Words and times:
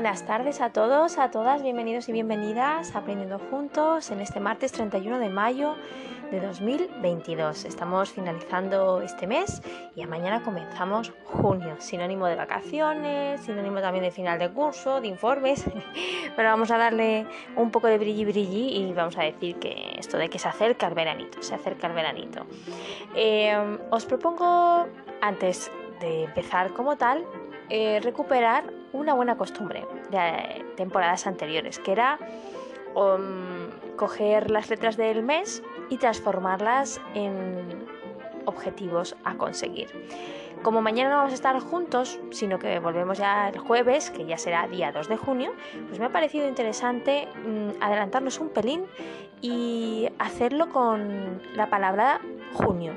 Buenas 0.00 0.24
tardes 0.24 0.62
a 0.62 0.72
todos, 0.72 1.18
a 1.18 1.30
todas, 1.30 1.62
bienvenidos 1.62 2.08
y 2.08 2.12
bienvenidas 2.12 2.96
a 2.96 3.00
Aprendiendo 3.00 3.38
Juntos 3.38 4.10
en 4.10 4.22
este 4.22 4.40
martes 4.40 4.72
31 4.72 5.18
de 5.18 5.28
mayo 5.28 5.76
de 6.30 6.40
2022. 6.40 7.66
Estamos 7.66 8.10
finalizando 8.10 9.02
este 9.02 9.26
mes 9.26 9.60
y 9.94 10.06
mañana 10.06 10.42
comenzamos 10.42 11.12
junio, 11.24 11.76
sinónimo 11.80 12.26
de 12.28 12.34
vacaciones, 12.34 13.42
sinónimo 13.42 13.82
también 13.82 14.02
de 14.02 14.10
final 14.10 14.38
de 14.38 14.48
curso, 14.48 15.02
de 15.02 15.08
informes, 15.08 15.66
pero 16.34 16.48
vamos 16.48 16.70
a 16.70 16.78
darle 16.78 17.26
un 17.54 17.70
poco 17.70 17.86
de 17.86 17.98
brilli 17.98 18.24
brilli 18.24 18.78
y 18.78 18.94
vamos 18.94 19.18
a 19.18 19.22
decir 19.24 19.56
que 19.56 19.96
esto 19.98 20.16
de 20.16 20.30
que 20.30 20.38
se 20.38 20.48
acerca 20.48 20.86
el 20.86 20.94
veranito, 20.94 21.42
se 21.42 21.54
acerca 21.54 21.88
el 21.88 21.92
veranito. 21.92 22.46
Eh, 23.14 23.78
os 23.90 24.06
propongo, 24.06 24.86
antes 25.20 25.70
de 26.00 26.24
empezar 26.24 26.72
como 26.72 26.96
tal, 26.96 27.26
eh, 27.68 28.00
recuperar 28.02 28.79
una 28.92 29.14
buena 29.14 29.36
costumbre 29.36 29.86
de 30.10 30.64
temporadas 30.76 31.26
anteriores, 31.26 31.78
que 31.78 31.92
era 31.92 32.18
um, 32.94 33.70
coger 33.96 34.50
las 34.50 34.70
letras 34.70 34.96
del 34.96 35.22
mes 35.22 35.62
y 35.88 35.98
transformarlas 35.98 37.00
en 37.14 37.86
objetivos 38.46 39.16
a 39.24 39.36
conseguir. 39.36 39.88
Como 40.62 40.82
mañana 40.82 41.10
no 41.10 41.16
vamos 41.16 41.32
a 41.32 41.34
estar 41.34 41.58
juntos, 41.60 42.20
sino 42.32 42.58
que 42.58 42.78
volvemos 42.80 43.16
ya 43.16 43.48
el 43.48 43.58
jueves, 43.58 44.10
que 44.10 44.26
ya 44.26 44.36
será 44.36 44.68
día 44.68 44.92
2 44.92 45.08
de 45.08 45.16
junio, 45.16 45.52
pues 45.88 45.98
me 45.98 46.06
ha 46.06 46.10
parecido 46.10 46.46
interesante 46.46 47.28
mm, 47.46 47.82
adelantarnos 47.82 48.38
un 48.40 48.50
pelín 48.50 48.84
y 49.40 50.08
hacerlo 50.18 50.68
con 50.68 51.40
la 51.54 51.70
palabra 51.70 52.20
junio. 52.52 52.92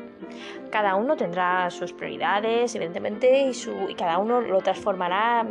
Cada 0.71 0.95
uno 0.95 1.15
tendrá 1.15 1.69
sus 1.69 1.93
prioridades, 1.93 2.75
evidentemente, 2.75 3.43
y, 3.43 3.53
su, 3.53 3.71
y 3.87 3.95
cada 3.95 4.17
uno 4.17 4.41
lo 4.41 4.59
transformará 4.59 5.45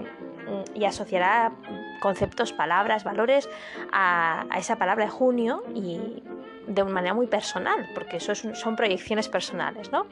y 0.74 0.84
asociará 0.84 1.52
conceptos, 2.00 2.52
palabras, 2.52 3.04
valores 3.04 3.48
a, 3.92 4.46
esa 4.56 4.76
palabra 4.76 5.04
de 5.04 5.10
junio 5.10 5.62
y 5.74 6.22
de 6.66 6.82
una 6.82 6.92
manera 6.92 7.14
muy 7.14 7.26
personal, 7.26 7.88
porque 7.94 8.18
eso 8.18 8.34
son 8.34 8.76
proyecciones 8.76 9.28
personales, 9.28 9.90
¿no? 9.92 10.06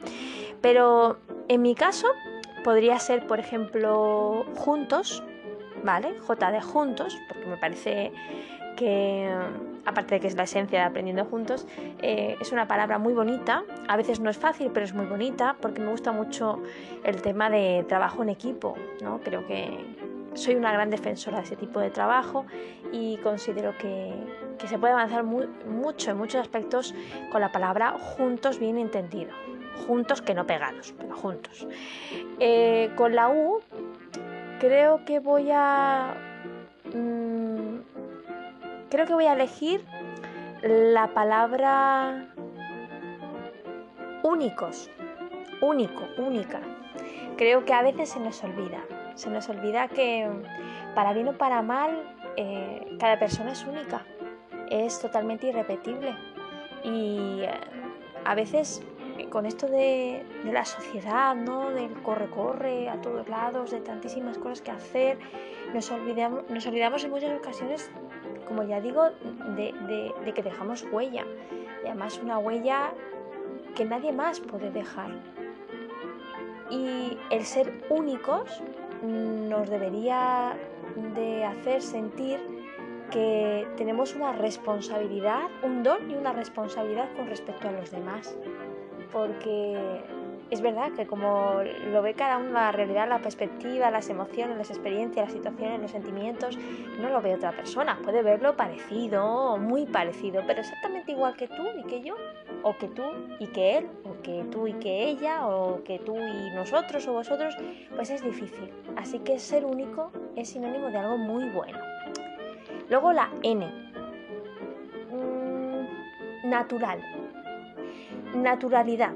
Pero 0.61 1.17
en 1.47 1.61
mi 1.61 1.75
caso 1.75 2.07
podría 2.63 2.99
ser, 2.99 3.25
por 3.27 3.39
ejemplo, 3.39 4.45
juntos, 4.55 5.23
¿vale? 5.83 6.17
J 6.19 6.51
de 6.51 6.61
juntos, 6.61 7.17
porque 7.27 7.45
me 7.47 7.57
parece 7.57 8.11
que, 8.75 9.29
aparte 9.85 10.15
de 10.15 10.21
que 10.21 10.27
es 10.27 10.35
la 10.35 10.43
esencia 10.43 10.79
de 10.79 10.85
aprendiendo 10.85 11.25
juntos, 11.25 11.67
eh, 12.01 12.35
es 12.39 12.51
una 12.51 12.67
palabra 12.67 12.97
muy 12.97 13.13
bonita. 13.13 13.63
A 13.87 13.97
veces 13.97 14.19
no 14.19 14.29
es 14.29 14.37
fácil, 14.37 14.71
pero 14.73 14.85
es 14.85 14.93
muy 14.93 15.05
bonita 15.05 15.55
porque 15.59 15.81
me 15.81 15.91
gusta 15.91 16.11
mucho 16.11 16.61
el 17.03 17.21
tema 17.21 17.49
de 17.49 17.85
trabajo 17.87 18.23
en 18.23 18.29
equipo. 18.29 18.75
¿no? 19.01 19.19
Creo 19.19 19.45
que 19.45 19.85
soy 20.33 20.55
una 20.55 20.71
gran 20.71 20.89
defensora 20.89 21.37
de 21.37 21.43
ese 21.43 21.55
tipo 21.55 21.79
de 21.79 21.89
trabajo 21.89 22.45
y 22.91 23.17
considero 23.17 23.77
que, 23.77 24.13
se 24.67 24.77
puede 24.77 24.93
avanzar 24.93 25.23
mucho 25.23 26.11
en 26.11 26.17
muchos 26.17 26.39
aspectos 26.39 26.93
con 27.31 27.41
la 27.41 27.51
palabra 27.51 27.95
juntos 27.99 28.59
bien 28.59 28.77
entendido. 28.77 29.31
Juntos 29.87 30.21
que 30.21 30.35
no 30.35 30.45
pegados, 30.45 30.93
pero 30.97 31.15
juntos. 31.15 31.67
Eh, 32.39 32.91
con 32.95 33.15
la 33.15 33.29
U 33.29 33.59
creo 34.59 35.03
que 35.05 35.19
voy 35.19 35.49
a... 35.51 36.13
Mm, 36.93 37.79
creo 38.89 39.05
que 39.07 39.13
voy 39.13 39.25
a 39.25 39.33
elegir 39.33 39.83
la 40.61 41.07
palabra 41.07 42.31
únicos. 44.23 44.91
Único, 45.61 46.03
única. 46.17 46.59
Creo 47.37 47.65
que 47.65 47.73
a 47.73 47.81
veces 47.81 48.09
se 48.09 48.19
nos 48.19 48.43
olvida. 48.43 48.83
Se 49.21 49.29
nos 49.29 49.47
olvida 49.49 49.87
que 49.87 50.27
para 50.95 51.13
bien 51.13 51.27
o 51.27 51.37
para 51.37 51.61
mal 51.61 51.91
eh, 52.37 52.97
cada 52.99 53.19
persona 53.19 53.51
es 53.51 53.63
única. 53.65 54.03
Es 54.71 54.99
totalmente 54.99 55.45
irrepetible. 55.45 56.15
Y 56.83 57.41
eh, 57.43 57.51
a 58.25 58.33
veces 58.33 58.83
con 59.29 59.45
esto 59.45 59.67
de, 59.67 60.25
la 60.43 60.65
sociedad, 60.65 61.35
¿no? 61.35 61.69
del 61.69 61.93
corre-corre 62.01 62.89
a 62.89 62.99
todos 62.99 63.29
lados, 63.29 63.69
de 63.69 63.81
tantísimas 63.81 64.39
cosas 64.39 64.63
que 64.63 64.71
hacer, 64.71 65.19
nos 65.71 65.91
olvidamos, 65.91 66.49
nos 66.49 66.65
olvidamos 66.65 67.03
en 67.03 67.11
muchas 67.11 67.37
ocasiones 67.37 67.91
como 68.47 68.63
ya 68.63 68.81
digo, 68.81 69.11
de, 69.55 70.33
que 70.33 70.41
dejamos 70.41 70.83
huella. 70.91 71.25
Y 71.83 71.87
además 71.87 72.19
una 72.23 72.39
huella 72.39 72.91
que 73.75 73.85
nadie 73.85 74.11
más 74.11 74.39
puede 74.39 74.71
dejar. 74.71 75.11
Y 76.71 77.19
el 77.29 77.45
ser 77.45 77.85
únicos 77.89 78.63
nos 79.01 79.69
debería 79.69 80.57
de 81.15 81.45
hacer 81.45 81.81
sentir 81.81 82.39
que 83.11 83.67
tenemos 83.75 84.15
una 84.15 84.31
responsabilidad, 84.31 85.49
un 85.63 85.83
don 85.83 86.09
y 86.09 86.15
una 86.15 86.31
responsabilidad 86.33 87.09
con 87.15 87.27
respecto 87.27 87.67
a 87.67 87.71
los 87.71 87.91
demás. 87.91 88.35
Porque 89.11 90.01
es 90.49 90.61
verdad 90.61 90.91
que 90.91 91.07
como 91.07 91.61
lo 91.91 92.01
ve 92.01 92.13
cada 92.13 92.37
uno 92.37 92.51
la 92.51 92.71
realidad, 92.71 93.07
la 93.07 93.19
perspectiva, 93.19 93.89
las 93.89 94.09
emociones, 94.09 94.57
las 94.57 94.69
experiencias, 94.69 95.25
las 95.25 95.33
situaciones, 95.33 95.81
los 95.81 95.91
sentimientos, 95.91 96.57
no 96.99 97.09
lo 97.09 97.21
ve 97.21 97.35
otra 97.35 97.51
persona. 97.51 97.99
Puede 98.03 98.21
verlo 98.21 98.55
parecido, 98.57 99.57
muy 99.57 99.85
parecido, 99.85 100.43
pero 100.45 100.59
exactamente 100.59 101.13
igual 101.13 101.35
que 101.35 101.47
tú 101.47 101.63
y 101.77 101.83
que 101.83 102.01
yo, 102.01 102.15
o 102.63 102.77
que 102.77 102.87
tú 102.89 103.03
y 103.39 103.47
que 103.47 103.77
él, 103.77 103.87
que 104.21 104.45
tú 104.51 104.67
y 104.67 104.73
que 104.73 105.05
ella, 105.05 105.47
o 105.47 105.83
que 105.83 105.99
tú 105.99 106.15
y 106.15 106.51
nosotros 106.51 107.07
o 107.07 107.13
vosotros, 107.13 107.55
pues 107.95 108.09
es 108.09 108.23
difícil. 108.23 108.71
Así 108.95 109.19
que 109.19 109.39
ser 109.39 109.65
único 109.65 110.11
es 110.35 110.49
sinónimo 110.49 110.87
de 110.87 110.97
algo 110.97 111.17
muy 111.17 111.49
bueno. 111.49 111.79
Luego 112.89 113.13
la 113.13 113.29
N. 113.43 113.65
Mm, 115.11 116.49
natural. 116.49 117.01
Naturalidad 118.35 119.13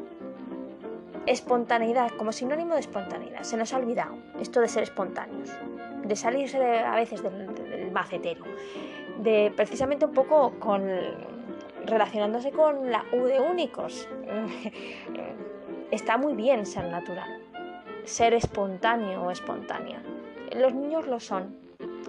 Espontaneidad, 1.25 2.11
como 2.11 2.31
sinónimo 2.31 2.75
de 2.75 2.81
espontaneidad. 2.81 3.41
Se 3.41 3.57
nos 3.57 3.73
ha 3.73 3.77
olvidado 3.77 4.15
esto 4.39 4.61
de 4.61 4.67
ser 4.67 4.83
espontáneos, 4.83 5.49
de 6.03 6.15
salirse 6.15 6.57
a 6.57 6.95
veces 6.95 7.23
del, 7.23 7.91
macetero, 7.91 8.43
de 9.17 9.51
precisamente 9.55 10.05
un 10.05 10.13
poco 10.13 10.53
con 10.59 10.87
relacionándose 11.85 12.51
con 12.51 12.91
la 12.91 13.05
U 13.13 13.23
de 13.23 13.39
únicos. 13.39 14.07
Está 15.91 16.17
muy 16.17 16.33
bien 16.33 16.65
ser 16.65 16.85
natural, 16.85 17.41
ser 18.03 18.33
espontáneo 18.33 19.23
o 19.23 19.31
espontánea. 19.31 20.01
Los 20.55 20.73
niños 20.73 21.07
lo 21.07 21.19
son 21.19 21.55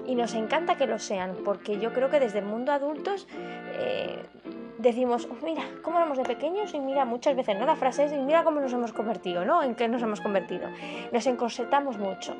y 0.06 0.14
nos 0.14 0.34
encanta 0.34 0.76
que 0.76 0.86
lo 0.86 0.98
sean 0.98 1.36
porque 1.44 1.78
yo 1.78 1.92
creo 1.92 2.10
que 2.10 2.20
desde 2.20 2.38
el 2.38 2.44
mundo 2.46 2.72
adultos 2.72 3.26
eh, 3.74 4.22
decimos, 4.78 5.28
oh, 5.30 5.44
mira, 5.44 5.62
cómo 5.82 5.98
éramos 5.98 6.18
de 6.18 6.24
pequeños 6.24 6.74
y 6.74 6.80
mira, 6.80 7.04
muchas 7.04 7.36
veces, 7.36 7.58
¿no? 7.58 7.66
La 7.66 7.76
frase 7.76 8.04
es, 8.04 8.12
y 8.12 8.16
mira 8.16 8.44
cómo 8.44 8.60
nos 8.60 8.72
hemos 8.72 8.92
convertido, 8.92 9.44
¿no? 9.44 9.62
¿En 9.62 9.74
qué 9.74 9.88
nos 9.88 10.02
hemos 10.02 10.20
convertido? 10.20 10.68
Nos 11.12 11.26
encorsetamos 11.26 11.98
mucho. 11.98 12.36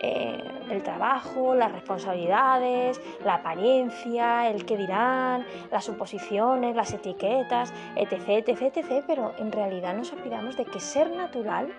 Eh, 0.00 0.42
el 0.70 0.82
trabajo, 0.82 1.54
las 1.54 1.72
responsabilidades, 1.72 3.00
la 3.24 3.34
apariencia, 3.34 4.50
el 4.50 4.66
qué 4.66 4.76
dirán, 4.76 5.46
las 5.70 5.84
suposiciones, 5.84 6.76
las 6.76 6.92
etiquetas, 6.92 7.72
etc, 7.94 8.46
etc, 8.46 8.76
etc, 8.76 9.04
pero 9.06 9.32
en 9.38 9.52
realidad 9.52 9.96
nos 9.96 10.12
olvidamos 10.12 10.56
de 10.56 10.64
que 10.64 10.80
ser 10.80 11.10
natural 11.10 11.72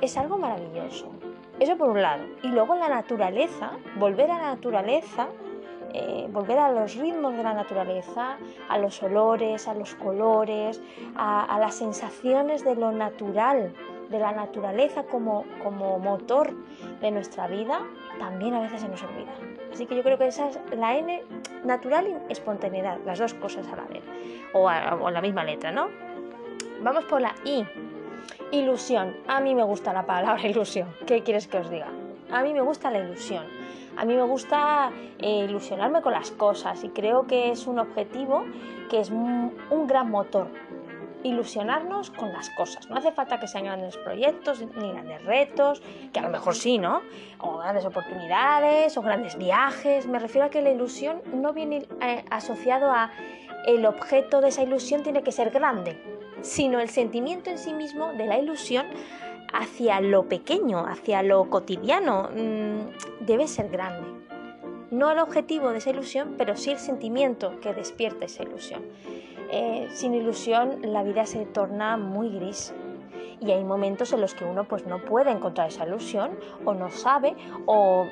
es 0.00 0.16
algo 0.16 0.36
maravilloso. 0.36 1.10
Eso 1.58 1.76
por 1.76 1.90
un 1.90 2.02
lado. 2.02 2.24
Y 2.42 2.48
luego 2.48 2.74
la 2.74 2.88
naturaleza, 2.88 3.72
volver 3.96 4.30
a 4.30 4.38
la 4.38 4.54
naturaleza, 4.54 5.28
eh, 5.94 6.26
volver 6.30 6.58
a 6.58 6.72
los 6.72 6.96
ritmos 6.96 7.36
de 7.36 7.42
la 7.42 7.52
naturaleza, 7.52 8.38
a 8.68 8.78
los 8.78 9.02
olores, 9.02 9.68
a 9.68 9.74
los 9.74 9.94
colores, 9.94 10.80
a, 11.16 11.58
las 11.58 11.74
sensaciones 11.74 12.64
de 12.64 12.74
lo 12.74 12.92
natural, 12.92 13.72
de 14.10 14.18
la 14.18 14.32
naturaleza 14.32 15.04
como, 15.04 15.44
como 15.62 15.98
motor 15.98 16.54
de 17.00 17.10
nuestra 17.10 17.46
vida, 17.46 17.80
también 18.18 18.54
a 18.54 18.60
veces 18.60 18.80
se 18.80 18.88
nos 18.88 19.02
olvida. 19.02 19.32
Así 19.72 19.86
que 19.86 19.96
yo 19.96 20.02
creo 20.02 20.18
que 20.18 20.26
esa 20.26 20.48
es 20.48 20.58
la 20.76 20.96
N, 20.96 21.22
natural 21.64 22.08
y 22.08 22.32
espontaneidad, 22.32 22.98
las 23.06 23.18
dos 23.18 23.34
cosas 23.34 23.66
a 23.68 23.76
la 23.76 23.84
vez, 23.84 24.02
o, 24.52 24.64
o 24.64 25.10
la 25.10 25.20
misma 25.20 25.44
letra, 25.44 25.72
¿no? 25.72 25.88
Vamos 26.82 27.04
por 27.04 27.20
la 27.20 27.34
I. 27.44 27.64
Ilusión. 28.50 29.16
A 29.28 29.40
mí 29.40 29.54
me 29.54 29.62
gusta 29.62 29.92
la 29.92 30.04
palabra 30.04 30.42
ilusión. 30.48 30.88
¿Qué 31.06 31.22
quieres 31.22 31.48
que 31.48 31.58
os 31.58 31.70
diga? 31.70 31.88
A 32.30 32.42
mí 32.42 32.52
me 32.52 32.60
gusta 32.60 32.90
la 32.90 32.98
ilusión. 32.98 33.44
A 33.96 34.04
mí 34.04 34.14
me 34.14 34.22
gusta 34.22 34.90
eh, 35.18 35.46
ilusionarme 35.48 36.02
con 36.02 36.12
las 36.12 36.30
cosas 36.30 36.82
y 36.84 36.88
creo 36.88 37.26
que 37.26 37.50
es 37.50 37.66
un 37.66 37.78
objetivo 37.78 38.44
que 38.90 39.00
es 39.00 39.10
un, 39.10 39.52
gran 39.86 40.10
motor 40.10 40.48
ilusionarnos 41.24 42.10
con 42.10 42.32
las 42.32 42.50
cosas. 42.50 42.90
No 42.90 42.96
hace 42.96 43.12
falta 43.12 43.38
que 43.38 43.46
sean 43.46 43.64
grandes 43.64 43.96
proyectos 43.96 44.60
ni 44.60 44.90
grandes 44.90 45.24
retos, 45.24 45.80
que 46.12 46.18
a 46.18 46.22
lo 46.22 46.30
mejor 46.30 46.56
sí, 46.56 46.78
¿no? 46.78 47.00
O 47.38 47.58
grandes 47.58 47.84
oportunidades 47.84 48.96
o 48.96 49.02
grandes 49.02 49.38
viajes. 49.38 50.08
Me 50.08 50.18
refiero 50.18 50.48
a 50.48 50.50
que 50.50 50.62
la 50.62 50.70
ilusión 50.70 51.22
no 51.32 51.52
viene 51.52 51.86
eh, 52.00 52.24
asociado 52.30 52.90
a 52.90 53.12
el 53.66 53.86
objeto 53.86 54.40
de 54.40 54.48
esa 54.48 54.62
ilusión 54.62 55.02
tiene 55.02 55.22
que 55.22 55.30
ser 55.30 55.50
grande, 55.50 55.96
sino 56.40 56.80
el 56.80 56.88
sentimiento 56.88 57.50
en 57.50 57.58
sí 57.58 57.72
mismo 57.72 58.12
de 58.14 58.26
la 58.26 58.38
ilusión 58.38 58.86
hacia 59.52 60.00
lo 60.00 60.28
pequeño, 60.28 60.86
hacia 60.86 61.22
lo 61.22 61.48
cotidiano, 61.50 62.30
mm, 62.34 63.24
debe 63.26 63.46
ser 63.48 63.68
grande. 63.68 64.08
no 64.90 65.10
el 65.10 65.20
objetivo 65.20 65.70
de 65.70 65.78
esa 65.78 65.88
ilusión, 65.88 66.34
pero 66.36 66.54
sí 66.54 66.70
el 66.70 66.78
sentimiento 66.78 67.58
que 67.62 67.72
despierta 67.72 68.26
esa 68.26 68.42
ilusión. 68.42 68.82
Eh, 69.50 69.88
sin 69.90 70.12
ilusión 70.14 70.80
la 70.82 71.02
vida 71.02 71.24
se 71.24 71.46
torna 71.46 71.96
muy 71.96 72.28
gris 72.28 72.74
y 73.40 73.50
hay 73.50 73.64
momentos 73.64 74.12
en 74.12 74.20
los 74.20 74.34
que 74.34 74.44
uno 74.44 74.64
pues 74.64 74.86
no 74.86 75.04
puede 75.04 75.30
encontrar 75.30 75.68
esa 75.68 75.86
ilusión 75.86 76.38
o 76.64 76.74
no 76.74 76.90
sabe 76.90 77.34
o 77.66 78.06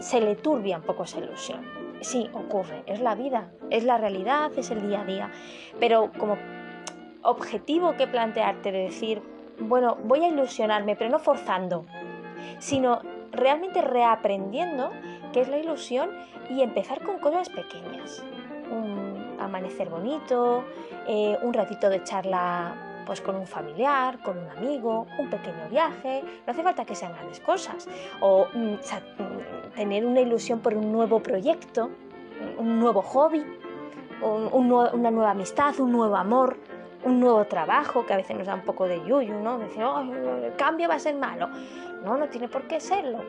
se 0.00 0.20
le 0.20 0.34
turbia 0.34 0.78
un 0.78 0.82
poco 0.82 1.04
esa 1.04 1.18
ilusión. 1.18 1.64
Sí, 2.00 2.28
ocurre, 2.32 2.82
es 2.86 3.00
la 3.00 3.14
vida, 3.14 3.52
es 3.70 3.84
la 3.84 3.96
realidad, 3.96 4.50
es 4.56 4.70
el 4.70 4.86
día 4.88 5.02
a 5.02 5.04
día, 5.04 5.30
pero 5.78 6.10
como 6.18 6.36
objetivo 7.22 7.96
que 7.96 8.08
plantearte 8.08 8.72
de 8.72 8.78
decir, 8.80 9.22
bueno, 9.62 9.96
voy 10.04 10.24
a 10.24 10.28
ilusionarme, 10.28 10.96
pero 10.96 11.10
no 11.10 11.18
forzando, 11.18 11.84
sino 12.58 13.00
realmente 13.30 13.80
reaprendiendo 13.80 14.90
qué 15.32 15.40
es 15.40 15.48
la 15.48 15.58
ilusión 15.58 16.10
y 16.50 16.62
empezar 16.62 17.02
con 17.02 17.18
cosas 17.18 17.48
pequeñas. 17.48 18.22
Un 18.70 19.36
amanecer 19.40 19.88
bonito, 19.88 20.64
eh, 21.06 21.38
un 21.42 21.52
ratito 21.52 21.88
de 21.88 22.02
charla 22.04 22.88
pues 23.06 23.20
con 23.20 23.34
un 23.34 23.46
familiar, 23.46 24.22
con 24.22 24.38
un 24.38 24.48
amigo, 24.50 25.06
un 25.18 25.28
pequeño 25.28 25.68
viaje, 25.70 26.22
no 26.46 26.52
hace 26.52 26.62
falta 26.62 26.84
que 26.84 26.94
sean 26.94 27.12
grandes 27.12 27.40
cosas, 27.40 27.88
o 28.20 28.46
mm, 28.54 28.74
mm, 28.74 29.74
tener 29.74 30.06
una 30.06 30.20
ilusión 30.20 30.60
por 30.60 30.74
un 30.74 30.92
nuevo 30.92 31.20
proyecto, 31.20 31.90
un 32.58 32.78
nuevo 32.78 33.02
hobby, 33.02 33.44
una 34.22 35.10
nueva 35.10 35.30
amistad, 35.32 35.78
un 35.80 35.92
nuevo 35.92 36.16
amor, 36.16 36.56
un 37.04 37.20
nuevo 37.20 37.44
trabajo, 37.46 38.06
que 38.06 38.12
a 38.12 38.16
veces 38.16 38.36
nos 38.36 38.46
da 38.46 38.54
un 38.54 38.62
poco 38.62 38.86
de 38.86 39.04
yuyu, 39.04 39.34
¿no? 39.34 39.58
Decir, 39.58 39.82
oh, 39.82 40.00
el 40.00 40.54
cambio 40.56 40.88
va 40.88 40.94
a 40.94 40.98
ser 40.98 41.14
malo. 41.16 41.48
No, 42.04 42.16
no 42.16 42.28
tiene 42.28 42.48
por 42.48 42.62
qué 42.62 42.80
serlo. 42.80 43.24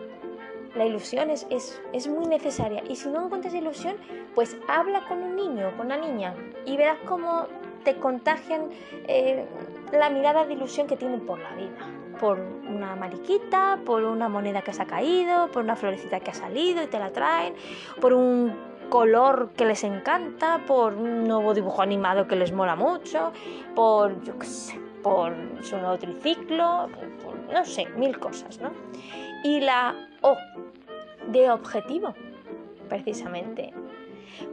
La 0.76 0.86
ilusión 0.86 1.30
es, 1.30 1.46
es, 1.50 2.08
muy 2.08 2.26
necesaria. 2.26 2.84
Y 2.90 2.96
si 2.96 3.10
no 3.10 3.26
encuentras 3.26 3.54
ilusión, 3.54 3.96
pues 4.34 4.58
habla 4.68 5.06
con 5.06 5.22
un 5.22 5.36
niño, 5.36 5.72
con 5.78 5.88
una 5.88 5.98
niña, 5.98 6.34
y 6.66 6.78
verás 6.78 6.98
cómo 7.06 7.48
te 7.84 7.96
contagian 7.98 8.70
eh, 9.08 9.46
la 9.92 10.10
mirada 10.10 10.46
de 10.46 10.54
ilusión 10.54 10.88
que 10.88 10.98
tienen 10.98 11.22
por 11.26 11.40
la 11.40 11.54
vida. 11.54 11.90
Por 12.20 12.40
una 12.40 12.96
mariquita, 12.96 13.80
por 13.86 14.04
una 14.04 14.30
moneda 14.30 14.62
que 14.62 14.74
se 14.74 14.82
ha 14.82 14.86
caído, 14.86 15.50
por 15.52 15.64
una 15.64 15.76
florecita 15.76 16.20
que 16.20 16.32
ha 16.32 16.34
salido 16.34 16.82
y 16.82 16.88
te 16.88 16.98
la 16.98 17.12
traen, 17.12 17.54
por 18.00 18.14
un 18.14 18.73
color 18.90 19.52
que 19.56 19.66
les 19.66 19.84
encanta, 19.84 20.62
por 20.68 20.94
un 20.94 21.28
nuevo 21.28 21.54
dibujo 21.54 21.82
animado 21.82 22.28
que 22.28 22.36
les 22.36 22.52
mola 22.52 22.76
mucho, 22.76 23.32
por, 23.76 24.22
yo 24.24 24.38
qué 24.38 24.46
sé, 24.46 24.80
por 25.02 25.34
su 25.62 25.78
nuevo 25.78 25.98
triciclo, 25.98 26.90
no 27.52 27.66
sé, 27.66 27.86
mil 27.98 28.18
cosas, 28.20 28.60
¿no? 28.60 28.72
Y 29.44 29.60
la 29.60 29.96
O 30.22 30.38
de 31.28 31.50
objetivo, 31.50 32.14
precisamente. 32.90 33.74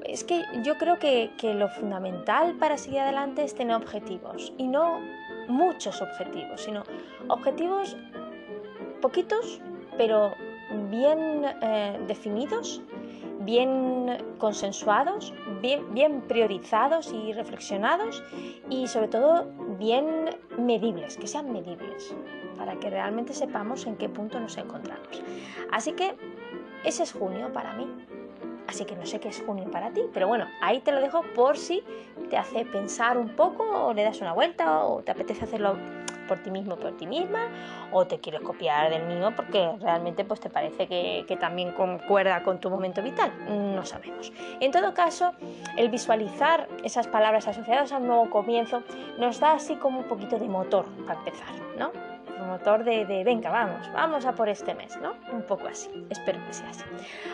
Es 0.04 0.24
que 0.24 0.42
yo 0.62 0.76
creo 0.76 0.98
que, 0.98 1.32
que 1.38 1.54
lo 1.54 1.68
fundamental 1.68 2.54
para 2.56 2.76
seguir 2.76 3.00
adelante 3.00 3.44
es 3.44 3.54
tener 3.54 3.76
objetivos 3.76 4.52
y 4.58 4.68
no 4.68 5.00
muchos 5.48 6.02
objetivos, 6.02 6.62
sino 6.62 6.82
objetivos 7.28 7.96
poquitos, 9.00 9.60
pero 9.96 10.32
bien 10.90 11.44
eh, 11.62 11.98
definidos 12.06 12.82
bien 13.40 14.18
consensuados, 14.38 15.34
bien, 15.60 16.22
priorizados 16.22 17.12
y 17.12 17.32
reflexionados 17.32 18.22
y 18.68 18.86
sobre 18.86 19.08
todo 19.08 19.46
bien 19.78 20.30
medibles, 20.58 21.16
que 21.16 21.26
sean 21.26 21.52
medibles, 21.52 22.14
para 22.56 22.78
que 22.78 22.90
realmente 22.90 23.32
sepamos 23.32 23.86
en 23.86 23.96
qué 23.96 24.08
punto 24.08 24.38
nos 24.40 24.56
encontramos. 24.56 25.22
Así 25.70 25.92
que 25.92 26.14
ese 26.84 27.02
es 27.02 27.12
junio 27.12 27.52
para 27.52 27.72
mí. 27.74 27.86
Así 28.68 28.84
que 28.84 28.94
no 28.94 29.04
sé 29.04 29.18
qué 29.18 29.28
es 29.28 29.42
junio 29.44 29.68
para 29.68 29.90
ti, 29.90 30.02
pero 30.14 30.28
bueno, 30.28 30.46
ahí 30.60 30.78
te 30.80 30.92
lo 30.92 31.00
dejo 31.00 31.22
por 31.34 31.56
si 31.56 31.82
te 32.28 32.36
hace 32.36 32.64
pensar 32.64 33.18
un 33.18 33.30
poco 33.30 33.64
o 33.64 33.92
le 33.92 34.04
das 34.04 34.20
una 34.20 34.32
vuelta 34.32 34.84
o 34.84 35.02
te 35.02 35.10
apetece 35.10 35.42
hacerlo 35.42 35.76
por 36.30 36.38
ti 36.38 36.52
mismo, 36.52 36.76
por 36.76 36.96
ti 36.96 37.08
misma, 37.08 37.48
o 37.90 38.06
te 38.06 38.20
quieres 38.20 38.40
copiar 38.42 38.88
del 38.88 39.02
mío 39.02 39.32
porque 39.34 39.68
realmente 39.80 40.24
pues, 40.24 40.38
te 40.38 40.48
parece 40.48 40.86
que, 40.86 41.24
que 41.26 41.36
también 41.36 41.72
concuerda 41.72 42.44
con 42.44 42.60
tu 42.60 42.70
momento 42.70 43.02
vital. 43.02 43.32
No 43.48 43.84
sabemos. 43.84 44.32
En 44.60 44.70
todo 44.70 44.94
caso, 44.94 45.32
el 45.76 45.88
visualizar 45.88 46.68
esas 46.84 47.08
palabras 47.08 47.48
asociadas 47.48 47.90
a 47.90 47.96
un 47.96 48.06
nuevo 48.06 48.30
comienzo 48.30 48.84
nos 49.18 49.40
da 49.40 49.54
así 49.54 49.74
como 49.74 49.98
un 49.98 50.04
poquito 50.04 50.38
de 50.38 50.48
motor 50.48 50.84
para 51.04 51.18
empezar, 51.18 51.48
¿no? 51.76 52.09
Motor 52.48 52.84
de, 52.84 53.04
de, 53.04 53.24
venga, 53.24 53.50
vamos, 53.50 53.90
vamos 53.92 54.24
a 54.24 54.32
por 54.32 54.48
este 54.48 54.74
mes, 54.74 54.96
¿no? 55.00 55.14
Un 55.32 55.42
poco 55.42 55.66
así, 55.68 55.90
espero 56.10 56.38
que 56.46 56.52
sea 56.52 56.70
así. 56.70 56.84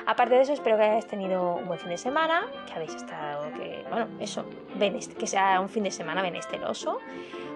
Aparte 0.06 0.34
de 0.34 0.42
eso, 0.42 0.52
espero 0.52 0.76
que 0.76 0.84
hayáis 0.84 1.06
tenido 1.06 1.56
un 1.56 1.66
buen 1.66 1.78
fin 1.78 1.90
de 1.90 1.98
semana, 1.98 2.46
que 2.66 2.74
habéis 2.74 2.94
estado, 2.94 3.52
que, 3.54 3.84
bueno, 3.90 4.06
eso, 4.20 4.44
que 5.18 5.26
sea 5.26 5.60
un 5.60 5.68
fin 5.68 5.84
de 5.84 5.90
semana 5.90 6.22
benesteroso, 6.22 6.98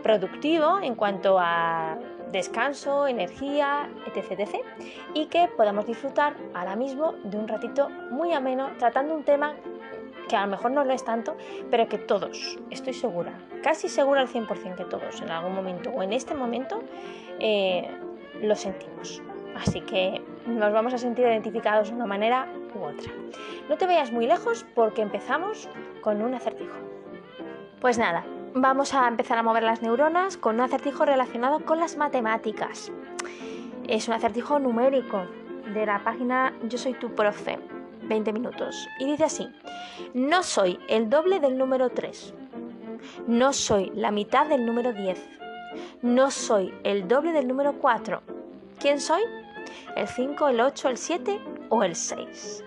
productivo 0.02 0.80
en 0.80 0.94
cuanto 0.94 1.38
a 1.38 1.96
descanso, 2.32 3.06
energía, 3.06 3.88
etc, 4.06 4.32
etc. 4.38 4.64
Y 5.14 5.26
que 5.26 5.48
podamos 5.56 5.86
disfrutar 5.86 6.34
ahora 6.54 6.76
mismo 6.76 7.14
de 7.24 7.36
un 7.36 7.48
ratito 7.48 7.88
muy 8.10 8.32
ameno 8.32 8.70
tratando 8.78 9.14
un 9.14 9.24
tema 9.24 9.54
que 10.30 10.36
a 10.36 10.42
lo 10.42 10.52
mejor 10.52 10.70
no 10.70 10.84
lo 10.84 10.92
es 10.92 11.04
tanto, 11.04 11.36
pero 11.72 11.88
que 11.88 11.98
todos, 11.98 12.56
estoy 12.70 12.94
segura, 12.94 13.32
casi 13.64 13.88
segura 13.88 14.20
al 14.20 14.28
100% 14.28 14.76
que 14.76 14.84
todos 14.84 15.20
en 15.20 15.28
algún 15.28 15.56
momento 15.56 15.90
o 15.90 16.04
en 16.04 16.12
este 16.12 16.36
momento 16.36 16.84
eh, 17.40 17.90
lo 18.40 18.54
sentimos. 18.54 19.20
Así 19.56 19.80
que 19.80 20.22
nos 20.46 20.72
vamos 20.72 20.94
a 20.94 20.98
sentir 20.98 21.26
identificados 21.26 21.88
de 21.88 21.96
una 21.96 22.06
manera 22.06 22.46
u 22.76 22.84
otra. 22.84 23.12
No 23.68 23.76
te 23.76 23.86
vayas 23.86 24.12
muy 24.12 24.28
lejos 24.28 24.64
porque 24.76 25.02
empezamos 25.02 25.68
con 26.00 26.22
un 26.22 26.32
acertijo. 26.32 26.78
Pues 27.80 27.98
nada, 27.98 28.24
vamos 28.54 28.94
a 28.94 29.08
empezar 29.08 29.36
a 29.36 29.42
mover 29.42 29.64
las 29.64 29.82
neuronas 29.82 30.36
con 30.36 30.54
un 30.54 30.60
acertijo 30.60 31.04
relacionado 31.04 31.64
con 31.64 31.80
las 31.80 31.96
matemáticas. 31.96 32.92
Es 33.88 34.06
un 34.06 34.14
acertijo 34.14 34.60
numérico 34.60 35.26
de 35.74 35.86
la 35.86 35.98
página 36.04 36.52
Yo 36.68 36.78
soy 36.78 36.94
tu 36.94 37.14
profe, 37.16 37.58
20 38.10 38.32
minutos. 38.34 38.88
Y 38.98 39.06
dice 39.06 39.24
así, 39.24 39.48
no 40.12 40.42
soy 40.42 40.78
el 40.88 41.08
doble 41.08 41.40
del 41.40 41.56
número 41.56 41.88
3, 41.88 42.34
no 43.26 43.54
soy 43.54 43.90
la 43.94 44.10
mitad 44.10 44.46
del 44.46 44.66
número 44.66 44.92
10, 44.92 45.18
no 46.02 46.30
soy 46.30 46.74
el 46.84 47.08
doble 47.08 47.32
del 47.32 47.48
número 47.48 47.72
4. 47.78 48.20
¿Quién 48.78 49.00
soy? 49.00 49.22
¿El 49.96 50.08
5, 50.08 50.48
el 50.48 50.60
8, 50.60 50.88
el 50.88 50.96
7 50.98 51.40
o 51.70 51.82
el 51.84 51.94
6? 51.94 52.64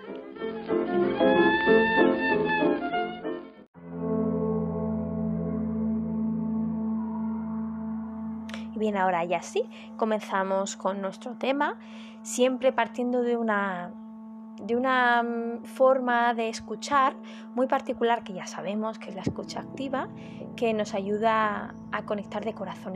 bien, 8.76 8.98
ahora 8.98 9.24
ya 9.24 9.42
sí, 9.42 9.64
comenzamos 9.96 10.76
con 10.76 11.00
nuestro 11.00 11.38
tema, 11.38 11.80
siempre 12.22 12.74
partiendo 12.74 13.22
de 13.22 13.38
una, 13.38 13.94
de 14.62 14.76
una 14.76 15.24
mm, 15.24 15.66
forma 15.66 16.34
de 16.34 16.50
escuchar 16.50 17.16
muy 17.56 17.68
particular 17.68 18.24
que 18.24 18.34
ya 18.34 18.46
sabemos 18.46 19.00
que 19.00 19.10
es 19.10 19.16
la 19.16 19.22
escucha 19.22 19.60
activa, 19.60 20.10
que 20.56 20.74
nos 20.74 20.94
ayuda 20.94 21.74
a 21.92 22.06
conectar 22.06 22.46
de 22.46 22.54
corazón 22.54 22.96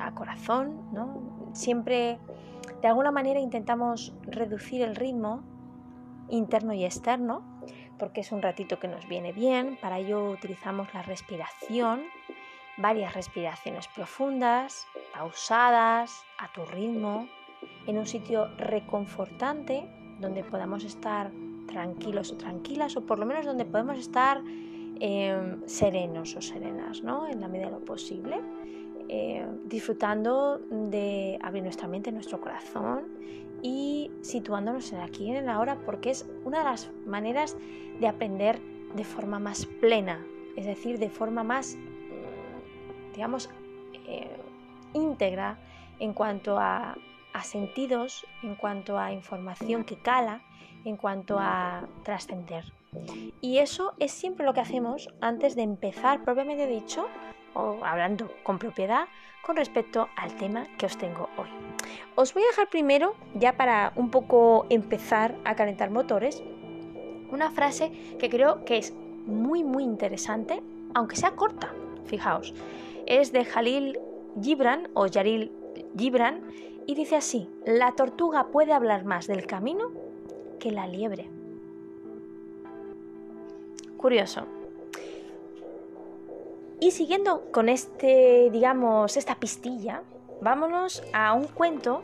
a 0.00 0.14
corazón, 0.14 0.92
¿no? 0.92 1.50
Siempre, 1.52 2.18
de 2.82 2.88
alguna 2.88 3.10
manera, 3.10 3.40
intentamos 3.40 4.14
reducir 4.22 4.82
el 4.82 4.94
ritmo 4.94 5.42
interno 6.28 6.74
y 6.74 6.84
externo, 6.84 7.42
porque 7.98 8.20
es 8.20 8.32
un 8.32 8.42
ratito 8.42 8.78
que 8.78 8.86
nos 8.86 9.08
viene 9.08 9.32
bien, 9.32 9.78
para 9.80 9.98
ello 9.98 10.30
utilizamos 10.30 10.92
la 10.94 11.02
respiración, 11.02 12.02
varias 12.76 13.14
respiraciones 13.14 13.88
profundas, 13.88 14.86
pausadas, 15.14 16.22
a 16.38 16.52
tu 16.52 16.64
ritmo, 16.66 17.26
en 17.86 17.98
un 17.98 18.06
sitio 18.06 18.48
reconfortante 18.56 19.88
donde 20.20 20.44
podamos 20.44 20.84
estar 20.84 21.30
tranquilos 21.66 22.32
o 22.32 22.36
tranquilas 22.36 22.96
o 22.96 23.02
por 23.02 23.18
lo 23.18 23.26
menos 23.26 23.44
donde 23.44 23.64
podemos 23.64 23.98
estar 23.98 24.42
em, 25.00 25.60
serenos 25.66 26.34
o 26.36 26.40
serenas, 26.40 27.02
¿no? 27.02 27.28
En 27.28 27.40
la 27.40 27.48
medida 27.48 27.66
de 27.66 27.72
lo 27.72 27.84
posible. 27.84 28.40
Eh, 29.10 29.46
disfrutando 29.64 30.58
de 30.70 31.38
abrir 31.42 31.62
nuestra 31.62 31.88
mente, 31.88 32.12
nuestro 32.12 32.40
corazón 32.40 33.04
y 33.62 34.10
situándonos 34.20 34.92
en 34.92 35.00
aquí 35.00 35.30
en 35.30 35.36
el 35.36 35.48
ahora 35.48 35.78
porque 35.86 36.10
es 36.10 36.28
una 36.44 36.58
de 36.58 36.64
las 36.64 36.90
maneras 37.06 37.56
de 38.00 38.06
aprender 38.06 38.60
de 38.94 39.04
forma 39.04 39.38
más 39.38 39.64
plena, 39.64 40.26
es 40.56 40.66
decir, 40.66 40.98
de 40.98 41.08
forma 41.08 41.42
más 41.42 41.78
digamos, 43.18 43.50
eh, 44.06 44.30
íntegra 44.94 45.58
en 45.98 46.12
cuanto 46.14 46.56
a, 46.56 46.96
sentidos, 47.42 48.26
en 48.42 48.54
cuanto 48.54 48.98
a 48.98 49.12
información 49.12 49.84
que 49.84 49.96
cala, 49.96 50.42
en 50.84 50.96
cuanto 50.96 51.38
a 51.38 51.86
trascender. 52.02 52.72
Y 53.40 53.58
eso 53.58 53.92
es 53.98 54.12
siempre 54.12 54.46
lo 54.46 54.54
que 54.54 54.60
hacemos 54.60 55.08
antes 55.20 55.54
de 55.54 55.62
empezar, 55.62 56.24
propiamente 56.24 56.66
dicho, 56.66 57.06
o 57.54 57.84
hablando 57.84 58.30
con 58.42 58.58
propiedad, 58.58 59.06
con 59.42 59.56
respecto 59.56 60.08
al 60.16 60.34
tema 60.36 60.66
que 60.78 60.86
os 60.86 60.96
tengo 60.96 61.28
hoy. 61.36 61.48
Os 62.16 62.34
voy 62.34 62.42
a 62.42 62.46
dejar 62.46 62.68
primero, 62.68 63.14
ya 63.34 63.56
para 63.56 63.92
un 63.96 64.10
poco 64.10 64.66
empezar 64.70 65.36
a 65.44 65.54
calentar 65.54 65.90
motores, 65.90 66.42
Una 67.30 67.50
frase 67.50 67.92
que 68.18 68.30
creo 68.30 68.64
que 68.64 68.78
es 68.78 68.94
muy 69.26 69.62
muy 69.62 69.84
interesante, 69.84 70.62
aunque 70.94 71.14
sea 71.14 71.32
corta, 71.32 71.74
fijaos. 72.06 72.54
Es 73.04 73.32
de 73.32 73.44
Jalil 73.44 73.98
Gibran 74.42 74.88
o 74.94 75.06
Yaril 75.06 75.52
Gibran 75.94 76.40
y 76.88 76.94
dice 76.94 77.16
así, 77.16 77.50
la 77.66 77.92
tortuga 77.92 78.46
puede 78.46 78.72
hablar 78.72 79.04
más 79.04 79.26
del 79.26 79.46
camino 79.46 79.92
que 80.58 80.70
la 80.70 80.86
liebre. 80.86 81.28
Curioso. 83.98 84.46
Y 86.80 86.92
siguiendo 86.92 87.52
con 87.52 87.68
este, 87.68 88.48
digamos, 88.50 89.18
esta 89.18 89.34
pistilla, 89.34 90.02
vámonos 90.40 91.02
a 91.12 91.34
un 91.34 91.44
cuento 91.44 92.00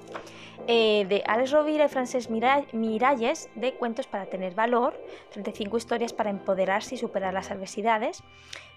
eh, 0.67 1.07
de 1.09 1.23
Alex 1.27 1.53
Rovira 1.53 1.87
y 1.87 1.89
Frances 1.89 2.29
Miralles 2.29 3.49
de 3.55 3.73
Cuentos 3.77 4.07
para 4.07 4.27
tener 4.27 4.55
valor, 4.55 5.01
35 5.31 5.79
historias 5.79 6.13
para 6.13 6.29
empoderarse 6.29 6.97
y 6.97 6.99
superar 6.99 7.33
las 7.33 7.51
adversidades, 7.51 8.23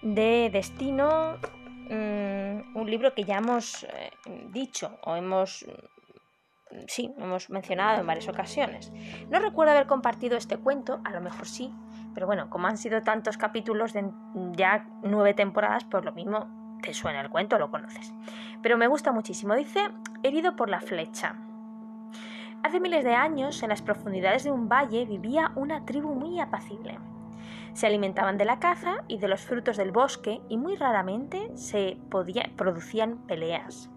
de 0.00 0.48
Destino, 0.50 1.36
mm, 1.90 2.78
un 2.78 2.90
libro 2.90 3.12
que 3.12 3.24
ya 3.24 3.36
hemos 3.36 3.84
eh, 3.84 4.10
dicho 4.50 4.98
o 5.04 5.14
hemos 5.14 5.66
sí, 6.86 7.12
hemos 7.18 7.50
mencionado 7.50 8.00
en 8.00 8.06
varias 8.06 8.28
ocasiones. 8.28 8.92
No 9.30 9.38
recuerdo 9.38 9.72
haber 9.72 9.86
compartido 9.86 10.36
este 10.36 10.56
cuento, 10.56 11.00
a 11.04 11.10
lo 11.10 11.20
mejor 11.20 11.46
sí, 11.46 11.72
pero 12.14 12.26
bueno, 12.26 12.50
como 12.50 12.66
han 12.66 12.76
sido 12.76 13.02
tantos 13.02 13.38
capítulos 13.38 13.92
de 13.92 14.10
ya 14.52 14.86
nueve 15.02 15.34
temporadas, 15.34 15.84
pues 15.84 16.04
lo 16.04 16.12
mismo 16.12 16.48
te 16.82 16.94
suena 16.94 17.20
el 17.20 17.30
cuento, 17.30 17.58
lo 17.58 17.70
conoces. 17.70 18.12
Pero 18.62 18.76
me 18.76 18.86
gusta 18.86 19.12
muchísimo. 19.12 19.54
Dice, 19.54 19.88
herido 20.22 20.56
por 20.56 20.68
la 20.68 20.80
flecha. 20.80 21.36
Hace 22.62 22.80
miles 22.80 23.04
de 23.04 23.14
años, 23.14 23.62
en 23.62 23.68
las 23.68 23.82
profundidades 23.82 24.44
de 24.44 24.50
un 24.50 24.68
valle, 24.68 25.04
vivía 25.06 25.52
una 25.54 25.84
tribu 25.84 26.14
muy 26.14 26.40
apacible. 26.40 26.98
Se 27.72 27.86
alimentaban 27.86 28.36
de 28.36 28.44
la 28.44 28.58
caza 28.58 29.04
y 29.06 29.18
de 29.18 29.28
los 29.28 29.42
frutos 29.42 29.76
del 29.76 29.92
bosque 29.92 30.40
y 30.48 30.56
muy 30.56 30.74
raramente 30.74 31.56
se 31.56 31.98
producían 32.56 33.18
peleas. 33.26 33.90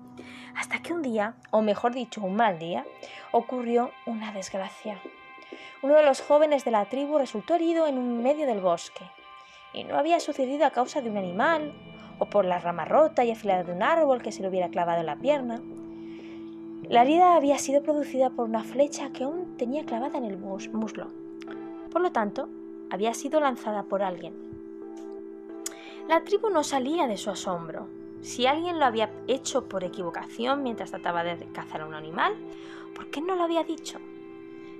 Hasta 0.55 0.81
que 0.81 0.93
un 0.93 1.01
día, 1.01 1.35
o 1.51 1.61
mejor 1.61 1.93
dicho, 1.93 2.21
un 2.21 2.35
mal 2.35 2.59
día, 2.59 2.85
ocurrió 3.31 3.91
una 4.05 4.31
desgracia. 4.31 4.99
Uno 5.81 5.95
de 5.95 6.03
los 6.03 6.21
jóvenes 6.21 6.63
de 6.65 6.71
la 6.71 6.85
tribu 6.85 7.17
resultó 7.17 7.55
herido 7.55 7.87
en 7.87 7.97
un 7.97 8.21
medio 8.21 8.45
del 8.45 8.61
bosque, 8.61 9.05
y 9.73 9.83
no 9.83 9.97
había 9.97 10.19
sucedido 10.19 10.65
a 10.65 10.71
causa 10.71 11.01
de 11.01 11.09
un 11.09 11.17
animal, 11.17 11.73
o 12.19 12.25
por 12.27 12.45
la 12.45 12.59
rama 12.59 12.85
rota 12.85 13.23
y 13.23 13.31
afilada 13.31 13.63
de 13.63 13.71
un 13.71 13.81
árbol 13.81 14.21
que 14.21 14.31
se 14.31 14.41
le 14.41 14.49
hubiera 14.49 14.69
clavado 14.69 14.99
en 14.99 15.07
la 15.07 15.15
pierna. 15.15 15.61
La 16.87 17.03
herida 17.03 17.35
había 17.35 17.57
sido 17.57 17.81
producida 17.81 18.29
por 18.29 18.47
una 18.47 18.63
flecha 18.63 19.11
que 19.11 19.23
aún 19.23 19.55
tenía 19.57 19.85
clavada 19.85 20.17
en 20.17 20.25
el 20.25 20.37
muslo. 20.37 21.07
Por 21.91 22.01
lo 22.01 22.11
tanto, 22.11 22.49
había 22.91 23.13
sido 23.13 23.39
lanzada 23.39 23.83
por 23.83 24.03
alguien. 24.03 24.33
La 26.07 26.23
tribu 26.23 26.49
no 26.49 26.63
salía 26.63 27.07
de 27.07 27.17
su 27.17 27.29
asombro. 27.29 27.87
Si 28.21 28.45
alguien 28.45 28.79
lo 28.79 28.85
había 28.85 29.11
hecho 29.27 29.67
por 29.67 29.83
equivocación 29.83 30.63
mientras 30.63 30.91
trataba 30.91 31.23
de 31.23 31.51
cazar 31.51 31.81
a 31.81 31.85
un 31.85 31.95
animal, 31.95 32.35
¿por 32.95 33.09
qué 33.09 33.21
no 33.21 33.35
lo 33.35 33.43
había 33.43 33.63
dicho? 33.63 33.99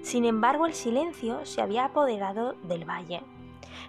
Sin 0.04 0.26
embargo, 0.26 0.66
el 0.66 0.74
silencio 0.74 1.46
se 1.46 1.62
había 1.62 1.86
apoderado 1.86 2.54
del 2.64 2.86
valle. 2.86 3.22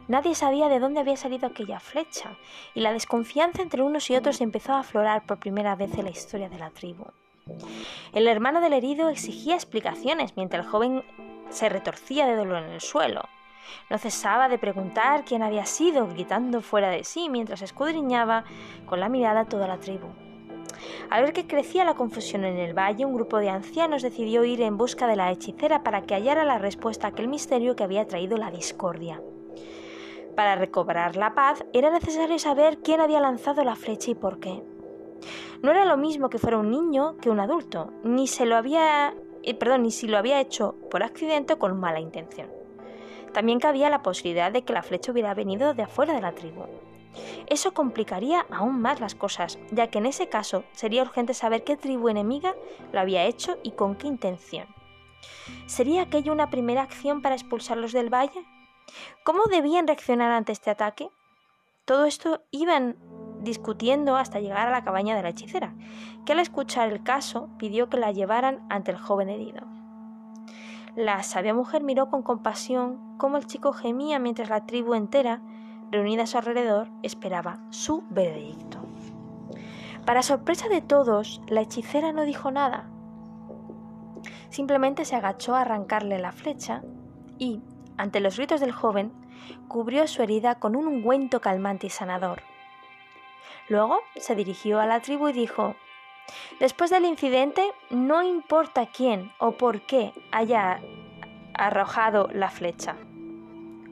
Nadie 0.09 0.35
sabía 0.35 0.69
de 0.69 0.79
dónde 0.79 1.01
había 1.01 1.17
salido 1.17 1.47
aquella 1.47 1.81
flecha, 1.81 2.37
y 2.75 2.81
la 2.81 2.93
desconfianza 2.93 3.63
entre 3.63 3.83
unos 3.83 4.11
y 4.11 4.17
otros 4.17 4.41
empezó 4.41 4.73
a 4.73 4.81
aflorar 4.81 5.27
por 5.27 5.39
primera 5.39 5.77
vez 5.77 5.97
en 5.97 6.05
la 6.05 6.11
historia 6.11 6.49
de 6.49 6.59
la 6.59 6.71
tribu. 6.71 7.05
El 8.13 8.29
hermano 8.29 8.61
del 8.61 8.73
herido 8.73 9.09
exigía 9.09 9.55
explicaciones 9.55 10.37
mientras 10.37 10.65
el 10.65 10.71
joven 10.71 11.05
se 11.51 11.69
retorcía 11.69 12.27
de 12.27 12.37
dolor 12.37 12.63
en 12.63 12.71
el 12.71 12.81
suelo. 12.81 13.23
No 13.91 13.99
cesaba 13.99 14.49
de 14.49 14.59
preguntar 14.59 15.25
quién 15.25 15.43
había 15.43 15.67
sido, 15.67 16.07
gritando 16.07 16.61
fuera 16.61 16.91
de 16.91 17.05
sí 17.05 17.29
mientras 17.29 17.63
escudriñaba 17.63 18.45
con 18.87 19.01
la 19.01 19.09
mirada 19.09 19.45
toda 19.45 19.69
la 19.69 19.79
tribu. 19.79 20.09
Al 21.11 21.23
ver 21.23 21.33
que 21.33 21.47
crecía 21.47 21.85
la 21.85 21.95
confusión 21.95 22.45
en 22.45 22.59
el 22.59 22.77
valle, 22.77 23.05
un 23.05 23.15
grupo 23.15 23.39
de 23.39 23.51
ancianos 23.51 24.03
decidió 24.03 24.45
ir 24.45 24.63
en 24.63 24.79
busca 24.79 25.07
de 25.07 25.17
la 25.17 25.31
hechicera 25.31 25.83
para 25.83 26.03
que 26.03 26.15
hallara 26.15 26.45
la 26.45 26.59
respuesta 26.59 27.07
a 27.07 27.11
aquel 27.11 27.29
misterio 27.29 27.77
que 27.77 27.85
había 27.85 28.07
traído 28.07 28.37
la 28.37 28.51
discordia. 28.51 29.21
Para 30.35 30.57
recobrar 30.57 31.17
la 31.17 31.35
paz 31.35 31.65
era 31.73 31.91
necesario 31.91 32.39
saber 32.39 32.79
quién 32.79 33.01
había 33.01 33.21
lanzado 33.21 33.65
la 33.65 33.77
flecha 33.77 34.11
y 34.11 34.15
por 34.15 34.41
qué. 34.41 34.63
No 35.63 35.71
era 35.71 35.85
lo 35.85 35.97
mismo 35.97 36.31
que 36.31 36.39
fuera 36.39 36.59
un 36.59 36.71
niño 36.71 37.17
que 37.19 37.31
un 37.31 37.39
adulto, 37.39 37.93
ni 38.03 38.27
se 38.27 38.45
eh, 38.45 39.55
perdón, 39.55 39.83
ni 39.83 39.91
si 39.91 40.09
lo 40.09 40.19
había 40.19 40.41
hecho 40.41 40.75
por 40.91 41.03
accidente 41.03 41.55
o 41.55 41.59
con 41.59 41.79
mala 41.79 42.01
intención. 42.01 42.62
También 43.33 43.61
cabía 43.61 43.91
la 43.91 44.03
posibilidad 44.03 44.53
de 44.53 44.63
que 44.63 44.73
la 44.73 44.83
flecha 44.83 45.13
hubiera 45.13 45.35
venido 45.35 45.75
de 45.75 45.83
afuera 45.83 46.15
de 46.15 46.21
la 46.21 46.33
tribu. 46.33 46.65
Eso 47.47 47.75
complicaría 47.75 48.47
aún 48.51 48.81
más 48.81 49.01
las 49.01 49.15
cosas, 49.15 49.59
ya 49.71 49.89
que 49.89 49.99
en 49.99 50.07
ese 50.07 50.29
caso 50.29 50.65
sería 50.73 51.03
urgente 51.03 51.35
saber 51.35 51.65
qué 51.65 51.77
tribu 51.77 52.09
enemiga 52.09 52.55
lo 52.93 53.01
había 53.01 53.25
hecho 53.25 53.59
y 53.63 53.73
con 53.73 53.97
qué 53.97 54.07
intención. 54.07 54.67
¿Sería 55.67 56.03
aquello 56.03 56.33
una 56.33 56.51
primera 56.51 56.83
acción 56.83 57.23
para 57.23 57.35
expulsarlos 57.35 57.93
del 57.93 58.13
valle? 58.13 58.45
¿Cómo 59.25 59.45
debían 59.45 59.87
reaccionar 59.87 60.33
ante 60.33 60.53
este 60.53 60.71
ataque? 60.71 61.11
Todo 61.85 62.05
esto 62.05 62.43
iban 62.51 62.97
discutiendo 63.41 64.17
hasta 64.17 64.41
llegar 64.41 64.69
a 64.69 64.71
la 64.73 64.85
cabaña 64.85 65.17
de 65.17 65.23
la 65.23 65.31
hechicera, 65.31 65.75
que 66.25 66.33
al 66.33 66.39
escuchar 66.39 66.91
el 66.91 67.03
caso 67.03 67.49
pidió 67.59 67.89
que 67.89 67.97
la 67.97 68.13
llevaran 68.13 68.67
ante 68.71 68.93
el 68.93 68.99
joven 68.99 69.29
herido. 69.29 69.82
La 70.95 71.23
sabia 71.23 71.55
mujer 71.55 71.83
miró 71.83 72.11
con 72.11 72.23
compasión 72.23 73.17
cómo 73.17 73.39
el 73.39 73.47
chico 73.47 73.73
gemía 73.73 74.19
mientras 74.19 74.51
la 74.51 74.67
tribu 74.67 74.93
entera, 74.93 75.41
reunida 75.91 76.25
a 76.25 76.27
su 76.27 76.37
alrededor, 76.37 76.89
esperaba 77.03 77.61
su 77.71 78.05
veredicto. 78.11 78.79
Para 80.05 80.23
sorpresa 80.23 80.69
de 80.69 80.83
todos, 80.83 81.41
la 81.47 81.63
hechicera 81.63 82.13
no 82.13 82.25
dijo 82.25 82.51
nada. 82.51 82.91
Simplemente 84.51 85.07
se 85.07 85.17
agachó 85.17 85.55
a 85.55 85.63
arrancarle 85.63 86.19
la 86.19 86.33
flecha 86.33 86.83
y, 87.39 87.63
ante 87.97 88.21
los 88.21 88.37
gritos 88.37 88.61
del 88.61 88.73
joven, 88.73 89.13
cubrió 89.69 90.07
su 90.07 90.23
herida 90.23 90.57
con 90.57 90.77
un 90.77 90.87
ungüento 90.87 91.41
calmante 91.41 91.87
y 91.87 91.91
sanador. 91.91 92.43
Luego 93.69 94.01
se 94.17 94.35
dirigió 94.35 94.79
a 94.79 94.87
la 94.87 95.01
tribu 95.01 95.29
y 95.29 95.33
dijo 95.33 95.75
Después 96.61 96.91
del 96.91 97.05
incidente, 97.05 97.63
no 97.91 98.23
importa 98.23 98.87
quién 98.87 99.33
o 99.39 99.53
por 99.53 99.83
qué 99.83 100.13
haya 100.31 100.81
arrojado 101.55 102.29
la 102.33 102.51
flecha, 102.51 102.97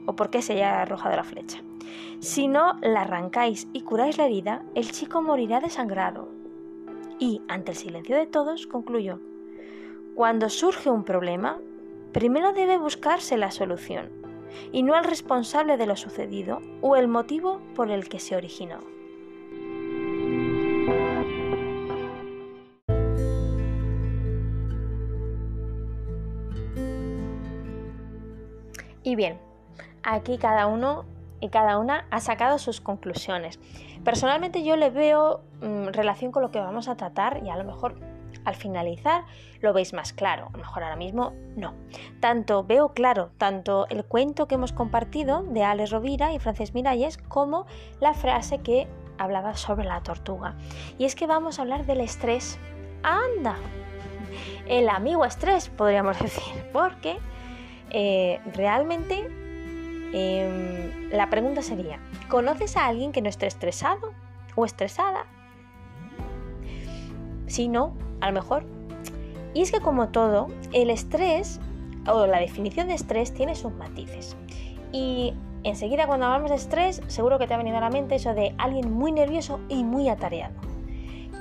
o 0.05 0.15
por 0.15 0.29
qué 0.29 0.41
se 0.41 0.53
haya 0.53 0.81
arrojado 0.81 1.15
la 1.15 1.23
flecha. 1.23 1.61
Si 2.19 2.47
no 2.47 2.73
la 2.81 3.01
arrancáis 3.01 3.67
y 3.73 3.81
curáis 3.81 4.17
la 4.17 4.25
herida, 4.25 4.63
el 4.75 4.91
chico 4.91 5.21
morirá 5.21 5.59
desangrado. 5.59 6.29
Y, 7.19 7.41
ante 7.47 7.71
el 7.71 7.77
silencio 7.77 8.15
de 8.15 8.27
todos, 8.27 8.67
concluyó, 8.67 9.19
cuando 10.15 10.49
surge 10.49 10.89
un 10.89 11.03
problema, 11.03 11.59
primero 12.11 12.53
debe 12.53 12.77
buscarse 12.77 13.37
la 13.37 13.51
solución, 13.51 14.11
y 14.71 14.83
no 14.83 14.95
al 14.95 15.03
responsable 15.03 15.77
de 15.77 15.87
lo 15.87 15.95
sucedido 15.95 16.61
o 16.81 16.95
el 16.95 17.07
motivo 17.07 17.61
por 17.75 17.89
el 17.89 18.07
que 18.09 18.19
se 18.19 18.35
originó. 18.35 18.79
Y 29.11 29.15
bien, 29.17 29.37
aquí 30.03 30.37
cada 30.37 30.67
uno 30.67 31.03
y 31.41 31.49
cada 31.49 31.79
una 31.79 32.05
ha 32.11 32.21
sacado 32.21 32.57
sus 32.59 32.79
conclusiones. 32.79 33.59
Personalmente 34.05 34.63
yo 34.63 34.77
le 34.77 34.89
veo 34.89 35.41
mm, 35.59 35.87
relación 35.87 36.31
con 36.31 36.43
lo 36.43 36.49
que 36.49 36.61
vamos 36.61 36.87
a 36.87 36.95
tratar 36.95 37.43
y 37.43 37.49
a 37.49 37.57
lo 37.57 37.65
mejor 37.65 37.95
al 38.45 38.55
finalizar 38.55 39.25
lo 39.59 39.73
veis 39.73 39.91
más 39.91 40.13
claro, 40.13 40.47
a 40.47 40.51
lo 40.51 40.59
mejor 40.59 40.83
ahora 40.83 40.95
mismo 40.95 41.33
no. 41.57 41.73
Tanto 42.21 42.63
veo 42.63 42.93
claro 42.93 43.31
tanto 43.37 43.85
el 43.89 44.05
cuento 44.05 44.47
que 44.47 44.55
hemos 44.55 44.71
compartido 44.71 45.43
de 45.43 45.61
Alex 45.65 45.91
Rovira 45.91 46.31
y 46.31 46.39
Frances 46.39 46.73
Miralles 46.73 47.17
como 47.17 47.65
la 47.99 48.13
frase 48.13 48.59
que 48.59 48.87
hablaba 49.17 49.55
sobre 49.55 49.83
la 49.83 50.01
tortuga. 50.03 50.55
Y 50.97 51.03
es 51.03 51.15
que 51.15 51.27
vamos 51.27 51.59
a 51.59 51.63
hablar 51.63 51.85
del 51.85 51.99
estrés. 51.99 52.57
¡Anda! 53.03 53.57
El 54.67 54.87
amigo 54.87 55.25
estrés, 55.25 55.67
podríamos 55.67 56.17
decir, 56.19 56.65
porque 56.71 57.19
eh, 57.93 58.39
realmente 58.53 59.27
em, 60.13 61.09
la 61.11 61.29
pregunta 61.29 61.61
sería, 61.61 61.99
¿conoces 62.29 62.77
a 62.77 62.87
alguien 62.87 63.11
que 63.11 63.21
no 63.21 63.29
esté 63.29 63.47
estresado 63.47 64.13
o 64.55 64.65
estresada? 64.65 65.25
Si 67.47 67.67
no, 67.67 67.93
a 68.21 68.27
lo 68.27 68.33
mejor. 68.33 68.63
Y 69.53 69.61
es 69.61 69.71
que 69.71 69.81
como 69.81 70.09
todo, 70.09 70.47
el 70.71 70.89
estrés 70.89 71.59
o 72.07 72.25
la 72.25 72.39
definición 72.39 72.87
de 72.87 72.93
estrés 72.93 73.33
tiene 73.33 73.55
sus 73.55 73.73
matices. 73.73 74.37
Y 74.93 75.33
enseguida 75.63 76.07
cuando 76.07 76.27
hablamos 76.27 76.49
de 76.49 76.55
estrés, 76.55 77.01
seguro 77.07 77.39
que 77.39 77.47
te 77.47 77.53
ha 77.53 77.57
venido 77.57 77.77
a 77.77 77.81
la 77.81 77.89
mente 77.89 78.15
eso 78.15 78.33
de 78.33 78.55
alguien 78.57 78.91
muy 78.91 79.11
nervioso 79.11 79.59
y 79.67 79.83
muy 79.83 80.07
atareado. 80.07 80.70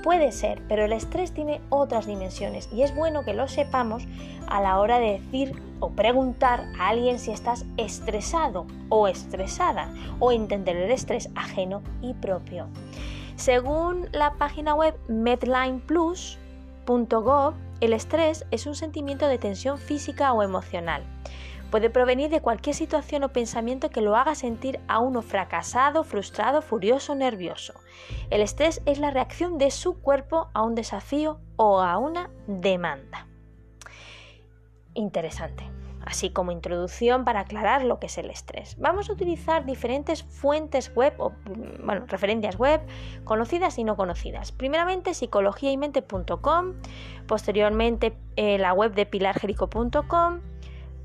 Puede 0.02 0.32
ser, 0.32 0.62
pero 0.66 0.84
el 0.84 0.92
estrés 0.92 1.32
tiene 1.32 1.60
otras 1.68 2.06
dimensiones 2.06 2.70
y 2.72 2.82
es 2.82 2.92
bueno 2.94 3.22
que 3.22 3.34
lo 3.34 3.48
sepamos 3.48 4.04
a 4.46 4.62
la 4.62 4.78
hora 4.78 4.98
de 4.98 5.20
decir 5.20 5.60
o 5.78 5.90
preguntar 5.90 6.64
a 6.78 6.88
alguien 6.88 7.18
si 7.18 7.32
estás 7.32 7.66
estresado 7.76 8.66
o 8.88 9.08
estresada 9.08 9.92
o 10.18 10.32
entender 10.32 10.76
el 10.76 10.90
estrés 10.90 11.28
ajeno 11.34 11.82
y 12.00 12.14
propio. 12.14 12.66
Según 13.36 14.08
la 14.12 14.32
página 14.34 14.74
web 14.74 14.94
medlineplus.gov, 15.08 17.54
el 17.80 17.92
estrés 17.92 18.46
es 18.50 18.66
un 18.66 18.74
sentimiento 18.74 19.28
de 19.28 19.38
tensión 19.38 19.78
física 19.78 20.32
o 20.32 20.42
emocional. 20.42 21.04
Puede 21.70 21.88
provenir 21.88 22.30
de 22.30 22.40
cualquier 22.40 22.74
situación 22.74 23.22
o 23.22 23.32
pensamiento 23.32 23.90
que 23.90 24.00
lo 24.00 24.16
haga 24.16 24.34
sentir 24.34 24.80
a 24.88 24.98
uno 24.98 25.22
fracasado, 25.22 26.02
frustrado, 26.02 26.62
furioso, 26.62 27.14
nervioso. 27.14 27.74
El 28.30 28.40
estrés 28.40 28.82
es 28.86 28.98
la 28.98 29.10
reacción 29.10 29.56
de 29.58 29.70
su 29.70 30.00
cuerpo 30.00 30.48
a 30.52 30.62
un 30.62 30.74
desafío 30.74 31.40
o 31.56 31.80
a 31.80 31.98
una 31.98 32.30
demanda. 32.46 33.26
Interesante 34.94 35.70
así 36.04 36.30
como 36.30 36.52
introducción 36.52 37.24
para 37.24 37.40
aclarar 37.40 37.84
lo 37.84 37.98
que 37.98 38.06
es 38.06 38.18
el 38.18 38.30
estrés. 38.30 38.76
Vamos 38.78 39.10
a 39.10 39.12
utilizar 39.12 39.64
diferentes 39.64 40.22
fuentes 40.22 40.94
web 40.94 41.14
o 41.18 41.30
mm, 41.30 41.86
bueno, 41.86 42.06
referencias 42.06 42.56
web 42.56 42.80
conocidas 43.24 43.78
y 43.78 43.84
no 43.84 43.96
conocidas. 43.96 44.52
Primeramente 44.52 45.14
psicologiaymente.com, 45.14 46.74
posteriormente 47.26 48.16
eh, 48.36 48.58
la 48.58 48.72
web 48.72 48.94
de 48.94 49.06
pilargerico.com, 49.06 50.40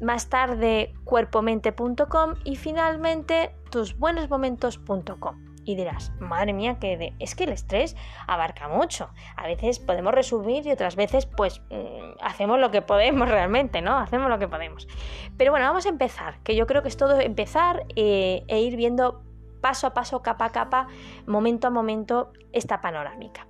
más 0.02 0.30
tarde 0.30 0.94
cuerpomente.com 1.04 2.36
y 2.44 2.56
finalmente 2.56 3.56
tusbuenosmomentos.com. 3.72 5.46
Y 5.66 5.76
dirás, 5.76 6.12
madre 6.20 6.54
mía, 6.54 6.78
que 6.80 7.14
es 7.18 7.34
que 7.34 7.46
el 7.46 7.52
estrés 7.52 7.96
abarca 8.28 8.68
mucho. 8.68 9.10
A 9.36 9.48
veces 9.48 9.80
podemos 9.80 10.14
resumir 10.14 10.66
y 10.68 10.72
otras 10.72 10.96
veces 10.96 11.26
pues 11.26 11.62
mm, 11.72 12.22
hacemos 12.22 12.60
lo 12.60 12.70
que 12.70 12.84
podemos 12.84 13.28
realmente, 13.28 13.82
¿no? 13.82 13.98
Hacemos 13.98 14.30
lo 14.30 14.38
que 14.38 14.48
podemos. 14.48 14.88
Pero 15.38 15.52
bueno, 15.52 15.66
vamos 15.66 15.88
a 15.88 15.90
empezar, 15.90 16.40
que 16.44 16.56
yo 16.56 16.68
creo 16.68 16.84
que 16.84 16.90
es 16.90 16.98
todo 16.98 17.20
empezar 17.20 17.84
eh, 17.96 18.44
e 18.48 18.62
ir 18.62 18.76
viendo 18.76 19.24
paso 19.60 19.88
a 19.88 19.96
paso, 19.96 20.22
capa 20.22 20.46
a 20.46 20.52
capa, 20.52 20.88
momento 21.26 21.68
a 21.68 21.72
momento 21.72 22.32
esta 22.54 22.82
panorámica. 22.82 23.48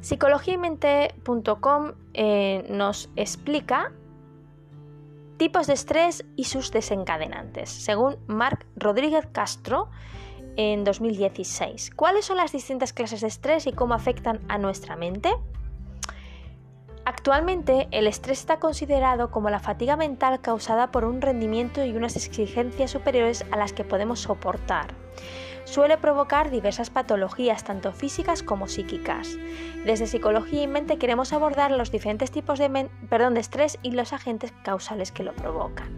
Psicologiamente.com 0.00 1.92
eh, 2.14 2.66
nos 2.68 3.08
explica 3.14 3.92
tipos 5.38 5.66
de 5.66 5.72
estrés 5.72 6.24
y 6.36 6.44
sus 6.44 6.70
desencadenantes, 6.70 7.70
según 7.70 8.18
Marc 8.26 8.66
Rodríguez 8.76 9.26
Castro, 9.32 9.88
en 10.56 10.84
2016. 10.84 11.92
¿Cuáles 11.94 12.24
son 12.24 12.36
las 12.36 12.52
distintas 12.52 12.92
clases 12.92 13.20
de 13.20 13.28
estrés 13.28 13.66
y 13.66 13.72
cómo 13.72 13.94
afectan 13.94 14.40
a 14.48 14.58
nuestra 14.58 14.96
mente? 14.96 15.30
Actualmente, 17.04 17.88
el 17.92 18.06
estrés 18.06 18.40
está 18.40 18.58
considerado 18.58 19.30
como 19.30 19.48
la 19.48 19.60
fatiga 19.60 19.96
mental 19.96 20.42
causada 20.42 20.90
por 20.90 21.04
un 21.04 21.22
rendimiento 21.22 21.82
y 21.82 21.96
unas 21.96 22.16
exigencias 22.16 22.90
superiores 22.90 23.46
a 23.50 23.56
las 23.56 23.72
que 23.72 23.84
podemos 23.84 24.20
soportar. 24.20 24.88
Suele 25.70 25.98
provocar 25.98 26.50
diversas 26.50 26.88
patologías, 26.88 27.62
tanto 27.62 27.92
físicas 27.92 28.42
como 28.42 28.68
psíquicas. 28.68 29.36
Desde 29.84 30.06
Psicología 30.06 30.62
y 30.62 30.66
Mente 30.66 30.96
queremos 30.96 31.34
abordar 31.34 31.72
los 31.72 31.92
diferentes 31.92 32.30
tipos 32.30 32.58
de, 32.58 32.88
perdón, 33.10 33.34
de 33.34 33.40
estrés 33.40 33.78
y 33.82 33.90
los 33.90 34.14
agentes 34.14 34.54
causales 34.62 35.12
que 35.12 35.24
lo 35.24 35.34
provocan. 35.34 35.97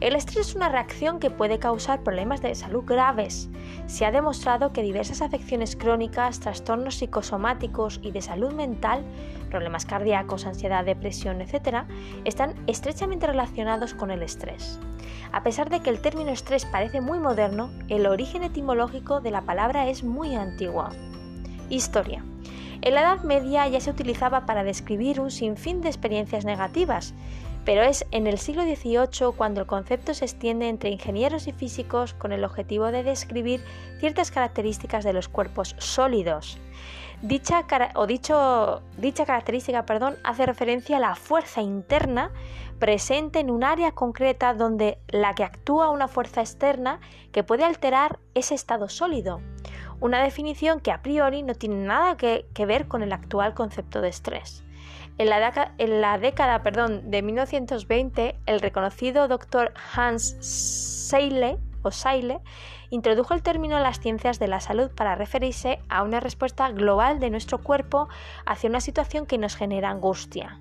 El 0.00 0.14
estrés 0.14 0.50
es 0.50 0.54
una 0.54 0.68
reacción 0.68 1.18
que 1.18 1.28
puede 1.28 1.58
causar 1.58 2.04
problemas 2.04 2.40
de 2.40 2.54
salud 2.54 2.84
graves. 2.86 3.48
Se 3.86 4.06
ha 4.06 4.12
demostrado 4.12 4.72
que 4.72 4.84
diversas 4.84 5.22
afecciones 5.22 5.74
crónicas, 5.74 6.38
trastornos 6.38 6.94
psicosomáticos 6.94 7.98
y 8.00 8.12
de 8.12 8.22
salud 8.22 8.52
mental, 8.52 9.02
problemas 9.50 9.86
cardíacos, 9.86 10.46
ansiedad, 10.46 10.84
depresión, 10.84 11.40
etc., 11.40 11.82
están 12.24 12.54
estrechamente 12.68 13.26
relacionados 13.26 13.94
con 13.94 14.12
el 14.12 14.22
estrés. 14.22 14.78
A 15.32 15.42
pesar 15.42 15.68
de 15.68 15.80
que 15.80 15.90
el 15.90 16.00
término 16.00 16.30
estrés 16.30 16.64
parece 16.64 17.00
muy 17.00 17.18
moderno, 17.18 17.70
el 17.88 18.06
origen 18.06 18.44
etimológico 18.44 19.20
de 19.20 19.32
la 19.32 19.42
palabra 19.42 19.88
es 19.88 20.04
muy 20.04 20.36
antiguo. 20.36 20.90
Historia. 21.70 22.24
En 22.82 22.94
la 22.94 23.00
Edad 23.00 23.24
Media 23.24 23.66
ya 23.66 23.80
se 23.80 23.90
utilizaba 23.90 24.46
para 24.46 24.62
describir 24.62 25.20
un 25.20 25.32
sinfín 25.32 25.80
de 25.80 25.88
experiencias 25.88 26.44
negativas, 26.44 27.12
pero 27.68 27.82
es 27.82 28.06
en 28.12 28.26
el 28.26 28.38
siglo 28.38 28.62
XVIII 28.62 29.34
cuando 29.36 29.60
el 29.60 29.66
concepto 29.66 30.14
se 30.14 30.24
extiende 30.24 30.70
entre 30.70 30.88
ingenieros 30.88 31.46
y 31.48 31.52
físicos 31.52 32.14
con 32.14 32.32
el 32.32 32.42
objetivo 32.42 32.86
de 32.86 33.02
describir 33.02 33.62
ciertas 34.00 34.30
características 34.30 35.04
de 35.04 35.12
los 35.12 35.28
cuerpos 35.28 35.76
sólidos. 35.76 36.58
Dicha, 37.20 37.66
o 37.94 38.06
dicho, 38.06 38.80
dicha 38.96 39.26
característica 39.26 39.84
perdón, 39.84 40.16
hace 40.24 40.46
referencia 40.46 40.96
a 40.96 41.00
la 41.00 41.14
fuerza 41.14 41.60
interna 41.60 42.30
presente 42.78 43.38
en 43.40 43.50
un 43.50 43.62
área 43.62 43.92
concreta 43.92 44.54
donde 44.54 44.98
la 45.08 45.34
que 45.34 45.44
actúa 45.44 45.90
una 45.90 46.08
fuerza 46.08 46.40
externa 46.40 47.00
que 47.32 47.44
puede 47.44 47.64
alterar 47.64 48.18
ese 48.32 48.54
estado 48.54 48.88
sólido. 48.88 49.42
Una 50.00 50.22
definición 50.22 50.80
que 50.80 50.90
a 50.90 51.02
priori 51.02 51.42
no 51.42 51.54
tiene 51.54 51.84
nada 51.84 52.16
que, 52.16 52.46
que 52.54 52.64
ver 52.64 52.88
con 52.88 53.02
el 53.02 53.12
actual 53.12 53.52
concepto 53.52 54.00
de 54.00 54.08
estrés. 54.08 54.64
En 55.18 56.00
la, 56.00 56.18
década 56.18 56.62
perdón, 56.62 57.10
de 57.10 57.22
1920, 57.22 58.36
el 58.46 58.60
reconocido 58.60 59.26
doctor 59.26 59.74
Hans 59.94 60.36
Seile, 60.40 61.58
o 61.82 61.90
introdujo 62.90 63.34
el 63.34 63.42
término 63.42 63.80
las 63.80 63.98
ciencias 63.98 64.38
de 64.38 64.46
la 64.46 64.60
salud 64.60 64.90
para 64.94 65.16
referirse 65.16 65.80
a 65.88 66.04
una 66.04 66.20
respuesta 66.20 66.70
global 66.70 67.18
de 67.18 67.30
nuestro 67.30 67.58
cuerpo 67.58 68.08
hacia 68.46 68.70
una 68.70 68.80
situación 68.80 69.26
que 69.26 69.38
nos 69.38 69.56
genera 69.56 69.90
angustia. 69.90 70.60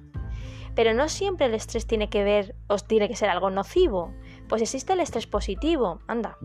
Pero 0.76 0.94
no 0.94 1.08
siempre 1.08 1.46
el 1.46 1.54
estrés 1.54 1.86
tiene 1.86 2.10
que 2.10 2.24
ver 2.24 2.56
o 2.68 2.78
tiene 2.78 3.08
que 3.08 3.16
ser 3.16 3.30
algo 3.30 3.52
nocivo. 3.52 4.14
Pues 4.48 4.62
existe 4.62 4.94
el 4.94 5.02
estrés 5.02 5.28
positivo, 5.28 6.00
anda, 6.08 6.38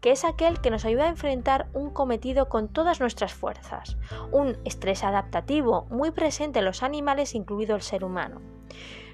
que 0.00 0.12
es 0.12 0.24
aquel 0.24 0.60
que 0.60 0.70
nos 0.70 0.84
ayuda 0.84 1.04
a 1.04 1.10
enfrentar 1.10 1.68
un 1.74 1.90
cometido 1.90 2.48
con 2.48 2.68
todas 2.68 3.00
nuestras 3.00 3.34
fuerzas, 3.34 3.98
un 4.32 4.56
estrés 4.64 5.04
adaptativo 5.04 5.86
muy 5.90 6.10
presente 6.10 6.60
en 6.60 6.64
los 6.64 6.82
animales, 6.82 7.34
incluido 7.34 7.76
el 7.76 7.82
ser 7.82 8.04
humano. 8.04 8.40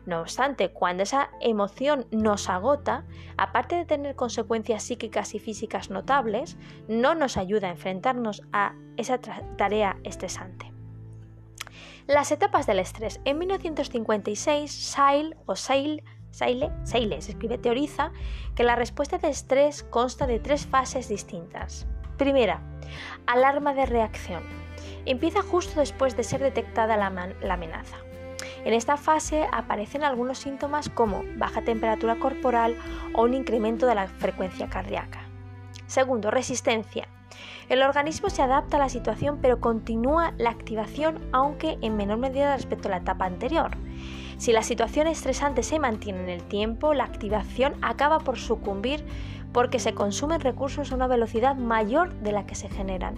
No 0.07 0.21
obstante, 0.21 0.71
cuando 0.71 1.03
esa 1.03 1.31
emoción 1.41 2.07
nos 2.13 2.49
agota, 2.49 3.05
aparte 3.37 3.75
de 3.75 3.85
tener 3.85 4.15
consecuencias 4.15 4.85
psíquicas 4.85 5.35
y 5.35 5.41
físicas 5.41 5.91
notables, 5.91 6.57
no 6.87 7.17
nos 7.17 7.37
ayuda 7.37 7.67
a 7.67 7.73
enfrentarnos 7.73 8.43
a 8.53 8.77
esa 8.97 9.19
tarea 9.19 9.99
estresante. 10.05 10.73
Las 12.07 12.31
etapas 12.31 12.69
del 12.69 12.79
estrés. 12.79 13.21
En 13.25 13.39
1956, 13.39 14.71
Seil 14.71 15.37
o 15.45 15.57
Seile, 16.37 16.71
se 17.23 17.31
escribe, 17.31 17.57
teoriza 17.57 18.13
que 18.55 18.63
la 18.63 18.77
respuesta 18.77 19.17
de 19.17 19.31
estrés 19.31 19.85
consta 19.85 20.27
de 20.27 20.39
tres 20.39 20.67
fases 20.67 21.09
distintas. 21.09 21.87
Primera, 22.19 22.61
alarma 23.27 23.73
de 23.73 23.87
reacción. 23.87 24.43
Empieza 25.07 25.41
justo 25.41 25.81
después 25.81 26.15
de 26.15 26.25
ser 26.25 26.43
detectada 26.43 26.99
la, 26.99 27.09
la 27.41 27.55
amenaza. 27.55 27.97
En 28.67 28.75
esta 28.75 28.99
fase 28.99 29.47
aparecen 29.51 30.05
algunos 30.05 30.37
síntomas 30.37 30.91
como 30.91 31.25
baja 31.37 31.63
temperatura 31.63 32.17
corporal 32.17 32.77
o 33.15 33.23
un 33.23 33.33
incremento 33.33 33.87
de 33.87 33.95
la 33.95 34.07
frecuencia 34.07 34.69
cardíaca. 34.69 35.21
Segundo, 35.87 36.31
resistencia. 36.31 37.09
El 37.71 37.83
organismo 37.83 38.29
se 38.29 38.43
adapta 38.43 38.77
a 38.77 38.81
la 38.81 38.91
situación 38.91 39.39
pero 39.41 39.59
continúa 39.59 40.35
la 40.37 40.51
activación 40.51 41.19
aunque 41.33 41.79
en 41.81 41.97
menor 41.97 42.19
medida 42.19 42.55
respecto 42.55 42.89
a 42.89 42.91
la 42.91 42.99
etapa 42.99 43.25
anterior. 43.25 43.71
Si 44.39 44.53
la 44.53 44.63
situación 44.63 45.07
estresante 45.07 45.63
se 45.63 45.79
mantiene 45.79 46.23
en 46.23 46.29
el 46.29 46.43
tiempo, 46.43 46.95
la 46.95 47.05
activación 47.05 47.75
acaba 47.83 48.19
por 48.19 48.39
sucumbir 48.39 49.05
porque 49.53 49.79
se 49.79 49.95
consumen 49.95 50.41
recursos 50.41 50.93
a 50.93 50.95
una 50.95 51.07
velocidad 51.07 51.57
mayor 51.57 52.13
de 52.21 52.33
la 52.33 52.47
que 52.47 52.55
se 52.55 52.69
generan. 52.69 53.15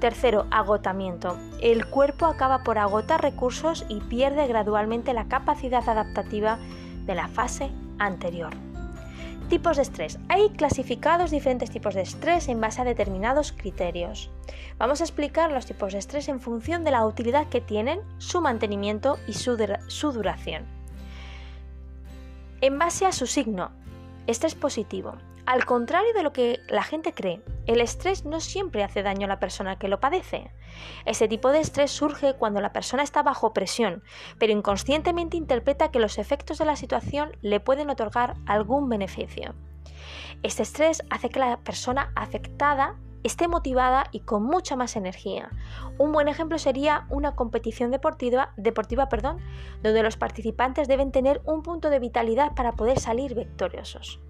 Tercero, 0.00 0.46
agotamiento. 0.50 1.38
El 1.60 1.86
cuerpo 1.86 2.26
acaba 2.26 2.62
por 2.64 2.78
agotar 2.78 3.22
recursos 3.22 3.84
y 3.88 4.00
pierde 4.00 4.46
gradualmente 4.46 5.12
la 5.12 5.28
capacidad 5.28 5.88
adaptativa 5.88 6.58
de 7.06 7.14
la 7.14 7.28
fase 7.28 7.70
anterior. 7.98 8.54
Tipos 9.48 9.76
de 9.76 9.82
estrés. 9.82 10.18
Hay 10.28 10.48
clasificados 10.50 11.30
diferentes 11.30 11.70
tipos 11.70 11.94
de 11.94 12.00
estrés 12.00 12.48
en 12.48 12.60
base 12.60 12.80
a 12.80 12.84
determinados 12.84 13.52
criterios. 13.52 14.30
Vamos 14.78 15.00
a 15.00 15.04
explicar 15.04 15.52
los 15.52 15.66
tipos 15.66 15.92
de 15.92 15.98
estrés 15.98 16.28
en 16.28 16.40
función 16.40 16.82
de 16.82 16.90
la 16.90 17.04
utilidad 17.04 17.48
que 17.48 17.60
tienen, 17.60 18.00
su 18.16 18.40
mantenimiento 18.40 19.18
y 19.28 19.34
su, 19.34 19.56
duración. 20.12 20.64
En 22.62 22.78
base 22.78 23.04
a 23.04 23.12
su 23.12 23.26
signo, 23.26 23.70
estrés 24.26 24.54
positivo. 24.54 25.16
Al 25.46 25.66
contrario 25.66 26.14
de 26.14 26.22
lo 26.22 26.32
que 26.32 26.60
la 26.68 26.82
gente 26.82 27.12
cree, 27.12 27.42
el 27.66 27.82
estrés 27.82 28.24
no 28.24 28.40
siempre 28.40 28.82
hace 28.82 29.02
daño 29.02 29.26
a 29.26 29.28
la 29.28 29.40
persona 29.40 29.78
que 29.78 29.88
lo 29.88 30.00
padece. 30.00 30.50
Ese 31.04 31.28
tipo 31.28 31.50
de 31.52 31.60
estrés 31.60 31.90
surge 31.90 32.34
cuando 32.34 32.62
la 32.62 32.72
persona 32.72 33.02
está 33.02 33.22
bajo 33.22 33.52
presión, 33.52 34.02
pero 34.38 34.52
inconscientemente 34.52 35.36
interpreta 35.36 35.90
que 35.90 35.98
los 35.98 36.16
efectos 36.16 36.56
de 36.56 36.64
la 36.64 36.76
situación 36.76 37.36
le 37.42 37.60
pueden 37.60 37.90
otorgar 37.90 38.36
algún 38.46 38.88
beneficio. 38.88 39.54
Este 40.42 40.62
estrés 40.62 41.02
hace 41.10 41.28
que 41.28 41.40
la 41.40 41.58
persona 41.58 42.10
afectada 42.16 42.96
esté 43.22 43.46
motivada 43.46 44.04
y 44.12 44.20
con 44.20 44.44
mucha 44.44 44.76
más 44.76 44.96
energía. 44.96 45.50
Un 45.98 46.12
buen 46.12 46.28
ejemplo 46.28 46.58
sería 46.58 47.06
una 47.10 47.34
competición 47.36 47.90
deportiva, 47.90 48.54
deportiva 48.56 49.10
perdón, 49.10 49.38
donde 49.82 50.02
los 50.02 50.16
participantes 50.16 50.88
deben 50.88 51.12
tener 51.12 51.42
un 51.44 51.62
punto 51.62 51.90
de 51.90 51.98
vitalidad 51.98 52.54
para 52.54 52.72
poder 52.72 52.98
salir 52.98 53.34
victoriosos. 53.34 54.20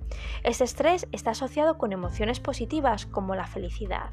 Este 0.43 0.65
estrés 0.65 1.07
está 1.13 1.31
asociado 1.31 1.79
con 1.79 1.93
emociones 1.93 2.41
positivas 2.41 3.07
como 3.07 3.35
la 3.35 3.47
felicidad. 3.47 4.11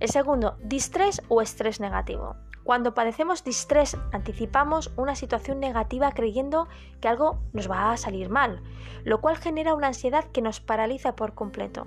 El 0.00 0.08
segundo, 0.08 0.56
distrés 0.62 1.22
o 1.28 1.42
estrés 1.42 1.78
negativo. 1.78 2.36
Cuando 2.64 2.94
padecemos 2.94 3.42
distrés, 3.42 3.96
anticipamos 4.12 4.92
una 4.96 5.16
situación 5.16 5.58
negativa 5.58 6.12
creyendo 6.12 6.68
que 7.00 7.08
algo 7.08 7.40
nos 7.52 7.70
va 7.70 7.92
a 7.92 7.96
salir 7.96 8.28
mal, 8.28 8.62
lo 9.04 9.20
cual 9.20 9.36
genera 9.36 9.74
una 9.74 9.88
ansiedad 9.88 10.24
que 10.32 10.42
nos 10.42 10.60
paraliza 10.60 11.16
por 11.16 11.34
completo. 11.34 11.86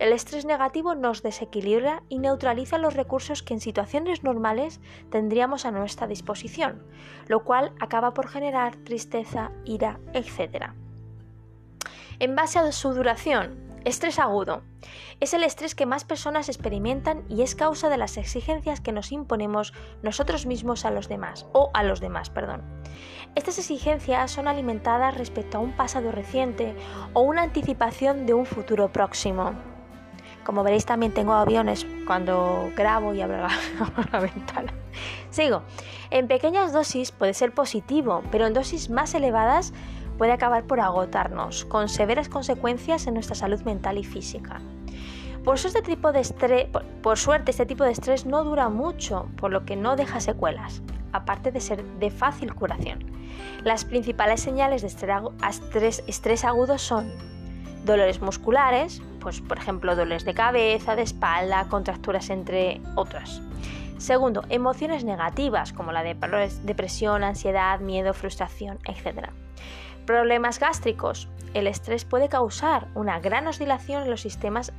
El 0.00 0.12
estrés 0.12 0.44
negativo 0.44 0.96
nos 0.96 1.22
desequilibra 1.22 2.02
y 2.08 2.18
neutraliza 2.18 2.78
los 2.78 2.94
recursos 2.94 3.42
que 3.42 3.54
en 3.54 3.60
situaciones 3.60 4.24
normales 4.24 4.80
tendríamos 5.10 5.64
a 5.64 5.70
nuestra 5.70 6.08
disposición, 6.08 6.82
lo 7.28 7.44
cual 7.44 7.72
acaba 7.80 8.12
por 8.12 8.28
generar 8.28 8.76
tristeza, 8.76 9.52
ira, 9.64 10.00
etc. 10.14 10.72
En 12.22 12.36
base 12.36 12.60
a 12.60 12.70
su 12.70 12.94
duración, 12.94 13.58
Estrés 13.84 14.20
agudo. 14.20 14.62
Es 15.18 15.34
el 15.34 15.42
estrés 15.42 15.74
que 15.74 15.86
más 15.86 16.04
personas 16.04 16.48
experimentan 16.48 17.24
y 17.28 17.42
es 17.42 17.56
causa 17.56 17.88
de 17.88 17.96
las 17.96 18.16
exigencias 18.16 18.80
que 18.80 18.92
nos 18.92 19.10
imponemos 19.10 19.72
nosotros 20.04 20.46
mismos 20.46 20.84
a 20.84 20.92
los 20.92 21.08
demás, 21.08 21.46
o 21.52 21.72
a 21.74 21.82
los 21.82 21.98
demás, 21.98 22.30
perdón. 22.30 22.62
Estas 23.34 23.58
exigencias 23.58 24.30
son 24.30 24.46
alimentadas 24.46 25.18
respecto 25.18 25.58
a 25.58 25.60
un 25.62 25.72
pasado 25.72 26.12
reciente 26.12 26.76
o 27.12 27.22
una 27.22 27.42
anticipación 27.42 28.24
de 28.24 28.34
un 28.34 28.46
futuro 28.46 28.92
próximo. 28.92 29.54
Como 30.44 30.62
veréis 30.62 30.86
también 30.86 31.12
tengo 31.12 31.32
aviones 31.32 31.84
cuando 32.06 32.70
grabo 32.76 33.14
y 33.14 33.20
abro 33.20 33.38
la, 33.38 33.50
la 34.12 34.20
ventana. 34.20 34.72
Sigo. 35.30 35.64
En 36.10 36.28
pequeñas 36.28 36.72
dosis 36.72 37.10
puede 37.10 37.34
ser 37.34 37.52
positivo, 37.52 38.22
pero 38.30 38.46
en 38.46 38.54
dosis 38.54 38.90
más 38.90 39.12
elevadas 39.14 39.72
puede 40.22 40.34
acabar 40.34 40.68
por 40.68 40.78
agotarnos, 40.78 41.64
con 41.64 41.88
severas 41.88 42.28
consecuencias 42.28 43.08
en 43.08 43.14
nuestra 43.14 43.34
salud 43.34 43.60
mental 43.62 43.98
y 43.98 44.04
física. 44.04 44.60
Por, 45.42 45.56
este 45.56 46.70
por, 47.02 47.18
suerte, 47.18 47.50
este 47.50 47.66
tipo 47.66 47.82
de 47.82 47.90
estrés 47.90 48.24
no 48.24 48.44
dura 48.44 48.68
mucho, 48.68 49.26
por 49.36 49.50
lo 49.50 49.64
que 49.64 49.74
no 49.74 49.96
deja 49.96 50.20
secuelas, 50.20 50.80
aparte 51.10 51.50
de 51.50 51.60
ser 51.60 51.82
de 51.98 52.12
fácil 52.12 52.54
curación. 52.54 53.04
Las 53.64 53.84
principales 53.84 54.40
señales 54.40 54.82
de 54.82 54.86
estrés, 54.86 56.04
estrés 56.06 56.44
agudo 56.44 56.78
son 56.78 57.12
dolores 57.84 58.22
musculares, 58.22 59.02
pues 59.18 59.40
por 59.40 59.58
ejemplo 59.58 59.96
dolores 59.96 60.24
de 60.24 60.34
cabeza, 60.34 60.94
de 60.94 61.02
espalda, 61.02 61.66
contracturas 61.68 62.30
entre 62.30 62.80
otras. 62.94 63.42
Segundo, 63.98 64.44
emociones 64.50 65.02
negativas 65.02 65.72
como 65.72 65.90
la 65.90 66.04
de 66.04 66.14
depresión, 66.62 67.24
ansiedad, 67.24 67.80
miedo, 67.80 68.14
frustración, 68.14 68.78
etc. 68.84 69.32
Problemas 70.12 70.58
gástricos. 70.58 71.26
El 71.54 71.66
estrés 71.66 72.04
puede 72.04 72.28
causar 72.28 72.88
una 72.94 73.18
gran 73.18 73.46
oscilación 73.46 74.02
en 74.02 74.10
los 74.10 74.20
sistemas 74.20 74.70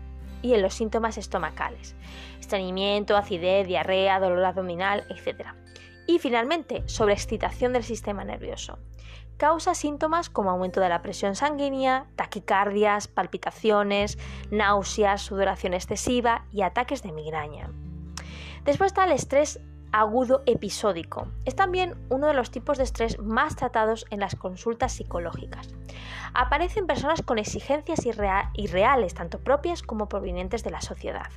y 0.44 0.54
en 0.54 0.62
los 0.62 0.76
síntomas 0.76 1.18
estomacales. 1.18 1.96
Estreñimiento, 2.40 3.18
acidez, 3.18 3.66
diarrea, 3.66 4.20
dolor 4.20 4.46
abdominal, 4.46 5.04
etc. 5.10 5.48
Y 6.06 6.20
finalmente, 6.20 6.84
sobreexcitación 6.86 7.74
del 7.74 7.84
sistema 7.84 8.24
nervioso. 8.24 8.78
Causa 9.38 9.74
síntomas 9.74 10.30
como 10.30 10.52
aumento 10.52 10.82
de 10.82 10.90
la 10.90 11.02
presión 11.02 11.34
sanguínea, 11.34 12.06
taquicardias, 12.16 13.08
palpitaciones, 13.08 14.20
náuseas, 14.52 15.24
sudoración 15.24 15.74
excesiva 15.74 16.46
y 16.52 16.62
ataques 16.62 17.02
de 17.02 17.12
migraña. 17.12 17.72
Después 18.66 18.92
está 18.92 19.06
el 19.06 19.14
estrés 19.14 19.60
agudo 19.94 20.42
episódico. 20.48 21.28
Es 21.46 21.56
también 21.56 21.96
uno 22.10 22.28
de 22.28 22.34
los 22.34 22.52
tipos 22.52 22.78
de 22.78 22.84
estrés 22.84 23.20
más 23.20 23.56
tratados 23.56 24.06
en 24.10 24.20
las 24.20 24.36
consultas 24.36 24.92
psicológicas. 24.92 25.70
Aparecen 26.34 26.88
personas 26.88 27.22
con 27.22 27.38
exigencias 27.38 28.06
irreales, 28.06 29.14
tanto 29.14 29.40
propias 29.40 29.84
como 29.84 30.10
provenientes 30.10 30.64
de 30.64 30.72
la 30.72 30.82
sociedad. 30.82 31.30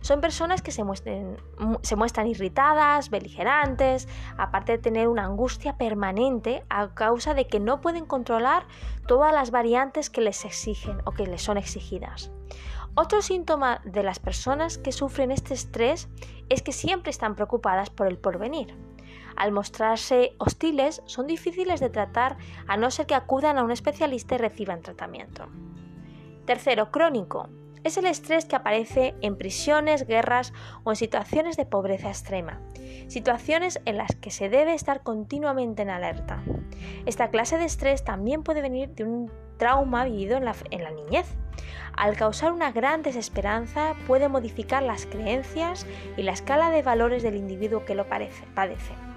Son 0.00 0.22
personas 0.22 0.62
que 0.62 0.72
se, 0.72 0.82
muestran 0.82 2.26
irritadas, 2.26 3.10
beligerantes, 3.10 4.08
aparte 4.38 4.72
de 4.72 4.78
tener 4.78 5.06
una 5.06 5.26
angustia 5.26 5.76
permanente 5.76 6.64
a 6.70 6.94
causa 6.94 7.34
de 7.34 7.46
que 7.46 7.60
no 7.60 7.82
pueden 7.82 8.06
controlar 8.06 8.66
todas 9.06 9.34
las 9.34 9.50
variantes 9.50 10.08
que 10.08 10.22
les 10.22 10.44
exigen 10.46 10.98
o 11.04 11.12
que 11.12 11.26
les 11.26 11.42
son 11.42 11.58
exigidas. 11.58 12.32
Otro 12.94 13.22
síntoma 13.22 13.80
de 13.84 14.02
las 14.02 14.18
personas 14.18 14.78
que 14.78 14.92
sufren 14.92 15.30
este 15.30 15.54
estrés 15.54 16.08
es 16.48 16.62
que 16.62 16.72
siempre 16.72 17.10
están 17.10 17.34
preocupadas 17.34 17.90
por 17.90 18.06
el 18.06 18.18
porvenir. 18.18 18.76
Al 19.36 19.52
mostrarse 19.52 20.34
hostiles, 20.38 21.02
son 21.06 21.26
difíciles 21.26 21.80
de 21.80 21.88
tratar 21.88 22.36
a 22.66 22.76
no 22.76 22.90
ser 22.90 23.06
que 23.06 23.14
acudan 23.14 23.58
a 23.58 23.62
un 23.62 23.70
especialista 23.70 24.34
y 24.34 24.38
reciban 24.38 24.82
tratamiento. 24.82 25.48
Tercero, 26.44 26.90
crónico. 26.90 27.48
Es 27.84 27.96
el 27.96 28.06
estrés 28.06 28.44
que 28.44 28.56
aparece 28.56 29.14
en 29.22 29.36
prisiones, 29.36 30.06
guerras 30.06 30.52
o 30.84 30.90
en 30.90 30.96
situaciones 30.96 31.56
de 31.56 31.66
pobreza 31.66 32.08
extrema, 32.08 32.60
situaciones 33.08 33.80
en 33.84 33.96
las 33.96 34.14
que 34.14 34.30
se 34.30 34.48
debe 34.48 34.74
estar 34.74 35.02
continuamente 35.02 35.82
en 35.82 35.90
alerta. 35.90 36.42
Esta 37.06 37.30
clase 37.30 37.58
de 37.58 37.64
estrés 37.64 38.04
también 38.04 38.42
puede 38.42 38.62
venir 38.62 38.90
de 38.90 39.04
un 39.04 39.30
trauma 39.58 40.04
vivido 40.04 40.36
en 40.36 40.44
la, 40.44 40.54
en 40.70 40.84
la 40.84 40.90
niñez, 40.90 41.26
al 41.96 42.16
causar 42.16 42.52
una 42.52 42.72
gran 42.72 43.02
desesperanza, 43.02 43.94
puede 44.06 44.28
modificar 44.28 44.82
las 44.82 45.06
creencias 45.06 45.86
y 46.16 46.22
la 46.22 46.32
escala 46.32 46.70
de 46.70 46.82
valores 46.82 47.22
del 47.22 47.36
individuo 47.36 47.84
que 47.84 47.94
lo 47.94 48.06
padece. 48.08 49.11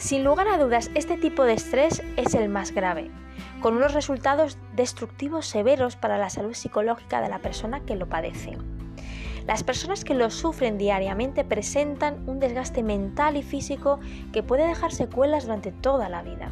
Sin 0.00 0.24
lugar 0.24 0.48
a 0.48 0.56
dudas, 0.56 0.90
este 0.94 1.18
tipo 1.18 1.44
de 1.44 1.52
estrés 1.52 2.02
es 2.16 2.34
el 2.34 2.48
más 2.48 2.72
grave, 2.72 3.10
con 3.60 3.76
unos 3.76 3.92
resultados 3.92 4.56
destructivos 4.74 5.44
severos 5.46 5.94
para 5.96 6.16
la 6.16 6.30
salud 6.30 6.54
psicológica 6.54 7.20
de 7.20 7.28
la 7.28 7.40
persona 7.40 7.80
que 7.80 7.96
lo 7.96 8.08
padece. 8.08 8.56
Las 9.46 9.62
personas 9.62 10.02
que 10.02 10.14
lo 10.14 10.30
sufren 10.30 10.78
diariamente 10.78 11.44
presentan 11.44 12.26
un 12.26 12.40
desgaste 12.40 12.82
mental 12.82 13.36
y 13.36 13.42
físico 13.42 14.00
que 14.32 14.42
puede 14.42 14.66
dejar 14.66 14.90
secuelas 14.90 15.44
durante 15.44 15.70
toda 15.70 16.08
la 16.08 16.22
vida. 16.22 16.48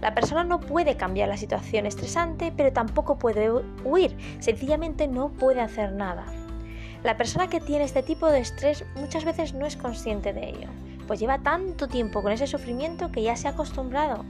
La 0.00 0.14
persona 0.14 0.42
no 0.42 0.58
puede 0.58 0.96
cambiar 0.96 1.28
la 1.28 1.36
situación 1.36 1.84
estresante, 1.84 2.50
pero 2.56 2.72
tampoco 2.72 3.18
puede 3.18 3.50
huir, 3.84 4.16
sencillamente 4.38 5.06
no 5.06 5.28
puede 5.28 5.60
hacer 5.60 5.92
nada. 5.92 6.24
La 7.04 7.18
persona 7.18 7.48
que 7.48 7.60
tiene 7.60 7.84
este 7.84 8.02
tipo 8.02 8.26
de 8.28 8.40
estrés 8.40 8.86
muchas 8.96 9.26
veces 9.26 9.52
no 9.52 9.66
es 9.66 9.76
consciente 9.76 10.32
de 10.32 10.48
ello, 10.48 10.68
pues 11.10 11.18
lleva 11.18 11.40
tanto 11.40 11.88
tiempo 11.88 12.22
con 12.22 12.30
ese 12.30 12.46
sufrimiento 12.46 13.10
que 13.10 13.24
ya 13.24 13.34
se 13.34 13.48
ha 13.48 13.50
acostumbrado. 13.50 14.24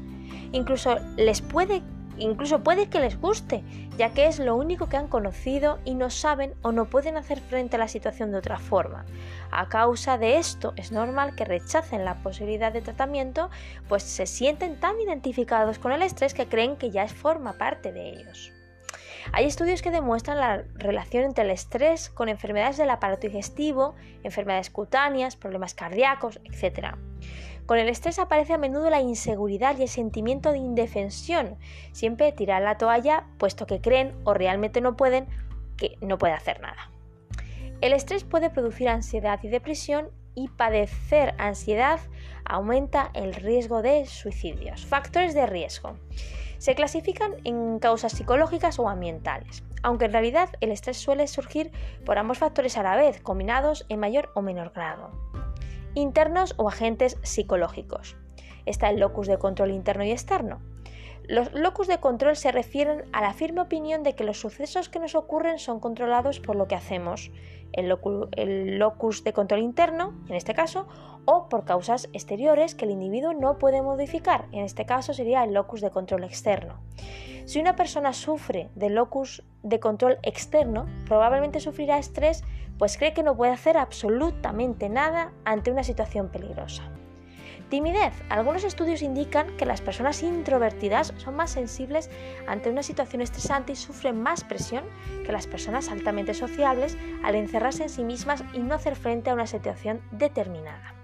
Incluso 0.53 0.97
les 1.19 1.43
puede 1.43 1.83
Incluso 2.17 2.63
puede 2.63 2.89
que 2.89 3.01
les 3.01 3.21
guste, 3.21 3.63
ya 3.99 4.15
que 4.15 4.27
es 4.27 4.39
lo 4.39 4.57
único 4.57 4.89
que 4.89 4.97
han 4.97 5.09
conocido 5.09 5.79
y 5.85 5.95
no 5.95 6.09
saben 6.09 6.55
o 6.63 6.73
no 6.73 6.87
pueden 6.87 7.19
hacer 7.19 7.41
frente 7.41 7.77
a 7.77 7.79
la 7.79 7.89
situación 7.89 8.31
de 8.31 8.39
otra 8.39 8.59
forma. 8.59 9.05
A 9.51 9.69
causa 9.69 10.17
de 10.17 10.39
esto, 10.39 10.73
es 10.77 10.91
normal 10.91 11.35
que 11.35 11.45
rechacen 11.45 12.07
la 12.07 12.23
posibilidad 12.23 12.73
de 12.73 12.83
tratamiento, 12.83 13.51
pues 13.89 14.03
se 14.03 14.27
sienten 14.27 14.81
tan 14.81 14.99
identificados 15.01 15.79
con 15.79 15.93
el 15.93 16.03
estrés 16.03 16.33
que 16.33 16.47
creen 16.47 16.77
que 16.77 16.91
ya 16.91 17.09
forma 17.09 17.55
parte 17.55 17.93
de 17.93 18.11
ellos. 18.11 18.53
Hay 19.33 19.47
estudios 19.47 19.83
que 19.83 19.91
demuestran 19.91 20.39
la 20.39 20.65
relación 20.75 21.25
entre 21.25 21.45
el 21.45 21.51
estrés 21.51 22.11
con 22.11 22.29
enfermedades 22.29 22.77
del 22.77 22.91
aparato 22.91 23.27
digestivo, 23.27 23.95
enfermedades 24.23 24.71
cutáneas, 24.71 25.37
problemas 25.37 25.75
cardíacos, 25.75 26.41
etc. 26.45 26.97
Con 27.67 27.79
el 27.79 27.89
estrés 27.89 28.19
aparece 28.19 28.55
a 28.55 28.59
menudo 28.59 28.91
la 28.91 29.01
inseguridad 29.01 29.79
y 29.79 29.83
el 29.83 29.89
sentimiento 29.89 30.53
de 30.53 30.59
indefensión, 30.59 31.57
siempre 31.93 32.33
tirar 32.33 32.63
la 32.63 32.79
toalla 32.79 33.27
puesto 33.39 33.67
que 33.67 33.81
creen 33.81 34.15
o 34.25 34.35
realmente 34.35 34.81
no 34.81 34.97
pueden 34.97 35.29
que 35.77 35.97
no 36.01 36.19
puede 36.19 36.35
hacer 36.35 36.61
nada. 36.61 36.91
El 37.81 37.93
estrés 37.93 38.25
puede 38.25 38.51
producir 38.51 38.89
ansiedad 38.89 39.41
y 39.43 39.49
depresión 39.49 40.11
y 40.35 40.49
padecer 40.49 41.35
ansiedad 41.39 42.01
aumenta 42.45 43.11
el 43.15 43.35
riesgo 43.35 43.83
de 43.83 44.07
suicidios. 44.07 44.85
Factores 44.85 45.35
de 45.35 45.47
riesgo. 45.47 45.97
Se 46.61 46.75
clasifican 46.75 47.33
en 47.45 47.79
causas 47.79 48.13
psicológicas 48.13 48.79
o 48.79 48.89
ambientales, 48.89 49.65
aunque 49.83 50.05
en 50.05 50.13
realidad 50.13 50.51
el 50.61 50.71
estrés 50.71 50.99
suele 50.99 51.27
surgir 51.27 51.73
por 52.05 52.19
ambos 52.19 52.37
factores 52.37 52.77
a 52.77 52.83
la 52.83 52.97
vez, 52.97 53.21
combinados 53.23 53.87
en 53.89 53.99
mayor 53.99 54.31
o 54.35 54.43
menor 54.43 54.71
grado 54.71 55.11
internos 55.95 56.55
o 56.57 56.69
agentes 56.69 57.19
psicológicos. 57.23 58.17
Está 58.67 58.91
el 58.91 59.01
locus 59.01 59.27
de 59.27 59.39
control 59.39 59.71
interno 59.71 60.05
y 60.05 60.13
externo. 60.13 60.61
Los 61.27 61.53
locus 61.53 61.87
de 61.87 61.99
control 61.99 62.37
se 62.37 62.53
refieren 62.53 63.05
a 63.13 63.21
la 63.21 63.33
firme 63.33 63.61
opinión 63.61 64.03
de 64.03 64.15
que 64.15 64.25
los 64.25 64.39
sucesos 64.39 64.89
que 64.89 64.99
nos 64.99 65.15
ocurren 65.15 65.59
son 65.59 65.81
controlados 65.81 66.41
por 66.41 66.57
lo 66.57 66.69
que 66.69 66.75
hacemos 66.75 67.31
el, 67.73 68.79
locus 68.79 69.25
de 69.25 69.33
control 69.33 69.61
interno, 69.61 70.15
en 70.29 70.35
este 70.35 70.55
caso, 70.55 70.87
o 71.25 71.49
por 71.49 71.65
causas 71.65 72.09
exteriores 72.13 72.75
que 72.75 72.85
el 72.85 72.91
individuo 72.91 73.33
no 73.35 73.59
puede 73.59 73.83
modificar, 73.83 74.47
en 74.53 74.65
este 74.65 74.87
caso 74.87 75.15
sería 75.15 75.45
el 75.45 75.55
locus 75.55 75.81
de 75.81 75.91
control 75.91 76.25
externo. 76.25 76.81
Si 77.45 77.61
una 77.61 77.77
persona 77.77 78.13
sufre 78.13 78.71
del 78.75 78.95
locus 78.95 79.43
de 79.63 79.81
control 79.81 80.19
externo, 80.23 80.87
probablemente 81.07 81.61
sufrirá 81.61 81.99
estrés, 81.99 82.45
pues 82.79 82.97
cree 82.97 83.13
que 83.13 83.23
no 83.23 83.37
puede 83.37 83.53
hacer 83.53 83.77
absolutamente 83.77 84.89
nada 84.89 85.33
ante 85.45 85.71
una 85.71 85.85
situación 85.85 86.29
peligrosa. 86.29 86.91
Timidez. 87.71 88.13
Algunos 88.29 88.65
estudios 88.65 89.01
indican 89.01 89.57
que 89.57 89.65
las 89.65 89.81
personas 89.81 90.25
introvertidas 90.25 91.15
son 91.19 91.37
más 91.37 91.53
sensibles 91.53 92.11
ante 92.49 92.69
una 92.69 92.83
situación 92.83 93.23
estresante 93.23 93.73
y 93.73 93.77
sufren 93.77 94.21
más 94.21 94.43
presión 94.43 94.83
que 95.25 95.31
las 95.31 95.47
personas 95.47 95.89
altamente 95.89 96.35
sociables 96.35 96.99
al 97.23 97.37
encerrarse 97.37 97.85
en 97.85 97.89
sí 97.89 98.03
mismas 98.03 98.43
y 98.53 98.59
no 98.59 98.75
hacer 98.75 98.97
frente 98.97 99.31
a 99.31 99.35
una 99.35 99.47
situación 99.47 100.01
determinada. 100.11 100.95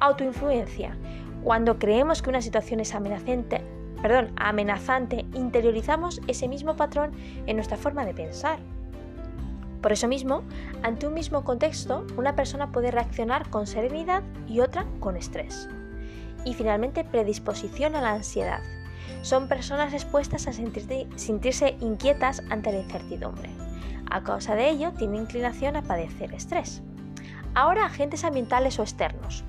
Autoinfluencia. 0.00 0.96
Cuando 1.42 1.78
creemos 1.78 2.20
que 2.20 2.28
una 2.28 2.42
situación 2.42 2.80
es 2.80 2.94
amenazante, 2.94 3.62
perdón, 4.02 4.32
amenazante, 4.36 5.24
interiorizamos 5.32 6.20
ese 6.26 6.46
mismo 6.46 6.76
patrón 6.76 7.12
en 7.46 7.56
nuestra 7.56 7.78
forma 7.78 8.04
de 8.04 8.12
pensar. 8.12 8.58
Por 9.82 9.92
eso 9.92 10.08
mismo, 10.08 10.42
ante 10.82 11.06
un 11.06 11.14
mismo 11.14 11.44
contexto, 11.44 12.06
una 12.16 12.36
persona 12.36 12.70
puede 12.70 12.90
reaccionar 12.90 13.48
con 13.48 13.66
serenidad 13.66 14.22
y 14.46 14.60
otra 14.60 14.86
con 15.00 15.16
estrés. 15.16 15.68
Y 16.44 16.54
finalmente, 16.54 17.04
predisposición 17.04 17.96
a 17.96 18.00
la 18.00 18.12
ansiedad. 18.12 18.60
Son 19.22 19.48
personas 19.48 19.92
expuestas 19.92 20.46
a 20.46 20.52
sentirse 20.52 21.76
inquietas 21.80 22.42
ante 22.50 22.72
la 22.72 22.80
incertidumbre. 22.80 23.50
A 24.10 24.22
causa 24.22 24.54
de 24.54 24.68
ello, 24.68 24.92
tiene 24.92 25.18
inclinación 25.18 25.76
a 25.76 25.82
padecer 25.82 26.34
estrés. 26.34 26.82
Ahora, 27.54 27.86
agentes 27.86 28.24
ambientales 28.24 28.78
o 28.78 28.82
externos. 28.82 29.44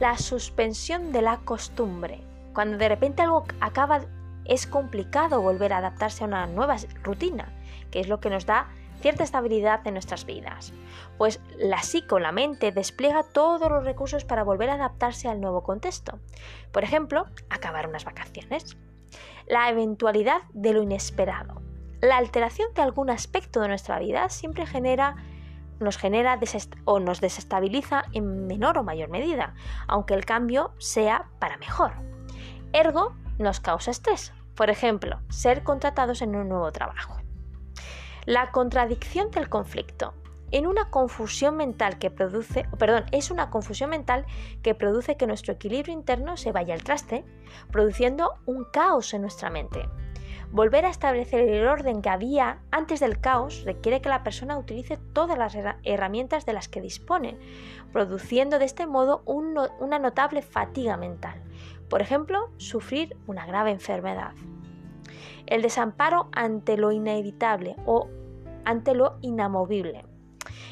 La 0.00 0.16
suspensión 0.18 1.12
de 1.12 1.22
la 1.22 1.38
costumbre. 1.38 2.20
Cuando 2.52 2.78
de 2.78 2.88
repente 2.88 3.22
algo 3.22 3.44
acaba, 3.60 4.02
es 4.44 4.66
complicado 4.66 5.40
volver 5.42 5.72
a 5.72 5.78
adaptarse 5.78 6.24
a 6.24 6.26
una 6.26 6.46
nueva 6.46 6.76
rutina, 7.02 7.52
que 7.90 8.00
es 8.00 8.08
lo 8.08 8.20
que 8.20 8.30
nos 8.30 8.46
da 8.46 8.68
cierta 9.00 9.24
estabilidad 9.24 9.86
en 9.86 9.94
nuestras 9.94 10.24
vidas, 10.26 10.72
pues 11.18 11.40
la 11.58 11.82
psico, 11.82 12.18
la 12.18 12.32
mente, 12.32 12.72
despliega 12.72 13.22
todos 13.22 13.70
los 13.70 13.84
recursos 13.84 14.24
para 14.24 14.44
volver 14.44 14.70
a 14.70 14.74
adaptarse 14.74 15.28
al 15.28 15.40
nuevo 15.40 15.62
contexto. 15.62 16.18
Por 16.72 16.84
ejemplo, 16.84 17.26
acabar 17.50 17.88
unas 17.88 18.04
vacaciones. 18.04 18.76
La 19.46 19.70
eventualidad 19.70 20.42
de 20.52 20.72
lo 20.72 20.82
inesperado. 20.82 21.62
La 22.00 22.18
alteración 22.18 22.74
de 22.74 22.82
algún 22.82 23.10
aspecto 23.10 23.60
de 23.60 23.68
nuestra 23.68 23.98
vida 23.98 24.28
siempre 24.28 24.66
genera 24.66 25.16
nos 25.78 25.98
genera 25.98 26.38
o 26.84 27.00
nos 27.00 27.20
desestabiliza 27.20 28.04
en 28.12 28.46
menor 28.46 28.78
o 28.78 28.82
mayor 28.82 29.10
medida, 29.10 29.54
aunque 29.88 30.14
el 30.14 30.24
cambio 30.24 30.72
sea 30.78 31.28
para 31.38 31.58
mejor. 31.58 31.92
Ergo, 32.72 33.14
nos 33.38 33.60
causa 33.60 33.90
estrés. 33.90 34.32
Por 34.54 34.70
ejemplo, 34.70 35.20
ser 35.28 35.62
contratados 35.62 36.22
en 36.22 36.34
un 36.34 36.48
nuevo 36.48 36.72
trabajo. 36.72 37.18
La 38.26 38.50
contradicción 38.50 39.30
del 39.30 39.48
conflicto. 39.48 40.12
En 40.50 40.66
una 40.66 40.90
confusión 40.90 41.56
mental 41.56 42.00
que 42.00 42.10
produce, 42.10 42.66
perdón, 42.76 43.04
es 43.12 43.30
una 43.30 43.50
confusión 43.50 43.90
mental 43.90 44.26
que 44.64 44.74
produce 44.74 45.16
que 45.16 45.28
nuestro 45.28 45.52
equilibrio 45.54 45.94
interno 45.94 46.36
se 46.36 46.50
vaya 46.50 46.74
al 46.74 46.82
traste, 46.82 47.24
produciendo 47.70 48.34
un 48.44 48.64
caos 48.64 49.14
en 49.14 49.22
nuestra 49.22 49.48
mente. 49.48 49.88
Volver 50.50 50.86
a 50.86 50.90
establecer 50.90 51.48
el 51.48 51.68
orden 51.68 52.02
que 52.02 52.08
había 52.08 52.58
antes 52.72 52.98
del 52.98 53.20
caos 53.20 53.62
requiere 53.64 54.00
que 54.00 54.08
la 54.08 54.24
persona 54.24 54.58
utilice 54.58 54.96
todas 55.12 55.38
las 55.38 55.56
herramientas 55.84 56.44
de 56.44 56.52
las 56.52 56.66
que 56.66 56.80
dispone, 56.80 57.38
produciendo 57.92 58.58
de 58.58 58.64
este 58.64 58.88
modo 58.88 59.22
una 59.24 60.00
notable 60.00 60.42
fatiga 60.42 60.96
mental. 60.96 61.40
Por 61.88 62.02
ejemplo, 62.02 62.50
sufrir 62.56 63.16
una 63.28 63.46
grave 63.46 63.70
enfermedad 63.70 64.32
el 65.46 65.62
desamparo 65.62 66.28
ante 66.32 66.76
lo 66.76 66.92
inevitable 66.92 67.76
o 67.86 68.08
ante 68.64 68.94
lo 68.94 69.18
inamovible. 69.22 70.04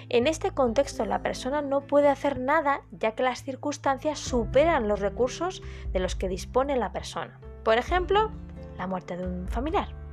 En 0.09 0.27
este 0.27 0.51
contexto 0.51 1.05
la 1.07 1.23
persona 1.23 1.63
no 1.63 1.83
puede 1.83 2.09
hacer 2.09 2.39
nada 2.39 2.83
ya 2.91 3.13
que 3.13 3.23
las 3.23 3.43
circunstancias 3.43 4.19
superan 4.19 4.89
los 4.89 5.01
recursos 5.01 5.63
de 5.93 6.01
los 6.01 6.15
que 6.15 6.29
dispone 6.29 6.77
la 6.77 6.93
persona. 6.93 7.41
Por 7.65 7.79
ejemplo, 7.79 8.31
la 8.77 8.87
muerte 8.87 9.17
de 9.17 9.27
un 9.27 9.49
familiar. 9.49 10.04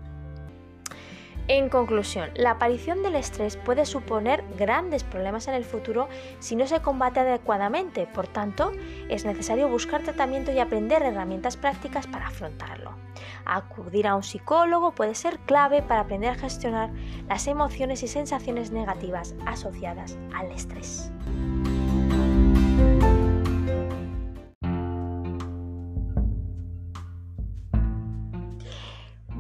En 1.53 1.67
conclusión, 1.67 2.29
la 2.35 2.51
aparición 2.51 3.03
del 3.03 3.17
estrés 3.17 3.57
puede 3.57 3.85
suponer 3.85 4.41
grandes 4.57 5.03
problemas 5.03 5.49
en 5.49 5.53
el 5.53 5.65
futuro 5.65 6.07
si 6.39 6.55
no 6.55 6.65
se 6.65 6.79
combate 6.79 7.19
adecuadamente, 7.19 8.07
por 8.07 8.25
tanto, 8.25 8.71
es 9.09 9.25
necesario 9.25 9.67
buscar 9.67 10.01
tratamiento 10.01 10.53
y 10.53 10.59
aprender 10.59 11.03
herramientas 11.03 11.57
prácticas 11.57 12.07
para 12.07 12.27
afrontarlo. 12.27 12.93
Acudir 13.43 14.07
a 14.07 14.15
un 14.15 14.23
psicólogo 14.23 14.93
puede 14.93 15.13
ser 15.13 15.39
clave 15.39 15.81
para 15.81 15.99
aprender 15.99 16.29
a 16.29 16.35
gestionar 16.35 16.89
las 17.27 17.45
emociones 17.47 18.01
y 18.03 18.07
sensaciones 18.07 18.71
negativas 18.71 19.35
asociadas 19.45 20.17
al 20.33 20.53
estrés. 20.53 21.11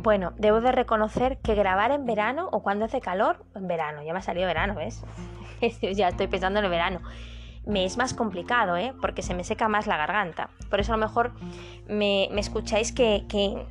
Bueno, 0.01 0.33
debo 0.37 0.61
de 0.61 0.71
reconocer 0.71 1.37
que 1.39 1.53
grabar 1.53 1.91
en 1.91 2.05
verano 2.05 2.49
o 2.51 2.63
cuando 2.63 2.85
hace 2.85 3.01
calor, 3.01 3.45
en 3.53 3.67
verano, 3.67 4.01
ya 4.01 4.13
me 4.13 4.19
ha 4.19 4.23
salido 4.23 4.47
verano, 4.47 4.73
¿ves? 4.73 5.03
ya 5.93 6.07
estoy 6.07 6.25
pensando 6.25 6.57
en 6.57 6.65
el 6.65 6.71
verano. 6.71 7.01
Me 7.67 7.85
es 7.85 7.97
más 7.97 8.15
complicado, 8.15 8.77
¿eh? 8.77 8.95
Porque 8.99 9.21
se 9.21 9.35
me 9.35 9.43
seca 9.43 9.67
más 9.67 9.85
la 9.85 9.97
garganta. 9.97 10.49
Por 10.71 10.79
eso 10.79 10.93
a 10.93 10.97
lo 10.97 11.05
mejor 11.05 11.33
me, 11.87 12.23
escucháis 12.39 12.91
que, 12.91 13.67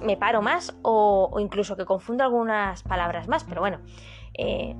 me 0.00 0.16
paro 0.16 0.40
más 0.40 0.74
o, 0.80 1.36
incluso 1.38 1.76
que 1.76 1.84
confundo 1.84 2.24
algunas 2.24 2.82
palabras 2.82 3.28
más, 3.28 3.44
pero 3.44 3.60
bueno, 3.60 3.80
eh, 4.32 4.74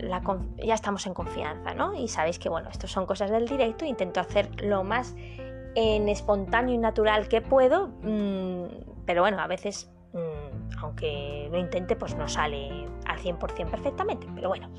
ya 0.65 0.73
estamos 0.73 1.07
en 1.07 1.13
confianza, 1.13 1.75
¿no? 1.75 1.95
Y 1.95 2.09
sabéis 2.09 2.39
que, 2.39 2.49
bueno, 2.49 2.71
esto 2.71 2.87
son 2.87 3.05
cosas 3.05 3.31
del 3.31 3.47
directo, 3.47 3.85
intento 3.85 4.21
hacer 4.21 4.63
lo 4.63 4.85
más 4.85 5.15
en 5.75 6.09
espontáneo 6.09 6.75
y 6.75 6.79
natural 6.79 7.29
que 7.29 7.43
puedo, 7.43 7.89
mm, 8.01 9.05
pero 9.05 9.21
bueno, 9.21 9.39
a 9.41 9.47
veces 9.47 9.94
aunque 10.85 11.49
lo 11.51 11.59
intente, 11.59 11.97
pues 11.97 12.17
no 12.17 12.29
sale 12.29 12.87
al 13.07 13.19
100% 13.19 13.71
perfectamente. 13.71 14.27
Pero 14.35 14.49
bueno, 14.49 14.71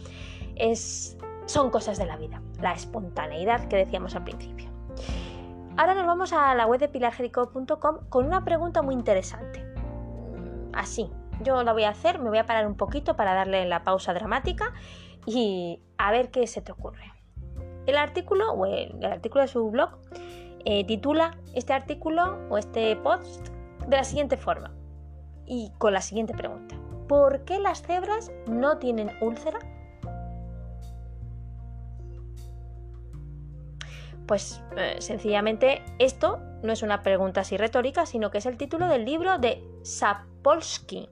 son 1.46 1.70
cosas 1.70 1.98
de 1.98 2.06
la 2.06 2.18
vida, 2.18 2.42
la 2.62 2.74
espontaneidad 2.74 3.68
que 3.68 3.78
decíamos 3.78 4.16
al 4.16 4.24
principio. 4.24 4.70
Ahora 5.78 5.94
nos 5.94 6.06
vamos 6.06 6.32
a 6.32 6.56
la 6.56 6.66
web 6.66 6.80
de 6.80 6.88
pilargerico.com 6.88 8.10
con 8.10 8.26
una 8.26 8.46
pregunta 8.46 8.82
muy 8.82 8.94
interesante. 8.94 9.60
Mm, 9.60 10.74
así, 10.74 11.10
yo 11.44 11.64
la 11.64 11.74
voy 11.74 11.84
a 11.84 11.90
hacer, 11.90 12.20
me 12.20 12.30
voy 12.30 12.38
a 12.38 12.46
parar 12.46 12.66
un 12.66 12.76
poquito 12.76 13.16
para 13.16 13.34
darle 13.34 13.66
la 13.66 13.84
pausa 13.84 14.14
dramática 14.14 14.74
y 15.26 15.82
a 15.98 16.12
ver 16.12 16.32
qué 16.32 16.48
se 16.48 16.62
te 16.62 16.72
ocurre. 16.72 17.12
El 17.88 17.98
artículo, 17.98 18.54
o 18.54 18.66
el, 18.66 19.04
artículo 19.04 19.42
de 19.42 19.48
su 19.48 19.70
blog, 19.70 20.00
eh, 20.64 20.86
titula 20.86 21.38
este 21.54 21.74
artículo 21.74 22.40
o 22.50 22.58
este 22.58 22.96
post 22.96 23.50
de 23.86 23.98
la 23.98 24.04
siguiente 24.04 24.38
forma 24.38 24.72
y 25.46 25.72
con 25.78 25.94
la 25.94 26.02
siguiente 26.02 26.34
pregunta. 26.34 26.76
¿Por 27.08 27.46
qué 27.46 27.60
las 27.60 27.82
cebras 27.84 28.32
no 28.48 28.78
tienen 28.78 29.12
úlcera? 29.22 29.60
Pues 34.28 34.64
eh, 34.76 34.96
sencillamente 35.00 35.84
esto 36.00 36.40
no 36.64 36.74
es 36.74 36.82
una 36.82 37.04
pregunta 37.04 37.42
así 37.42 37.58
retórica, 37.58 38.06
sino 38.06 38.32
que 38.32 38.40
es 38.40 38.46
el 38.48 38.58
título 38.58 38.88
del 38.88 39.06
libro 39.06 39.38
de 39.38 39.64
Sapolsky, 39.84 41.10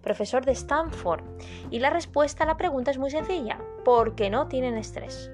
profesor 0.00 0.44
de 0.44 0.52
Stanford. 0.52 1.24
Y 1.70 1.80
la 1.80 1.90
respuesta 1.90 2.44
a 2.44 2.46
la 2.46 2.56
pregunta 2.56 2.92
es 2.92 2.98
muy 2.98 3.10
sencilla, 3.10 3.58
¿por 3.84 4.14
qué 4.14 4.30
no 4.30 4.46
tienen 4.46 4.76
estrés? 4.76 5.30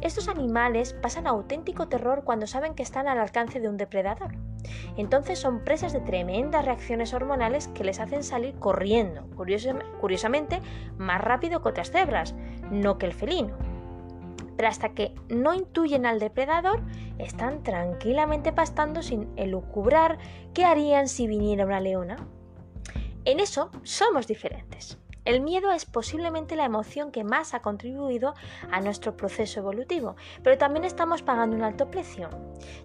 Estos 0.00 0.28
animales 0.28 0.92
pasan 0.92 1.26
auténtico 1.26 1.88
terror 1.88 2.24
cuando 2.24 2.46
saben 2.46 2.74
que 2.74 2.82
están 2.82 3.08
al 3.08 3.18
alcance 3.18 3.60
de 3.60 3.68
un 3.68 3.76
depredador. 3.76 4.34
Entonces 4.96 5.38
son 5.38 5.64
presas 5.64 5.92
de 5.92 6.00
tremendas 6.00 6.64
reacciones 6.64 7.14
hormonales 7.14 7.68
que 7.68 7.84
les 7.84 8.00
hacen 8.00 8.22
salir 8.22 8.54
corriendo, 8.54 9.26
curiosamente 10.00 10.60
más 10.98 11.20
rápido 11.20 11.62
que 11.62 11.68
otras 11.68 11.90
cebras, 11.90 12.34
no 12.70 12.98
que 12.98 13.06
el 13.06 13.12
felino. 13.12 13.56
Pero 14.56 14.68
hasta 14.68 14.90
que 14.90 15.14
no 15.28 15.54
intuyen 15.54 16.06
al 16.06 16.18
depredador, 16.18 16.80
están 17.18 17.62
tranquilamente 17.62 18.52
pastando 18.52 19.02
sin 19.02 19.28
elucubrar 19.36 20.18
qué 20.54 20.64
harían 20.64 21.08
si 21.08 21.26
viniera 21.26 21.66
una 21.66 21.80
leona. 21.80 22.16
En 23.24 23.40
eso 23.40 23.70
somos 23.82 24.26
diferentes. 24.26 24.98
El 25.26 25.40
miedo 25.40 25.72
es 25.72 25.84
posiblemente 25.84 26.54
la 26.54 26.64
emoción 26.64 27.10
que 27.10 27.24
más 27.24 27.52
ha 27.52 27.60
contribuido 27.60 28.34
a 28.70 28.80
nuestro 28.80 29.16
proceso 29.16 29.58
evolutivo, 29.58 30.14
pero 30.44 30.56
también 30.56 30.84
estamos 30.84 31.22
pagando 31.22 31.56
un 31.56 31.64
alto 31.64 31.90
precio. 31.90 32.30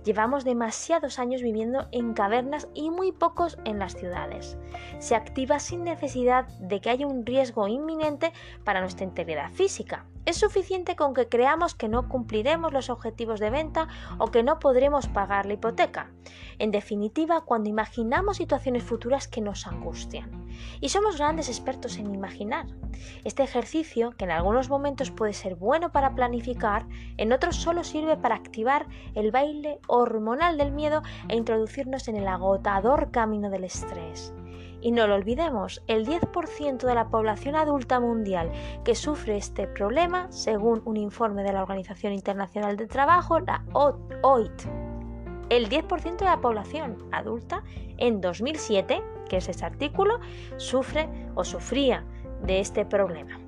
Llevamos 0.04 0.44
demasiados 0.44 1.20
años 1.20 1.44
viviendo 1.44 1.88
en 1.92 2.14
cavernas 2.14 2.68
y 2.74 2.90
muy 2.90 3.12
pocos 3.12 3.60
en 3.64 3.78
las 3.78 3.94
ciudades. 3.94 4.58
Se 4.98 5.14
activa 5.14 5.60
sin 5.60 5.84
necesidad 5.84 6.48
de 6.60 6.82
que 6.82 6.90
haya 6.90 7.06
un 7.06 7.28
riesgo 7.28 7.68
inminente 7.68 8.34
para 8.64 8.82
nuestra 8.82 9.06
integridad 9.06 9.52
física. 9.52 10.08
Es 10.26 10.38
suficiente 10.38 10.96
con 10.96 11.16
que 11.16 11.28
creamos 11.28 11.74
que 11.74 11.88
no 11.88 12.08
cumpliremos 12.08 12.72
los 12.72 12.92
objetivos 12.92 13.40
de 13.40 13.50
venta 13.50 13.88
o 14.20 14.28
que 14.28 14.44
no 14.44 14.60
podremos 14.60 15.08
pagar 15.08 15.48
la 15.48 15.54
hipoteca. 15.54 16.12
En 16.60 16.70
definitiva, 16.70 17.42
cuando 17.42 17.70
imaginamos 17.70 18.38
situaciones 18.38 18.84
futuras 18.84 19.28
que 19.28 19.42
nos 19.42 19.66
angustian. 19.66 20.48
Y 20.80 20.90
somos 20.90 21.18
grandes 21.18 21.50
expertos 21.50 21.98
en 21.98 22.14
imaginar. 22.14 22.68
Este 23.24 23.42
ejercicio, 23.42 24.12
que 24.12 24.26
en 24.26 24.32
algunos 24.32 24.70
momentos 24.70 25.10
puede 25.10 25.34
ser 25.34 25.56
bueno 25.56 25.92
para 25.92 26.14
planificar, 26.14 26.86
en 27.18 27.34
otros 27.34 27.56
solo 27.56 27.84
sirve 27.84 28.16
para 28.16 28.36
activar 28.36 28.86
el 29.16 29.32
baile 29.32 29.80
hormonal 29.88 30.58
del 30.58 30.72
miedo 30.72 31.02
e 31.30 31.36
introducirnos 31.36 32.08
en 32.08 32.18
el 32.18 32.28
agotador 32.28 33.10
camino 33.10 33.50
del 33.50 33.64
estrés. 33.64 34.34
Y 34.82 34.92
no 34.92 35.08
lo 35.08 35.16
olvidemos, 35.16 35.84
el 35.88 36.08
10% 36.08 36.80
de 36.80 36.96
la 36.96 37.10
población 37.10 37.56
adulta 37.56 38.00
mundial 38.00 38.52
que 38.84 38.96
sufre 38.96 39.38
este 39.38 39.68
problema, 39.68 40.32
según 40.32 40.82
un 40.86 40.98
informe 40.98 41.44
de 41.44 41.54
la 41.54 41.62
Organización 41.62 42.14
Internacional 42.14 42.78
del 42.78 42.88
Trabajo, 42.88 43.40
la 43.40 43.64
OIT, 43.74 44.64
el 45.50 45.70
10% 45.70 46.18
de 46.18 46.26
la 46.26 46.40
población 46.40 46.98
adulta 47.12 47.64
en 47.98 48.22
2007, 48.22 49.04
que 49.28 49.38
es 49.38 49.50
este 49.50 49.66
artículo, 49.66 50.20
sufre 50.56 51.10
o 51.36 51.44
sufría 51.44 52.06
de 52.42 52.60
este 52.62 52.86
problema. 52.86 53.41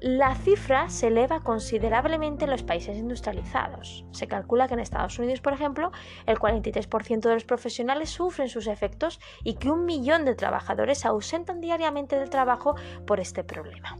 La 0.00 0.34
cifra 0.34 0.88
se 0.88 1.08
eleva 1.08 1.40
considerablemente 1.40 2.46
en 2.46 2.50
los 2.50 2.62
países 2.62 2.96
industrializados. 2.96 4.06
Se 4.12 4.26
calcula 4.26 4.66
que 4.66 4.72
en 4.72 4.80
Estados 4.80 5.18
Unidos, 5.18 5.42
por 5.42 5.52
ejemplo, 5.52 5.92
el 6.24 6.38
43% 6.38 7.20
de 7.20 7.34
los 7.34 7.44
profesionales 7.44 8.08
sufren 8.08 8.48
sus 8.48 8.66
efectos 8.66 9.20
y 9.44 9.56
que 9.56 9.68
un 9.68 9.84
millón 9.84 10.24
de 10.24 10.34
trabajadores 10.34 11.00
se 11.00 11.08
ausentan 11.08 11.60
diariamente 11.60 12.18
del 12.18 12.30
trabajo 12.30 12.76
por 13.06 13.20
este 13.20 13.44
problema. 13.44 13.98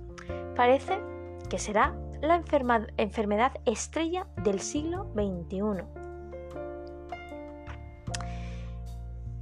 Parece 0.56 0.98
que 1.50 1.58
será 1.58 1.94
la 2.22 2.42
enfermedad 2.96 3.52
estrella 3.66 4.26
del 4.38 4.60
siglo 4.60 5.04
XXI. 5.12 5.84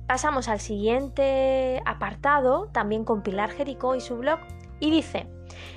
Pasamos 0.08 0.48
al 0.48 0.58
siguiente 0.58 1.80
apartado, 1.86 2.68
también 2.72 3.04
con 3.04 3.22
Pilar 3.22 3.50
Jericó 3.50 3.94
y 3.94 4.00
su 4.00 4.16
blog, 4.16 4.40
y 4.80 4.90
dice, 4.90 5.28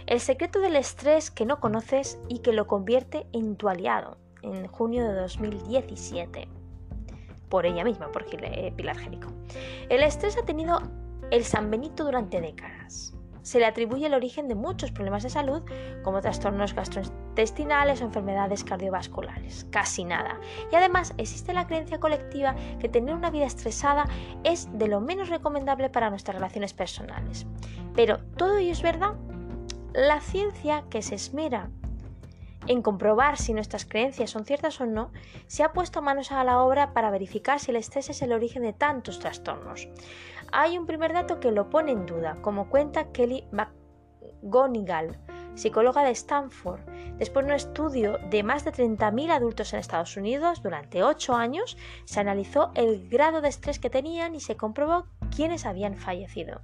el 0.05 0.19
secreto 0.19 0.59
del 0.59 0.75
estrés 0.75 1.31
que 1.31 1.45
no 1.45 1.59
conoces 1.59 2.19
y 2.27 2.39
que 2.39 2.53
lo 2.53 2.67
convierte 2.67 3.27
en 3.33 3.55
tu 3.55 3.69
aliado, 3.69 4.17
en 4.41 4.67
junio 4.67 5.07
de 5.07 5.13
2017. 5.13 6.47
Por 7.49 7.65
ella 7.65 7.83
misma, 7.83 8.11
por 8.11 8.25
Pilar 8.25 8.97
Jerico. 8.97 9.27
El 9.89 10.03
estrés 10.03 10.37
ha 10.37 10.45
tenido 10.45 10.81
el 11.31 11.43
San 11.43 11.69
Benito 11.69 12.03
durante 12.03 12.41
décadas. 12.41 13.13
Se 13.41 13.59
le 13.59 13.65
atribuye 13.65 14.05
el 14.05 14.13
origen 14.13 14.47
de 14.47 14.55
muchos 14.55 14.91
problemas 14.91 15.23
de 15.23 15.29
salud, 15.29 15.63
como 16.03 16.21
trastornos 16.21 16.75
gastrointestinales 16.75 18.01
o 18.01 18.05
enfermedades 18.05 18.63
cardiovasculares. 18.63 19.65
Casi 19.71 20.03
nada. 20.05 20.39
Y 20.71 20.75
además 20.75 21.13
existe 21.17 21.53
la 21.53 21.65
creencia 21.65 21.99
colectiva 21.99 22.55
que 22.79 22.87
tener 22.87 23.15
una 23.15 23.31
vida 23.31 23.45
estresada 23.45 24.05
es 24.43 24.69
de 24.77 24.87
lo 24.87 25.01
menos 25.01 25.29
recomendable 25.29 25.89
para 25.89 26.11
nuestras 26.11 26.35
relaciones 26.35 26.73
personales. 26.73 27.47
Pero, 27.95 28.19
¿todo 28.37 28.57
ello 28.57 28.71
es 28.71 28.83
verdad? 28.83 29.15
La 29.93 30.21
ciencia 30.21 30.85
que 30.89 31.01
se 31.01 31.15
esmera 31.15 31.69
en 32.67 32.81
comprobar 32.81 33.37
si 33.37 33.53
nuestras 33.53 33.85
creencias 33.85 34.29
son 34.29 34.45
ciertas 34.45 34.79
o 34.79 34.85
no, 34.85 35.11
se 35.47 35.63
ha 35.63 35.73
puesto 35.73 36.01
manos 36.01 36.31
a 36.31 36.43
la 36.43 36.63
obra 36.63 36.93
para 36.93 37.11
verificar 37.11 37.59
si 37.59 37.71
el 37.71 37.77
estrés 37.77 38.09
es 38.09 38.21
el 38.21 38.31
origen 38.31 38.63
de 38.63 38.71
tantos 38.71 39.19
trastornos. 39.19 39.89
Hay 40.53 40.77
un 40.77 40.85
primer 40.85 41.11
dato 41.11 41.39
que 41.39 41.51
lo 41.51 41.69
pone 41.69 41.91
en 41.91 42.05
duda, 42.05 42.37
como 42.41 42.69
cuenta 42.69 43.11
Kelly 43.11 43.47
McGonigal, 43.51 45.19
psicóloga 45.55 46.03
de 46.03 46.11
Stanford. 46.11 46.81
Después 47.17 47.45
de 47.45 47.51
un 47.51 47.55
estudio 47.55 48.17
de 48.29 48.43
más 48.43 48.65
de 48.65 48.71
30.000 48.71 49.31
adultos 49.31 49.73
en 49.73 49.79
Estados 49.79 50.17
Unidos 50.17 50.61
durante 50.61 51.03
8 51.03 51.35
años, 51.35 51.77
se 52.05 52.19
analizó 52.19 52.71
el 52.75 53.07
grado 53.09 53.41
de 53.41 53.49
estrés 53.49 53.79
que 53.79 53.89
tenían 53.89 54.35
y 54.35 54.39
se 54.39 54.55
comprobó 54.55 55.05
quiénes 55.35 55.65
habían 55.65 55.97
fallecido. 55.97 56.61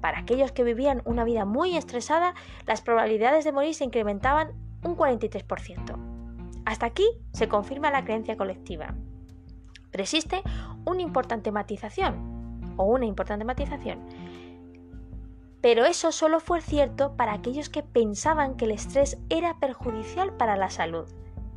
Para 0.00 0.20
aquellos 0.20 0.52
que 0.52 0.64
vivían 0.64 1.02
una 1.04 1.24
vida 1.24 1.44
muy 1.44 1.76
estresada, 1.76 2.34
las 2.66 2.82
probabilidades 2.82 3.44
de 3.44 3.52
morir 3.52 3.74
se 3.74 3.84
incrementaban 3.84 4.52
un 4.82 4.96
43%. 4.96 6.62
Hasta 6.64 6.86
aquí 6.86 7.06
se 7.32 7.48
confirma 7.48 7.90
la 7.90 8.04
creencia 8.04 8.36
colectiva. 8.36 8.94
Pero 9.90 10.04
existe 10.04 10.42
una 10.84 11.02
importante 11.02 11.50
matización, 11.50 12.38
o 12.76 12.84
una 12.84 13.06
importante 13.06 13.44
matización. 13.44 13.98
Pero 15.60 15.84
eso 15.84 16.12
solo 16.12 16.40
fue 16.40 16.60
cierto 16.60 17.16
para 17.16 17.32
aquellos 17.32 17.68
que 17.68 17.82
pensaban 17.82 18.56
que 18.56 18.66
el 18.66 18.70
estrés 18.72 19.18
era 19.28 19.58
perjudicial 19.58 20.32
para 20.36 20.56
la 20.56 20.70
salud, 20.70 21.08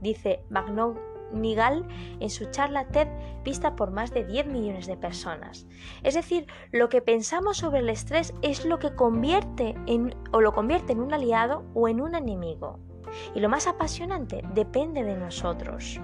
dice 0.01 0.43
Magnon 0.49 1.11
Nigal 1.33 1.87
en 2.19 2.29
su 2.29 2.45
charla 2.51 2.87
TED 2.87 3.07
vista 3.43 3.75
por 3.75 3.91
más 3.91 4.11
de 4.13 4.25
10 4.25 4.47
millones 4.47 4.87
de 4.87 4.97
personas. 4.97 5.65
Es 6.03 6.13
decir, 6.13 6.47
lo 6.71 6.89
que 6.89 7.01
pensamos 7.01 7.57
sobre 7.57 7.79
el 7.79 7.89
estrés 7.89 8.33
es 8.41 8.65
lo 8.65 8.79
que 8.79 8.95
convierte 8.95 9.75
en, 9.87 10.15
o 10.31 10.41
lo 10.41 10.53
convierte 10.53 10.93
en 10.93 10.99
un 10.99 11.13
aliado 11.13 11.63
o 11.73 11.87
en 11.87 12.01
un 12.01 12.15
enemigo. 12.15 12.79
Y 13.35 13.39
lo 13.39 13.49
más 13.49 13.67
apasionante 13.67 14.41
depende 14.53 15.03
de 15.03 15.17
nosotros. 15.17 15.99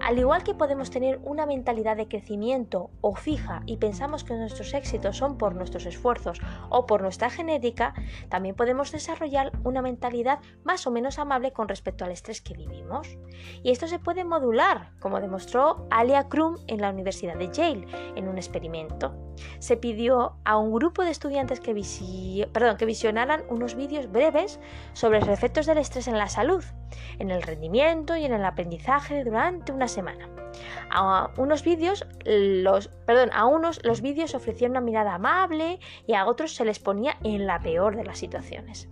Al 0.00 0.18
igual 0.18 0.44
que 0.44 0.54
podemos 0.54 0.90
tener 0.90 1.18
una 1.24 1.46
mentalidad 1.46 1.96
de 1.96 2.06
crecimiento 2.06 2.90
o 3.00 3.14
fija 3.14 3.62
y 3.66 3.78
pensamos 3.78 4.24
que 4.24 4.34
nuestros 4.34 4.74
éxitos 4.74 5.16
son 5.16 5.38
por 5.38 5.54
nuestros 5.54 5.86
esfuerzos 5.86 6.40
o 6.68 6.86
por 6.86 7.02
nuestra 7.02 7.30
genética, 7.30 7.94
también 8.28 8.54
podemos 8.54 8.92
desarrollar 8.92 9.52
una 9.64 9.82
mentalidad 9.82 10.40
más 10.64 10.86
o 10.86 10.90
menos 10.90 11.18
amable 11.18 11.52
con 11.52 11.68
respecto 11.68 12.04
al 12.04 12.12
estrés 12.12 12.40
que 12.40 12.54
vivimos. 12.54 13.18
Y 13.62 13.70
esto 13.70 13.88
se 13.88 13.98
puede 13.98 14.24
modular, 14.24 14.90
como 15.00 15.20
demostró 15.20 15.86
Alia 15.90 16.28
Krum 16.28 16.56
en 16.66 16.80
la 16.80 16.90
Universidad 16.90 17.36
de 17.36 17.50
Yale 17.50 17.86
en 18.16 18.28
un 18.28 18.36
experimento. 18.36 19.14
Se 19.58 19.76
pidió 19.76 20.36
a 20.44 20.56
un 20.56 20.72
grupo 20.72 21.02
de 21.02 21.10
estudiantes 21.10 21.60
que, 21.60 21.74
que 21.74 22.86
visionaran 22.86 23.44
unos 23.48 23.74
vídeos 23.74 24.10
breves 24.10 24.60
sobre 24.92 25.20
los 25.20 25.28
efectos 25.28 25.66
del 25.66 25.78
estrés 25.78 26.08
en 26.08 26.18
la 26.18 26.28
salud, 26.28 26.64
en 27.18 27.30
el 27.30 27.42
rendimiento 27.42 28.16
y 28.16 28.24
en 28.24 28.32
el 28.32 28.44
aprendizaje 28.44 29.24
durante 29.24 29.72
una 29.72 29.85
semana. 29.88 30.28
A 30.90 31.30
unos 31.36 31.62
vídeos, 31.62 32.06
los, 32.24 32.88
perdón, 33.06 33.30
a 33.32 33.46
unos 33.46 33.84
los 33.84 34.00
vídeos 34.00 34.34
ofrecían 34.34 34.72
una 34.72 34.80
mirada 34.80 35.14
amable 35.14 35.80
y 36.06 36.14
a 36.14 36.26
otros 36.26 36.54
se 36.54 36.64
les 36.64 36.78
ponía 36.78 37.16
en 37.22 37.46
la 37.46 37.60
peor 37.60 37.96
de 37.96 38.04
las 38.04 38.18
situaciones. 38.18 38.88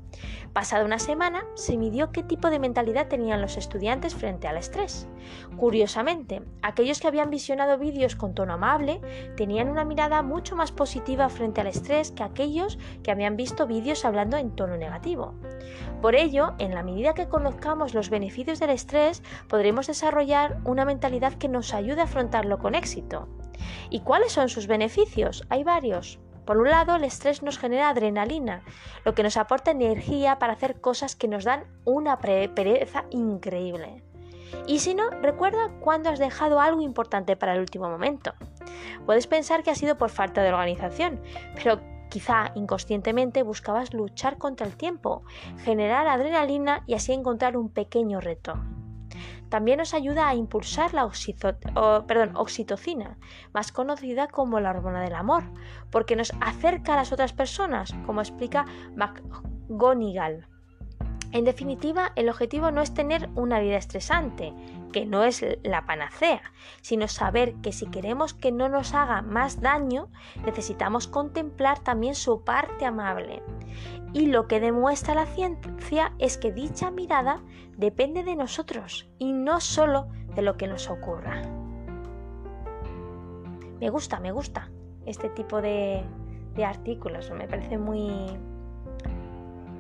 Pasada 0.52 0.84
una 0.84 0.98
semana, 0.98 1.44
se 1.54 1.76
midió 1.76 2.12
qué 2.12 2.22
tipo 2.22 2.48
de 2.50 2.58
mentalidad 2.58 3.08
tenían 3.08 3.40
los 3.40 3.56
estudiantes 3.56 4.14
frente 4.14 4.46
al 4.46 4.56
estrés. 4.56 5.08
Curiosamente, 5.56 6.42
aquellos 6.62 7.00
que 7.00 7.08
habían 7.08 7.30
visionado 7.30 7.78
vídeos 7.78 8.14
con 8.14 8.34
tono 8.34 8.54
amable 8.54 9.00
tenían 9.36 9.68
una 9.68 9.84
mirada 9.84 10.22
mucho 10.22 10.54
más 10.54 10.70
positiva 10.70 11.28
frente 11.28 11.60
al 11.60 11.66
estrés 11.66 12.12
que 12.12 12.22
aquellos 12.22 12.78
que 13.02 13.10
habían 13.10 13.36
visto 13.36 13.66
vídeos 13.66 14.04
hablando 14.04 14.36
en 14.36 14.54
tono 14.54 14.76
negativo. 14.76 15.34
Por 16.00 16.14
ello, 16.14 16.54
en 16.58 16.74
la 16.74 16.82
medida 16.82 17.14
que 17.14 17.28
conozcamos 17.28 17.94
los 17.94 18.10
beneficios 18.10 18.60
del 18.60 18.70
estrés, 18.70 19.22
podremos 19.48 19.86
desarrollar 19.86 20.60
una 20.64 20.84
mentalidad 20.84 21.34
que 21.34 21.48
nos 21.48 21.74
ayude 21.74 22.00
a 22.00 22.04
afrontarlo 22.04 22.58
con 22.58 22.74
éxito. 22.74 23.28
¿Y 23.90 24.00
cuáles 24.00 24.32
son 24.32 24.48
sus 24.48 24.66
beneficios? 24.66 25.44
Hay 25.48 25.64
varios. 25.64 26.18
Por 26.44 26.58
un 26.58 26.70
lado, 26.70 26.96
el 26.96 27.04
estrés 27.04 27.42
nos 27.42 27.58
genera 27.58 27.88
adrenalina, 27.88 28.62
lo 29.04 29.14
que 29.14 29.22
nos 29.22 29.36
aporta 29.36 29.70
energía 29.70 30.38
para 30.38 30.52
hacer 30.52 30.80
cosas 30.80 31.16
que 31.16 31.28
nos 31.28 31.44
dan 31.44 31.64
una 31.84 32.18
pereza 32.18 33.04
increíble. 33.10 34.02
Y 34.66 34.78
si 34.78 34.94
no, 34.94 35.10
recuerda 35.10 35.70
cuándo 35.80 36.10
has 36.10 36.18
dejado 36.18 36.60
algo 36.60 36.80
importante 36.82 37.36
para 37.36 37.54
el 37.54 37.60
último 37.60 37.88
momento. 37.88 38.34
Puedes 39.06 39.26
pensar 39.26 39.62
que 39.62 39.70
ha 39.70 39.74
sido 39.74 39.98
por 39.98 40.10
falta 40.10 40.42
de 40.42 40.52
organización, 40.52 41.20
pero 41.54 41.80
quizá 42.08 42.52
inconscientemente 42.54 43.42
buscabas 43.42 43.92
luchar 43.92 44.38
contra 44.38 44.66
el 44.66 44.76
tiempo, 44.76 45.24
generar 45.64 46.06
adrenalina 46.06 46.84
y 46.86 46.94
así 46.94 47.12
encontrar 47.12 47.56
un 47.56 47.70
pequeño 47.70 48.20
reto. 48.20 48.54
También 49.48 49.78
nos 49.78 49.94
ayuda 49.94 50.28
a 50.28 50.34
impulsar 50.34 50.94
la 50.94 51.06
oxitocina, 51.06 53.18
más 53.52 53.72
conocida 53.72 54.28
como 54.28 54.60
la 54.60 54.70
hormona 54.70 55.02
del 55.02 55.14
amor, 55.14 55.44
porque 55.90 56.16
nos 56.16 56.32
acerca 56.40 56.94
a 56.94 56.96
las 56.96 57.12
otras 57.12 57.32
personas, 57.32 57.94
como 58.06 58.20
explica 58.20 58.64
McGonigal. 58.96 60.48
En 61.34 61.44
definitiva, 61.44 62.12
el 62.14 62.28
objetivo 62.28 62.70
no 62.70 62.80
es 62.80 62.94
tener 62.94 63.28
una 63.34 63.58
vida 63.58 63.76
estresante, 63.76 64.54
que 64.92 65.04
no 65.04 65.24
es 65.24 65.44
la 65.64 65.84
panacea, 65.84 66.40
sino 66.80 67.08
saber 67.08 67.56
que 67.56 67.72
si 67.72 67.86
queremos 67.86 68.34
que 68.34 68.52
no 68.52 68.68
nos 68.68 68.94
haga 68.94 69.20
más 69.20 69.60
daño, 69.60 70.06
necesitamos 70.46 71.08
contemplar 71.08 71.80
también 71.80 72.14
su 72.14 72.44
parte 72.44 72.86
amable. 72.86 73.42
Y 74.12 74.26
lo 74.26 74.46
que 74.46 74.60
demuestra 74.60 75.16
la 75.16 75.26
ciencia 75.26 76.12
es 76.20 76.38
que 76.38 76.52
dicha 76.52 76.92
mirada 76.92 77.42
depende 77.76 78.24
de 78.24 78.36
nosotros 78.36 79.08
y 79.18 79.32
no 79.32 79.60
solo 79.60 80.08
de 80.34 80.42
lo 80.42 80.56
que 80.56 80.66
nos 80.66 80.90
ocurra. 80.90 81.42
Me 83.80 83.90
gusta, 83.90 84.20
me 84.20 84.32
gusta 84.32 84.70
este 85.06 85.28
tipo 85.30 85.60
de, 85.60 86.04
artículos, 86.64 87.30
me 87.30 87.46
parece 87.46 87.78
muy, 87.78 88.08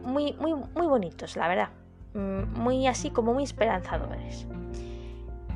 muy, 0.04 0.32
muy, 0.34 0.54
muy 0.54 0.86
bonitos, 0.86 1.36
la 1.36 1.48
verdad. 1.48 1.68
Mm, 2.14 2.60
muy 2.60 2.86
así 2.86 3.10
como 3.10 3.32
muy 3.34 3.44
esperanzadores. 3.44 4.46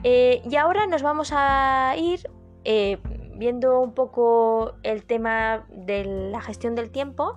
Eh, 0.05 0.43
y 0.49 0.57
ahora 0.57 0.87
nos 0.87 1.03
vamos 1.03 1.33
a 1.35 1.95
ir 1.99 2.31
eh, 2.65 2.99
viendo 3.37 3.81
un 3.81 3.93
poco 3.93 4.75
el 4.83 5.05
tema 5.05 5.65
de 5.71 6.05
la 6.33 6.41
gestión 6.41 6.75
del 6.75 6.91
tiempo. 6.91 7.37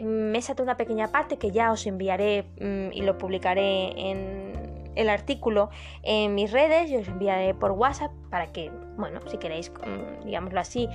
Me 0.00 0.38
he 0.38 0.62
una 0.62 0.76
pequeña 0.76 1.08
parte 1.08 1.36
que 1.36 1.50
ya 1.50 1.72
os 1.72 1.86
enviaré 1.86 2.44
mm, 2.60 2.92
y 2.92 3.02
lo 3.02 3.18
publicaré 3.18 4.10
en 4.10 4.52
el 4.94 5.08
artículo 5.08 5.70
en 6.02 6.34
mis 6.34 6.52
redes 6.52 6.90
y 6.90 6.96
os 6.96 7.08
enviaré 7.08 7.54
por 7.54 7.72
WhatsApp 7.72 8.12
para 8.30 8.52
que, 8.52 8.70
bueno, 8.96 9.20
si 9.26 9.38
queréis, 9.38 9.70
mm, 9.70 10.24
digámoslo 10.24 10.60
así, 10.60 10.88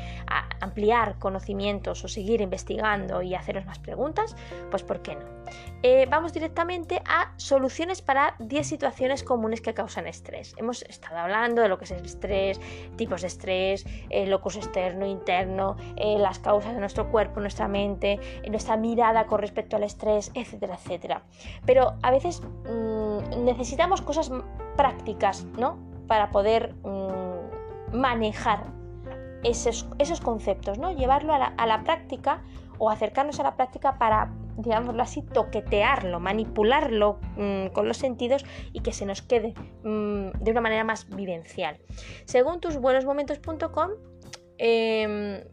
ampliar 0.59 1.17
conocimientos 1.19 2.03
o 2.03 2.07
seguir 2.07 2.41
investigando 2.41 3.21
y 3.21 3.35
haceros 3.35 3.65
más 3.65 3.79
preguntas, 3.79 4.35
pues 4.69 4.83
¿por 4.83 5.01
qué 5.01 5.15
no? 5.15 5.25
Eh, 5.83 6.07
vamos 6.09 6.33
directamente 6.33 7.01
a 7.05 7.33
soluciones 7.37 8.01
para 8.01 8.35
10 8.39 8.67
situaciones 8.67 9.23
comunes 9.23 9.61
que 9.61 9.73
causan 9.73 10.07
estrés. 10.07 10.55
Hemos 10.57 10.81
estado 10.83 11.17
hablando 11.17 11.61
de 11.61 11.69
lo 11.69 11.77
que 11.77 11.85
es 11.85 11.91
el 11.91 12.05
estrés, 12.05 12.59
tipos 12.95 13.21
de 13.21 13.27
estrés, 13.27 13.85
el 14.09 14.29
locus 14.29 14.57
externo, 14.57 15.05
interno, 15.05 15.75
eh, 15.95 16.17
las 16.17 16.39
causas 16.39 16.73
de 16.73 16.79
nuestro 16.79 17.09
cuerpo, 17.09 17.39
nuestra 17.39 17.67
mente, 17.67 18.19
nuestra 18.49 18.77
mirada 18.77 19.25
con 19.25 19.39
respecto 19.39 19.75
al 19.75 19.83
estrés, 19.83 20.31
etcétera, 20.33 20.75
etcétera. 20.75 21.21
Pero 21.65 21.95
a 22.01 22.11
veces 22.11 22.41
mm, 22.41 23.43
necesitamos 23.43 24.01
cosas 24.01 24.31
prácticas, 24.75 25.45
¿no? 25.57 25.77
Para 26.07 26.31
poder 26.31 26.73
mm, 26.83 27.95
manejar 27.97 28.65
esos, 29.43 29.87
esos, 29.99 30.21
conceptos, 30.21 30.77
¿no? 30.77 30.91
Llevarlo 30.91 31.33
a 31.33 31.39
la, 31.39 31.53
a 31.57 31.65
la 31.65 31.83
práctica 31.83 32.41
o 32.79 32.89
acercarnos 32.89 33.39
a 33.39 33.43
la 33.43 33.55
práctica 33.55 33.97
para 33.97 34.31
digámoslo 34.57 35.01
así, 35.01 35.21
toquetearlo, 35.21 36.19
manipularlo 36.19 37.19
mm, 37.37 37.67
con 37.67 37.87
los 37.87 37.97
sentidos 37.97 38.45
y 38.73 38.81
que 38.81 38.91
se 38.91 39.05
nos 39.05 39.21
quede 39.21 39.53
mm, 39.83 40.31
de 40.39 40.51
una 40.51 40.61
manera 40.61 40.83
más 40.83 41.07
vivencial. 41.09 41.77
Según 42.25 42.59
tusbuenosmomentos.com, 42.59 43.91
em, 44.57 45.43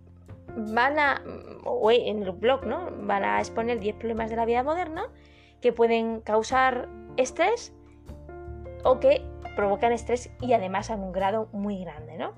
van 0.56 0.98
a, 0.98 1.22
o 1.64 1.90
en 1.90 2.22
el 2.22 2.32
blog, 2.32 2.64
¿no? 2.64 2.90
Van 3.02 3.24
a 3.24 3.38
exponer 3.38 3.78
10 3.78 3.96
problemas 3.96 4.30
de 4.30 4.36
la 4.36 4.46
vida 4.46 4.62
moderna 4.62 5.10
que 5.60 5.72
pueden 5.72 6.20
causar 6.20 6.88
estrés 7.16 7.72
o 8.84 9.00
que 9.00 9.22
provocan 9.56 9.92
estrés 9.92 10.30
y 10.40 10.52
además 10.52 10.90
a 10.90 10.96
un 10.96 11.12
grado 11.12 11.48
muy 11.52 11.78
grande, 11.78 12.16
¿no? 12.16 12.34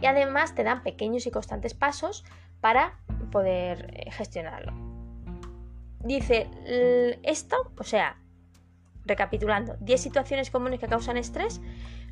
Y 0.00 0.06
además 0.06 0.54
te 0.54 0.64
dan 0.64 0.82
pequeños 0.82 1.26
y 1.26 1.30
constantes 1.30 1.74
pasos 1.74 2.24
para 2.60 2.98
poder 3.30 3.90
eh, 3.94 4.10
gestionarlo 4.10 4.89
dice 6.04 6.48
esto, 7.22 7.72
o 7.78 7.84
sea, 7.84 8.16
recapitulando, 9.04 9.76
10 9.80 10.00
situaciones 10.00 10.50
comunes 10.50 10.80
que 10.80 10.86
causan 10.86 11.16
estrés, 11.16 11.60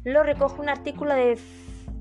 lo 0.04 0.22
recoge 0.22 0.60
un 0.60 0.68
artículo 0.68 1.14
de 1.14 1.38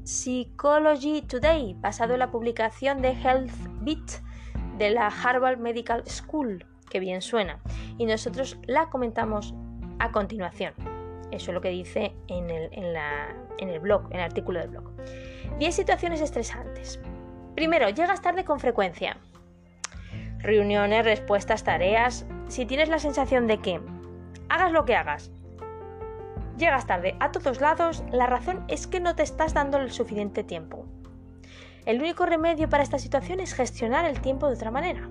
Psychology 0.04 1.22
Today, 1.22 1.76
basado 1.80 2.14
en 2.14 2.20
la 2.20 2.32
publicación 2.32 3.02
de 3.02 3.10
Health 3.12 3.52
Beat 3.82 4.22
de 4.78 4.92
la 4.92 5.08
Harvard 5.08 5.58
Medical 5.58 6.04
School, 6.08 6.66
que 6.90 7.00
bien 7.00 7.22
suena, 7.22 7.60
y 7.98 8.06
nosotros 8.06 8.58
la 8.66 8.90
comentamos 8.90 9.54
a 10.00 10.12
continuación. 10.12 10.74
Eso 11.32 11.52
es 11.52 11.54
lo 11.54 11.62
que 11.62 11.70
dice 11.70 12.16
en 12.28 12.50
el, 12.50 12.70
en 12.72 13.70
el 13.70 13.80
blog, 13.80 14.06
en 14.12 14.20
el 14.20 14.24
artículo 14.24 14.60
del 14.62 14.70
blog. 14.70 14.92
10 15.60 15.76
situaciones 15.76 16.22
estresantes. 16.22 17.02
Primero, 17.56 17.90
llegas 17.90 18.22
tarde 18.22 18.46
con 18.46 18.60
frecuencia 18.60 19.18
reuniones, 20.40 21.06
respuestas, 21.06 21.64
tareas, 21.64 22.26
si 22.48 22.66
tienes 22.66 22.90
la 22.90 23.00
sensación 23.00 23.48
de 23.48 23.60
que 23.60 23.82
hagas 24.50 24.72
lo 24.72 24.86
que 24.86 24.96
hagas, 24.96 25.32
llegas 26.58 26.88
tarde 26.88 27.16
a 27.20 27.32
todos 27.32 27.62
lados, 27.62 28.04
la 28.12 28.28
razón 28.28 28.64
es 28.68 28.88
que 28.88 29.00
no 29.00 29.16
te 29.16 29.24
estás 29.24 29.54
dando 29.54 29.78
el 29.78 29.92
suficiente 29.92 30.44
tiempo. 30.44 30.86
El 31.86 32.02
único 32.02 32.26
remedio 32.26 32.70
para 32.70 32.84
esta 32.84 33.00
situación 33.00 33.40
es 33.40 33.54
gestionar 33.54 34.06
el 34.06 34.20
tiempo 34.20 34.48
de 34.48 34.56
otra 34.56 34.72
manera, 34.72 35.10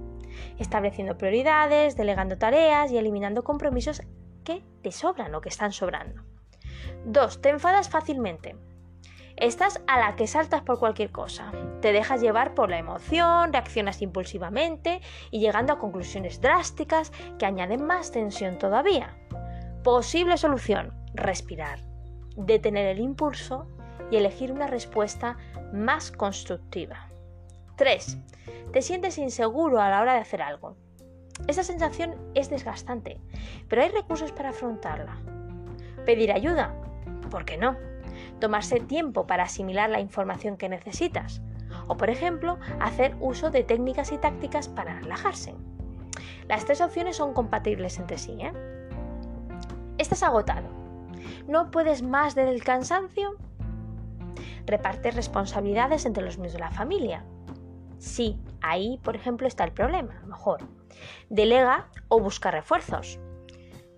estableciendo 0.59 1.17
prioridades, 1.17 1.97
delegando 1.97 2.37
tareas 2.37 2.91
y 2.91 2.99
eliminando 2.99 3.45
compromisos 3.45 4.03
que 4.45 4.63
te 4.83 4.93
sobran 4.93 5.35
o 5.35 5.41
que 5.41 5.49
están 5.49 5.73
sobrando. 5.73 6.23
2. 7.07 7.41
Te 7.41 7.49
enfadas 7.51 7.89
fácilmente. 7.89 8.57
Estás 9.37 9.83
a 9.87 9.99
la 9.99 10.17
que 10.17 10.27
saltas 10.27 10.63
por 10.63 10.79
cualquier 10.79 11.11
cosa. 11.11 11.53
Te 11.83 11.93
dejas 11.93 12.23
llevar 12.23 12.55
por 12.55 12.71
la 12.71 12.79
emoción, 12.79 13.53
reaccionas 13.53 14.01
impulsivamente 14.01 15.03
y 15.31 15.41
llegando 15.41 15.75
a 15.75 15.79
conclusiones 15.79 16.41
drásticas 16.41 17.13
que 17.39 17.45
añaden 17.45 17.85
más 17.85 18.13
tensión 18.13 18.57
todavía. 18.57 19.15
Posible 19.85 20.39
solución, 20.39 20.95
respirar, 21.13 21.81
detener 22.35 22.87
el 22.87 22.99
impulso 22.99 23.69
y 24.11 24.17
elegir 24.17 24.53
una 24.53 24.69
respuesta 24.69 25.37
más 25.71 26.11
constructiva. 26.11 27.11
3. 27.77 28.19
Te 28.73 28.81
sientes 28.81 29.19
inseguro 29.19 29.83
a 29.83 29.91
la 29.91 30.01
hora 30.01 30.15
de 30.15 30.21
hacer 30.21 30.41
algo. 30.41 30.77
Esta 31.47 31.63
sensación 31.63 32.15
es 32.35 32.49
desgastante, 32.49 33.21
pero 33.69 33.83
hay 33.83 33.91
recursos 33.91 34.33
para 34.33 34.49
afrontarla. 34.49 35.19
Pedir 36.07 36.33
ayuda, 36.33 36.75
¿por 37.31 37.45
qué 37.45 37.59
no? 37.59 37.77
Tomarse 38.41 38.81
tiempo 38.81 39.27
para 39.27 39.45
asimilar 39.45 39.91
la 39.91 40.01
información 40.01 40.57
que 40.57 40.69
necesitas 40.69 41.43
o, 41.89 41.97
por 41.97 42.11
ejemplo, 42.11 42.59
hacer 42.81 43.17
uso 43.21 43.51
de 43.51 43.63
técnicas 43.63 44.13
y 44.13 44.19
tácticas 44.19 44.69
para 44.69 44.99
relajarse. 45.01 45.55
Las 46.49 46.65
tres 46.65 46.81
opciones 46.81 47.17
son 47.17 47.33
compatibles 47.33 47.99
entre 47.99 48.19
sí. 48.19 48.39
¿eh? 48.41 48.53
Estás 49.99 50.23
agotado. 50.23 50.69
¿No 51.49 51.71
puedes 51.71 52.03
más 52.03 52.35
del 52.35 52.63
cansancio? 52.63 53.37
Reparte 54.67 55.11
responsabilidades 55.11 56.07
entre 56.07 56.25
los 56.25 56.37
miembros 56.37 56.55
de 56.55 56.61
la 56.61 56.71
familia. 56.71 57.25
Sí, 57.99 58.39
ahí, 58.61 59.01
por 59.03 59.17
ejemplo, 59.17 59.47
está 59.47 59.65
el 59.65 59.73
problema. 59.73 60.23
Mejor. 60.27 60.61
Delega 61.29 61.89
o 62.09 62.21
busca 62.21 62.51
refuerzos. 62.51 63.19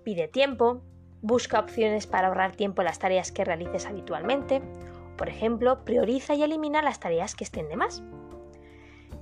Pide 0.05 0.29
tiempo, 0.29 0.83
Busca 1.21 1.59
opciones 1.59 2.07
para 2.07 2.29
ahorrar 2.29 2.53
tiempo 2.53 2.83
en 2.83 2.87
las 2.87 2.99
tareas 2.99 3.33
que 3.33 3.45
realices 3.45 3.87
habitualmente. 3.87 4.63
Por 5.17 5.29
ejemplo, 5.29 5.85
prioriza 5.85 6.35
y 6.35 6.43
elimina 6.43 6.81
las 6.81 7.01
tareas 7.01 7.35
que 7.35 7.45
estén 7.45 7.69
de 7.69 7.77
más. 7.77 8.03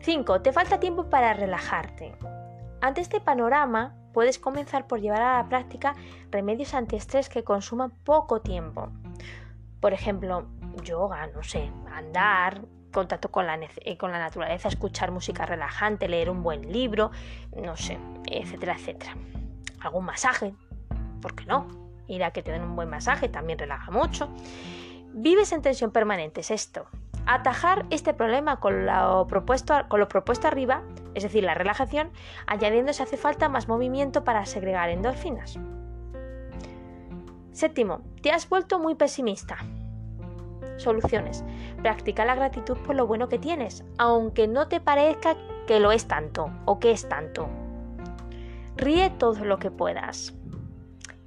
5. 0.00 0.42
Te 0.42 0.52
falta 0.52 0.78
tiempo 0.78 1.08
para 1.08 1.32
relajarte. 1.32 2.14
Ante 2.80 3.00
este 3.00 3.20
panorama, 3.20 3.96
puedes 4.12 4.38
comenzar 4.38 4.86
por 4.86 5.00
llevar 5.00 5.22
a 5.22 5.42
la 5.42 5.48
práctica 5.48 5.94
remedios 6.30 6.74
antiestrés 6.74 7.28
que 7.28 7.44
consuman 7.44 7.90
poco 7.90 8.40
tiempo. 8.40 8.90
Por 9.80 9.92
ejemplo, 9.92 10.46
yoga, 10.82 11.26
no 11.28 11.42
sé, 11.42 11.70
andar, 11.90 12.62
contacto 12.92 13.30
con 13.30 13.46
la, 13.46 13.58
eh, 13.60 13.96
con 13.96 14.12
la 14.12 14.18
naturaleza, 14.18 14.68
escuchar 14.68 15.10
música 15.10 15.44
relajante, 15.44 16.08
leer 16.08 16.30
un 16.30 16.42
buen 16.42 16.72
libro, 16.72 17.10
no 17.54 17.76
sé, 17.76 17.98
etcétera, 18.30 18.74
etcétera. 18.74 19.16
Algún 19.80 20.04
masaje, 20.04 20.54
¿por 21.20 21.34
qué 21.34 21.44
no? 21.46 21.85
Ir 22.08 22.24
a 22.24 22.30
que 22.30 22.42
te 22.42 22.52
den 22.52 22.62
un 22.62 22.76
buen 22.76 22.88
masaje 22.88 23.28
también 23.28 23.58
relaja 23.58 23.90
mucho. 23.90 24.28
Vives 25.12 25.52
en 25.52 25.62
tensión 25.62 25.90
permanente, 25.90 26.40
es 26.40 26.50
esto. 26.50 26.86
Atajar 27.26 27.86
este 27.90 28.14
problema 28.14 28.60
con 28.60 28.86
lo, 28.86 29.26
propuesto, 29.26 29.74
con 29.88 29.98
lo 29.98 30.08
propuesto 30.08 30.46
arriba, 30.46 30.82
es 31.14 31.22
decir, 31.22 31.42
la 31.42 31.54
relajación, 31.54 32.10
añadiendo 32.46 32.92
si 32.92 33.02
hace 33.02 33.16
falta 33.16 33.48
más 33.48 33.66
movimiento 33.66 34.24
para 34.24 34.46
segregar 34.46 34.90
endorfinas. 34.90 35.58
Séptimo, 37.52 38.02
te 38.20 38.30
has 38.30 38.48
vuelto 38.48 38.78
muy 38.78 38.94
pesimista. 38.94 39.56
Soluciones. 40.76 41.42
Practica 41.80 42.26
la 42.26 42.34
gratitud 42.34 42.76
por 42.76 42.94
lo 42.94 43.06
bueno 43.06 43.28
que 43.28 43.38
tienes, 43.38 43.84
aunque 43.96 44.46
no 44.46 44.68
te 44.68 44.80
parezca 44.80 45.36
que 45.66 45.80
lo 45.80 45.90
es 45.90 46.06
tanto 46.06 46.50
o 46.66 46.78
que 46.78 46.90
es 46.90 47.08
tanto. 47.08 47.48
Ríe 48.76 49.08
todo 49.08 49.44
lo 49.46 49.58
que 49.58 49.70
puedas. 49.70 50.35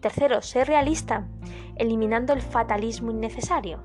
Tercero, 0.01 0.41
ser 0.41 0.67
realista, 0.67 1.27
eliminando 1.75 2.33
el 2.33 2.41
fatalismo 2.41 3.11
innecesario. 3.11 3.83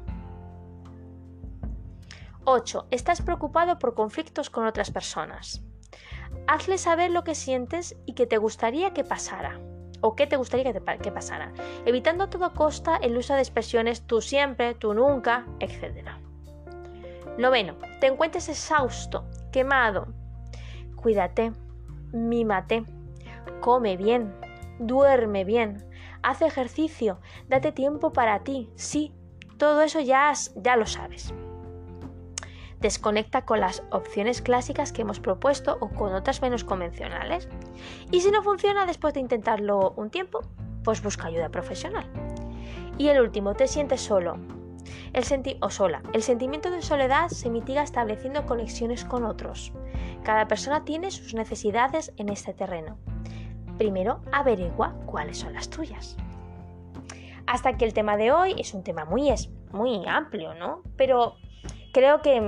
8. 2.44 2.88
Estás 2.90 3.22
preocupado 3.22 3.78
por 3.78 3.94
conflictos 3.94 4.50
con 4.50 4.66
otras 4.66 4.90
personas. 4.90 5.62
Hazle 6.46 6.78
saber 6.78 7.10
lo 7.10 7.24
que 7.24 7.34
sientes 7.34 7.96
y 8.06 8.12
que 8.12 8.26
te 8.26 8.38
gustaría 8.38 8.92
que 8.92 9.02
pasara. 9.02 9.58
O 10.02 10.14
qué 10.14 10.26
te 10.26 10.36
gustaría 10.36 10.72
que, 10.72 11.10
pasara. 11.10 11.52
Evitando 11.86 12.24
a 12.24 12.30
toda 12.30 12.50
costa 12.50 12.96
el 12.96 13.16
uso 13.16 13.34
de 13.34 13.40
expresiones 13.40 14.02
tú 14.02 14.20
siempre, 14.20 14.74
tú 14.74 14.92
nunca, 14.92 15.46
etc. 15.60 16.10
Noveno. 17.38 17.76
Te 18.00 18.08
encuentres 18.08 18.50
exhausto, 18.50 19.24
quemado. 19.50 20.08
Cuídate, 20.96 21.52
mímate, 22.12 22.84
come 23.60 23.96
bien, 23.96 24.34
duerme 24.78 25.44
bien, 25.44 25.82
haz 26.24 26.42
ejercicio, 26.42 27.20
date 27.48 27.70
tiempo 27.72 28.12
para 28.12 28.42
ti, 28.42 28.70
sí, 28.74 29.12
todo 29.58 29.82
eso 29.82 30.00
ya, 30.00 30.32
ya 30.56 30.76
lo 30.76 30.86
sabes. 30.86 31.32
desconecta 32.80 33.46
con 33.46 33.60
las 33.60 33.82
opciones 33.92 34.42
clásicas 34.42 34.92
que 34.92 35.02
hemos 35.02 35.18
propuesto 35.18 35.78
o 35.80 35.88
con 35.88 36.12
otras 36.12 36.42
menos 36.42 36.64
convencionales. 36.64 37.48
Y 38.10 38.20
si 38.20 38.30
no 38.30 38.42
funciona 38.42 38.84
después 38.84 39.14
de 39.14 39.20
intentarlo 39.20 39.94
un 39.96 40.10
tiempo, 40.10 40.40
pues 40.82 41.02
busca 41.02 41.28
ayuda 41.28 41.48
profesional. 41.48 42.04
Y 42.98 43.08
el 43.08 43.22
último, 43.22 43.54
te 43.54 43.68
sientes 43.68 44.02
solo. 44.02 44.36
El 45.14 45.24
o 45.60 45.70
sola. 45.70 46.02
El 46.12 46.22
sentimiento 46.22 46.70
de 46.70 46.82
soledad 46.82 47.28
se 47.28 47.48
mitiga 47.48 47.82
estableciendo 47.82 48.44
conexiones 48.44 49.04
con 49.04 49.24
otros. 49.24 49.72
Cada 50.22 50.46
persona 50.46 50.84
tiene 50.84 51.10
sus 51.10 51.32
necesidades 51.34 52.12
en 52.18 52.28
este 52.28 52.52
terreno. 52.52 52.98
Primero, 53.78 54.20
averigua 54.32 54.94
cuáles 55.06 55.38
son 55.38 55.54
las 55.54 55.68
tuyas. 55.68 56.16
Hasta 57.46 57.76
que 57.76 57.84
el 57.84 57.92
tema 57.92 58.16
de 58.16 58.32
hoy 58.32 58.54
es 58.58 58.74
un 58.74 58.82
tema 58.82 59.04
muy, 59.04 59.32
muy 59.72 60.06
amplio, 60.06 60.54
¿no? 60.54 60.82
Pero 60.96 61.36
creo 61.92 62.22
que 62.22 62.40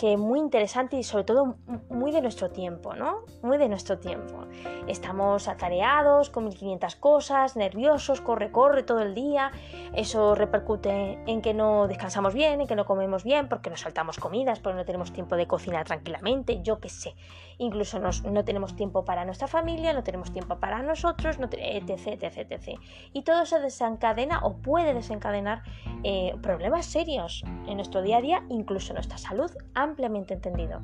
que 0.00 0.16
muy 0.16 0.38
interesante 0.38 0.96
y 0.96 1.02
sobre 1.02 1.24
todo 1.24 1.56
muy 1.90 2.10
de 2.10 2.22
nuestro 2.22 2.50
tiempo, 2.50 2.94
¿no? 2.94 3.26
Muy 3.42 3.58
de 3.58 3.68
nuestro 3.68 3.98
tiempo. 3.98 4.46
Estamos 4.86 5.46
atareados 5.46 6.30
con 6.30 6.44
1500 6.44 6.96
cosas, 6.96 7.54
nerviosos, 7.54 8.22
corre, 8.22 8.50
corre 8.50 8.82
todo 8.82 9.00
el 9.00 9.14
día. 9.14 9.50
Eso 9.92 10.34
repercute 10.34 11.22
en 11.26 11.42
que 11.42 11.52
no 11.52 11.86
descansamos 11.86 12.32
bien, 12.32 12.62
en 12.62 12.66
que 12.66 12.76
no 12.76 12.86
comemos 12.86 13.24
bien, 13.24 13.50
porque 13.50 13.68
nos 13.68 13.80
saltamos 13.80 14.16
comidas, 14.16 14.58
porque 14.58 14.78
no 14.78 14.86
tenemos 14.86 15.12
tiempo 15.12 15.36
de 15.36 15.46
cocinar 15.46 15.84
tranquilamente, 15.84 16.62
yo 16.62 16.80
qué 16.80 16.88
sé. 16.88 17.14
Incluso 17.60 17.98
no 17.98 18.44
tenemos 18.44 18.74
tiempo 18.74 19.04
para 19.04 19.26
nuestra 19.26 19.46
familia, 19.46 19.92
no 19.92 20.02
tenemos 20.02 20.32
tiempo 20.32 20.58
para 20.58 20.82
nosotros, 20.82 21.36
etc, 21.38 22.22
etc, 22.22 22.50
etc. 22.50 22.80
Y 23.12 23.20
todo 23.20 23.44
se 23.44 23.60
desencadena 23.60 24.40
o 24.42 24.56
puede 24.56 24.94
desencadenar 24.94 25.62
eh, 26.02 26.34
problemas 26.40 26.86
serios 26.86 27.44
en 27.66 27.76
nuestro 27.76 28.00
día 28.00 28.16
a 28.16 28.22
día, 28.22 28.44
incluso 28.48 28.94
nuestra 28.94 29.18
salud 29.18 29.50
ampliamente 29.74 30.32
entendido. 30.32 30.80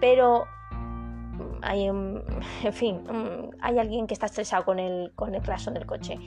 Pero 0.00 0.44
mm, 0.70 1.58
hay, 1.62 1.86
en 2.62 2.72
fin, 2.72 3.02
mm, 3.02 3.56
hay 3.60 3.80
alguien 3.80 4.06
que 4.06 4.14
está 4.14 4.26
estresado 4.26 4.64
con 4.64 4.78
el, 4.78 5.10
con 5.16 5.34
el 5.34 5.42
del 5.42 5.86
coche. 5.86 6.20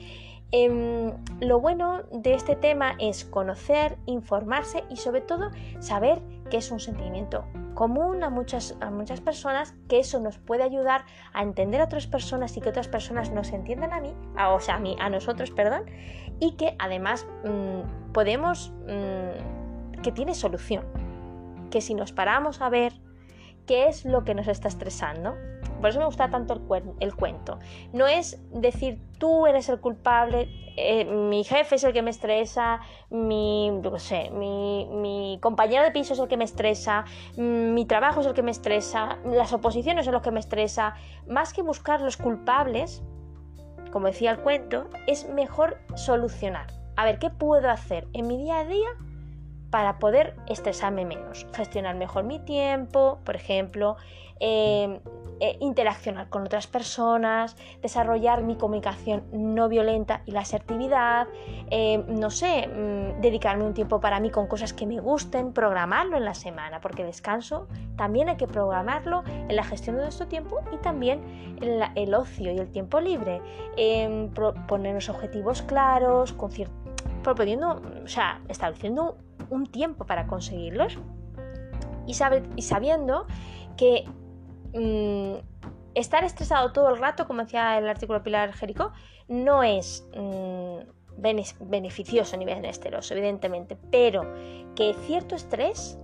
Em, 0.52 1.12
lo 1.40 1.58
bueno 1.58 2.02
de 2.12 2.34
este 2.34 2.54
tema 2.54 2.96
es 2.98 3.24
conocer, 3.24 3.96
informarse 4.04 4.84
y 4.90 4.96
sobre 4.96 5.22
todo 5.22 5.50
saber 5.80 6.20
que 6.48 6.58
es 6.58 6.70
un 6.70 6.80
sentimiento 6.80 7.46
común 7.74 8.22
a 8.24 8.30
muchas, 8.30 8.76
a 8.80 8.90
muchas 8.90 9.20
personas, 9.20 9.74
que 9.88 9.98
eso 9.98 10.20
nos 10.20 10.38
puede 10.38 10.62
ayudar 10.62 11.04
a 11.32 11.42
entender 11.42 11.80
a 11.80 11.84
otras 11.84 12.06
personas 12.06 12.56
y 12.56 12.60
que 12.60 12.70
otras 12.70 12.88
personas 12.88 13.30
nos 13.30 13.52
entiendan 13.52 13.92
a 13.92 14.00
mí, 14.00 14.14
o 14.50 14.60
sea, 14.60 14.76
a 14.76 14.78
mí, 14.78 14.96
a 14.98 15.10
nosotros, 15.10 15.50
perdón, 15.50 15.84
y 16.40 16.52
que 16.52 16.74
además 16.78 17.26
mm, 17.44 18.12
podemos, 18.12 18.72
que 20.02 20.12
tiene 20.12 20.34
solución 20.34 20.84
que 21.70 21.80
si 21.80 21.94
nos 21.94 22.12
paramos 22.12 22.60
a 22.60 22.68
ver 22.68 22.92
qué 23.66 23.88
es 23.88 24.04
lo 24.04 24.24
que 24.24 24.34
nos 24.34 24.48
está 24.48 24.68
estresando, 24.68 25.34
por 25.80 25.90
eso 25.90 25.98
me 25.98 26.06
gusta 26.06 26.30
tanto 26.30 26.60
el, 27.00 27.14
cuento. 27.14 27.58
No 27.92 28.06
es 28.06 28.40
decir 28.50 28.98
tú 29.18 29.46
eres 29.46 29.68
el 29.68 29.80
culpable, 29.80 30.48
eh, 30.76 31.04
mi 31.04 31.44
jefe 31.44 31.76
es 31.76 31.84
el 31.84 31.92
que 31.92 32.02
me 32.02 32.10
estresa, 32.10 32.80
mi, 33.10 33.70
yo 33.82 33.98
sé, 33.98 34.30
mi, 34.30 35.38
compañero 35.42 35.84
de 35.84 35.90
piso 35.90 36.14
es 36.14 36.18
el 36.18 36.28
que 36.28 36.36
me 36.36 36.44
estresa, 36.44 37.04
mi 37.36 37.84
trabajo 37.84 38.20
es 38.20 38.26
el 38.26 38.34
que 38.34 38.42
me 38.42 38.50
estresa, 38.50 39.18
las 39.24 39.52
oposiciones 39.52 40.04
son 40.04 40.14
los 40.14 40.22
que 40.22 40.30
me 40.30 40.40
estresa. 40.40 40.94
Más 41.28 41.52
que 41.52 41.62
buscar 41.62 42.00
los 42.00 42.16
culpables, 42.16 43.02
como 43.92 44.06
decía 44.06 44.30
el 44.30 44.38
cuento, 44.38 44.88
es 45.06 45.28
mejor 45.28 45.78
solucionar. 45.94 46.66
A 46.96 47.04
ver, 47.04 47.18
¿qué 47.18 47.30
puedo 47.30 47.68
hacer 47.70 48.08
en 48.14 48.26
mi 48.26 48.38
día 48.38 48.60
a 48.60 48.64
día 48.64 48.88
para 49.76 49.98
poder 49.98 50.34
estresarme 50.46 51.04
menos, 51.04 51.46
gestionar 51.54 51.96
mejor 51.96 52.24
mi 52.24 52.38
tiempo, 52.38 53.18
por 53.24 53.36
ejemplo, 53.36 53.98
em, 54.40 55.00
eh, 55.38 55.58
interaccionar 55.60 56.30
con 56.30 56.44
otras 56.44 56.66
personas, 56.66 57.58
desarrollar 57.82 58.42
mi 58.42 58.56
comunicación 58.56 59.24
no 59.32 59.68
violenta 59.68 60.22
y 60.24 60.30
la 60.30 60.40
asertividad, 60.40 61.28
em, 61.68 62.06
no 62.08 62.30
sé, 62.30 62.68
mm, 62.68 63.20
dedicarme 63.20 63.64
un 63.64 63.74
tiempo 63.74 64.00
para 64.00 64.18
mí 64.18 64.30
con 64.30 64.46
cosas 64.46 64.72
que 64.72 64.86
me 64.86 64.98
gusten, 64.98 65.52
programarlo 65.52 66.16
en 66.16 66.24
la 66.24 66.32
semana, 66.32 66.80
porque 66.80 67.04
descanso 67.04 67.68
también 67.96 68.30
hay 68.30 68.38
que 68.38 68.46
programarlo 68.46 69.24
en 69.26 69.56
la 69.56 69.62
gestión 69.62 69.96
de 69.96 70.04
nuestro 70.04 70.26
tiempo 70.26 70.60
y 70.72 70.78
también 70.78 71.20
en 71.60 71.82
el 71.94 72.14
ocio 72.14 72.50
y 72.50 72.56
el 72.56 72.72
tiempo 72.72 72.98
libre, 72.98 73.42
em, 73.76 74.30
ponernos 74.66 75.10
objetivos 75.10 75.60
claros, 75.60 76.32
con 76.32 76.50
proponiendo, 77.22 77.82
o 78.04 78.08
sea, 78.08 78.40
estableciendo 78.48 79.18
un 79.50 79.66
tiempo 79.66 80.06
para 80.06 80.26
conseguirlos. 80.26 80.98
Y, 82.06 82.12
y 82.56 82.62
sabiendo 82.62 83.26
que 83.76 84.04
mm, 84.74 85.46
estar 85.94 86.24
estresado 86.24 86.72
todo 86.72 86.90
el 86.90 86.98
rato, 86.98 87.26
como 87.26 87.42
decía 87.42 87.78
el 87.78 87.88
artículo 87.88 88.22
Pilar 88.22 88.52
Jerico, 88.52 88.92
no 89.28 89.62
es 89.62 90.06
mm, 90.16 90.78
beneficioso 91.60 92.36
ni 92.36 92.44
benesteroso, 92.44 93.14
evidentemente, 93.14 93.76
pero 93.90 94.22
que 94.74 94.94
cierto 95.06 95.34
estrés 95.34 95.98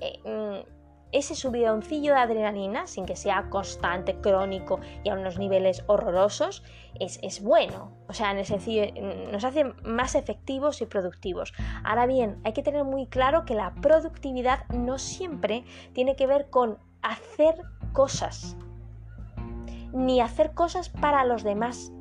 eh, 0.00 0.20
mm, 0.24 0.81
ese 1.12 1.34
subidoncillo 1.34 2.14
de 2.14 2.20
adrenalina, 2.20 2.86
sin 2.86 3.06
que 3.06 3.16
sea 3.16 3.48
constante, 3.50 4.16
crónico 4.16 4.80
y 5.04 5.10
a 5.10 5.14
unos 5.14 5.38
niveles 5.38 5.84
horrorosos, 5.86 6.62
es, 6.98 7.42
bueno. 7.42 7.92
O 8.08 8.12
sea, 8.12 8.30
en 8.30 8.38
el 8.38 8.46
sencillo, 8.46 8.84
nos 9.30 9.44
hace 9.44 9.64
más 9.84 10.14
efectivos 10.14 10.80
y 10.82 10.86
productivos. 10.86 11.52
Ahora 11.84 12.06
bien, 12.06 12.40
hay 12.44 12.52
que 12.52 12.62
tener 12.62 12.84
muy 12.84 13.06
claro 13.06 13.44
que 13.44 13.54
la 13.54 13.74
productividad 13.74 14.68
no 14.68 14.98
siempre 14.98 15.64
tiene 15.92 16.16
que 16.16 16.26
ver 16.26 16.50
con 16.50 16.78
hacer 17.02 17.56
cosas, 17.92 18.56
ni 19.92 20.20
hacer 20.20 20.54
cosas 20.54 20.88
para 20.88 21.24
los 21.24 21.42
demás. 21.42 21.92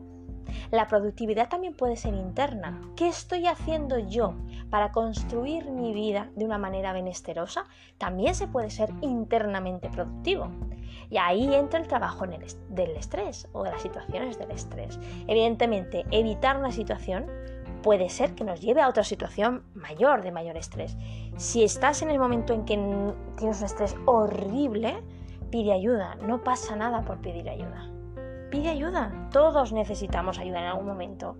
La 0.72 0.88
productividad 0.88 1.50
también 1.50 1.74
puede 1.74 1.96
ser 1.96 2.14
interna. 2.14 2.82
¿Qué 2.96 3.08
estoy 3.08 3.48
haciendo 3.48 4.00
yo 4.00 4.36
para 4.70 4.92
construir 4.92 5.70
mi 5.72 5.94
vida 5.94 6.30
de 6.36 6.46
una 6.46 6.58
manera 6.58 6.94
benesterosa? 6.94 7.66
También 7.98 8.36
se 8.36 8.48
puede 8.48 8.70
ser 8.70 8.90
internamente 9.02 9.90
productivo. 9.90 10.50
Y 11.10 11.18
ahí 11.18 11.54
entra 11.54 11.80
el 11.80 11.88
trabajo 11.88 12.26
del 12.26 12.96
estrés 12.96 13.48
o 13.52 13.64
de 13.64 13.72
las 13.72 13.82
situaciones 13.82 14.38
del 14.38 14.52
estrés. 14.52 15.00
Evidentemente, 15.28 16.06
evitar 16.12 16.58
una 16.58 16.72
situación 16.72 17.26
puede 17.82 18.10
ser 18.10 18.36
que 18.36 18.44
nos 18.44 18.62
lleve 18.62 18.82
a 18.82 18.88
otra 18.88 19.04
situación 19.04 19.64
mayor, 19.74 20.22
de 20.22 20.32
mayor 20.32 20.58
estrés. 20.58 20.98
Si 21.38 21.64
estás 21.64 22.02
en 22.02 22.12
el 22.12 22.20
momento 22.20 22.54
en 22.54 22.66
que 22.66 22.76
tienes 23.38 23.60
un 23.60 23.66
estrés 23.66 23.96
horrible, 24.06 25.02
pide 25.50 25.74
ayuda. 25.74 26.16
No 26.26 26.44
pasa 26.44 26.76
nada 26.76 27.04
por 27.04 27.20
pedir 27.22 27.50
ayuda 27.50 27.91
pide 28.52 28.70
ayuda. 28.70 29.12
Todos 29.32 29.74
necesitamos 29.74 30.38
ayuda 30.38 30.60
en 30.60 30.66
algún 30.66 30.86
momento. 30.86 31.36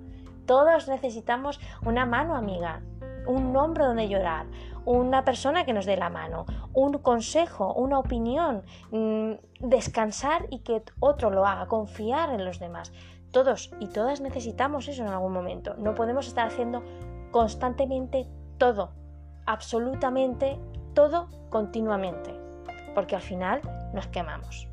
Todos 0.48 0.88
necesitamos 0.88 1.60
una 1.86 2.08
mano 2.08 2.36
amiga, 2.36 2.82
un 3.28 3.56
hombro 3.56 3.86
donde 3.86 4.10
llorar, 4.10 4.48
una 4.86 5.24
persona 5.24 5.64
que 5.64 5.74
nos 5.74 5.86
dé 5.86 5.98
la 5.98 6.10
mano, 6.10 6.46
un 6.74 6.94
consejo, 6.94 7.74
una 7.74 8.00
opinión, 8.00 8.64
mm, 8.90 9.34
descansar 9.60 10.48
y 10.50 10.60
que 10.60 10.82
otro 11.00 11.30
lo 11.30 11.46
haga, 11.46 11.68
confiar 11.68 12.32
en 12.32 12.44
los 12.44 12.60
demás. 12.60 12.92
Todos 13.32 13.72
y 13.80 13.88
todas 13.88 14.22
necesitamos 14.22 14.88
eso 14.88 15.04
en 15.04 15.10
algún 15.10 15.34
momento. 15.34 15.76
No 15.76 15.94
podemos 15.94 16.28
estar 16.28 16.48
haciendo 16.48 16.82
constantemente 17.30 18.28
todo, 18.58 18.92
absolutamente 19.46 20.60
todo 20.94 21.30
continuamente, 21.50 22.34
porque 22.96 23.16
al 23.16 23.22
final 23.22 23.62
nos 23.94 24.08
quemamos. 24.08 24.71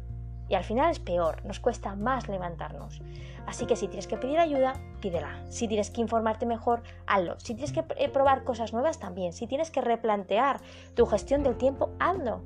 Y 0.48 0.54
al 0.54 0.64
final 0.64 0.90
es 0.90 0.98
peor, 0.98 1.44
nos 1.44 1.60
cuesta 1.60 1.94
más 1.94 2.28
levantarnos. 2.28 3.00
Así 3.46 3.66
que 3.66 3.76
si 3.76 3.88
tienes 3.88 4.06
que 4.06 4.16
pedir 4.16 4.38
ayuda, 4.38 4.74
pídela. 5.00 5.44
Si 5.48 5.68
tienes 5.68 5.90
que 5.90 6.00
informarte 6.00 6.46
mejor, 6.46 6.82
hazlo. 7.06 7.38
Si 7.38 7.54
tienes 7.54 7.72
que 7.72 7.84
eh, 7.96 8.08
probar 8.08 8.44
cosas 8.44 8.72
nuevas, 8.72 8.98
también. 8.98 9.32
Si 9.32 9.46
tienes 9.46 9.70
que 9.70 9.80
replantear 9.80 10.60
tu 10.94 11.06
gestión 11.06 11.42
del 11.42 11.56
tiempo, 11.56 11.90
hazlo. 11.98 12.42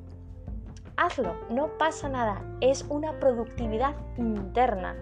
Hazlo, 0.97 1.35
no 1.49 1.79
pasa 1.79 2.09
nada. 2.09 2.43
Es 2.61 2.85
una 2.89 3.19
productividad 3.19 3.95
interna 4.17 4.97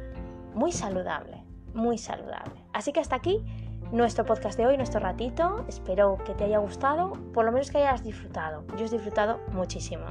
muy 0.54 0.72
saludable, 0.72 1.42
muy 1.74 1.98
saludable. 1.98 2.64
Así 2.72 2.92
que 2.92 3.00
hasta 3.00 3.16
aquí 3.16 3.44
nuestro 3.92 4.24
podcast 4.24 4.56
de 4.56 4.66
hoy, 4.66 4.76
nuestro 4.76 5.00
ratito. 5.00 5.64
Espero 5.68 6.18
que 6.24 6.34
te 6.34 6.44
haya 6.44 6.58
gustado, 6.58 7.12
por 7.32 7.44
lo 7.44 7.52
menos 7.52 7.70
que 7.70 7.78
hayas 7.78 8.04
disfrutado. 8.04 8.64
Yo 8.76 8.86
he 8.86 8.88
disfrutado 8.88 9.40
muchísimo 9.52 10.04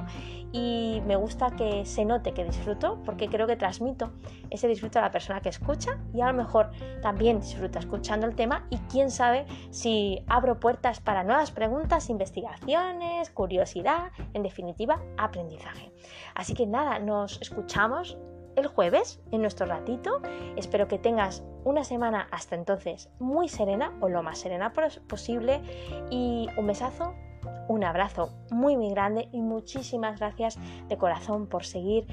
y 0.52 1.02
me 1.06 1.16
gusta 1.16 1.50
que 1.50 1.86
se 1.86 2.04
note 2.04 2.32
que 2.32 2.44
disfruto 2.44 3.00
porque 3.04 3.28
creo 3.28 3.46
que 3.46 3.56
transmito 3.56 4.12
ese 4.50 4.68
disfruto 4.68 4.98
a 4.98 5.02
la 5.02 5.10
persona 5.10 5.40
que 5.40 5.48
escucha 5.48 5.98
y 6.12 6.20
a 6.20 6.26
lo 6.26 6.34
mejor 6.34 6.70
también 7.02 7.40
disfruta 7.40 7.78
escuchando 7.78 8.26
el 8.26 8.34
tema 8.34 8.66
y 8.70 8.76
quién 8.90 9.10
sabe 9.10 9.46
si 9.70 10.24
abro 10.28 10.60
puertas 10.60 11.00
para 11.00 11.24
nuevas 11.24 11.50
preguntas, 11.50 12.10
investigaciones, 12.10 13.30
curiosidad, 13.30 14.10
en 14.34 14.42
definitiva, 14.42 15.00
aprendizaje. 15.16 15.92
Así 16.34 16.54
que 16.54 16.66
nada, 16.66 16.98
nos 16.98 17.40
escuchamos 17.40 18.18
el 18.60 18.68
jueves 18.68 19.20
en 19.32 19.42
nuestro 19.42 19.66
ratito. 19.66 20.20
Espero 20.56 20.88
que 20.88 20.98
tengas 20.98 21.42
una 21.64 21.84
semana 21.84 22.28
hasta 22.30 22.54
entonces 22.54 23.10
muy 23.18 23.48
serena 23.48 23.92
o 24.00 24.08
lo 24.08 24.22
más 24.22 24.38
serena 24.38 24.72
posible 25.08 25.60
y 26.10 26.48
un 26.56 26.66
besazo, 26.66 27.14
un 27.68 27.84
abrazo 27.84 28.32
muy 28.50 28.76
muy 28.76 28.90
grande 28.90 29.28
y 29.32 29.40
muchísimas 29.40 30.18
gracias 30.18 30.58
de 30.88 30.96
corazón 30.96 31.46
por 31.46 31.64
seguir 31.64 32.06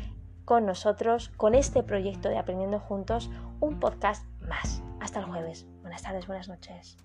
con 0.45 0.65
nosotros 0.65 1.29
con 1.35 1.55
este 1.55 1.83
proyecto 1.83 2.29
de 2.29 2.37
Aprendiendo 2.37 2.79
Juntos, 2.79 3.29
un 3.59 3.79
podcast 3.79 4.25
más. 4.39 4.81
Hasta 5.01 5.19
el 5.19 5.25
jueves. 5.25 5.67
Buenas 5.81 6.03
tardes, 6.03 6.25
buenas 6.25 6.47
noches. 6.47 6.97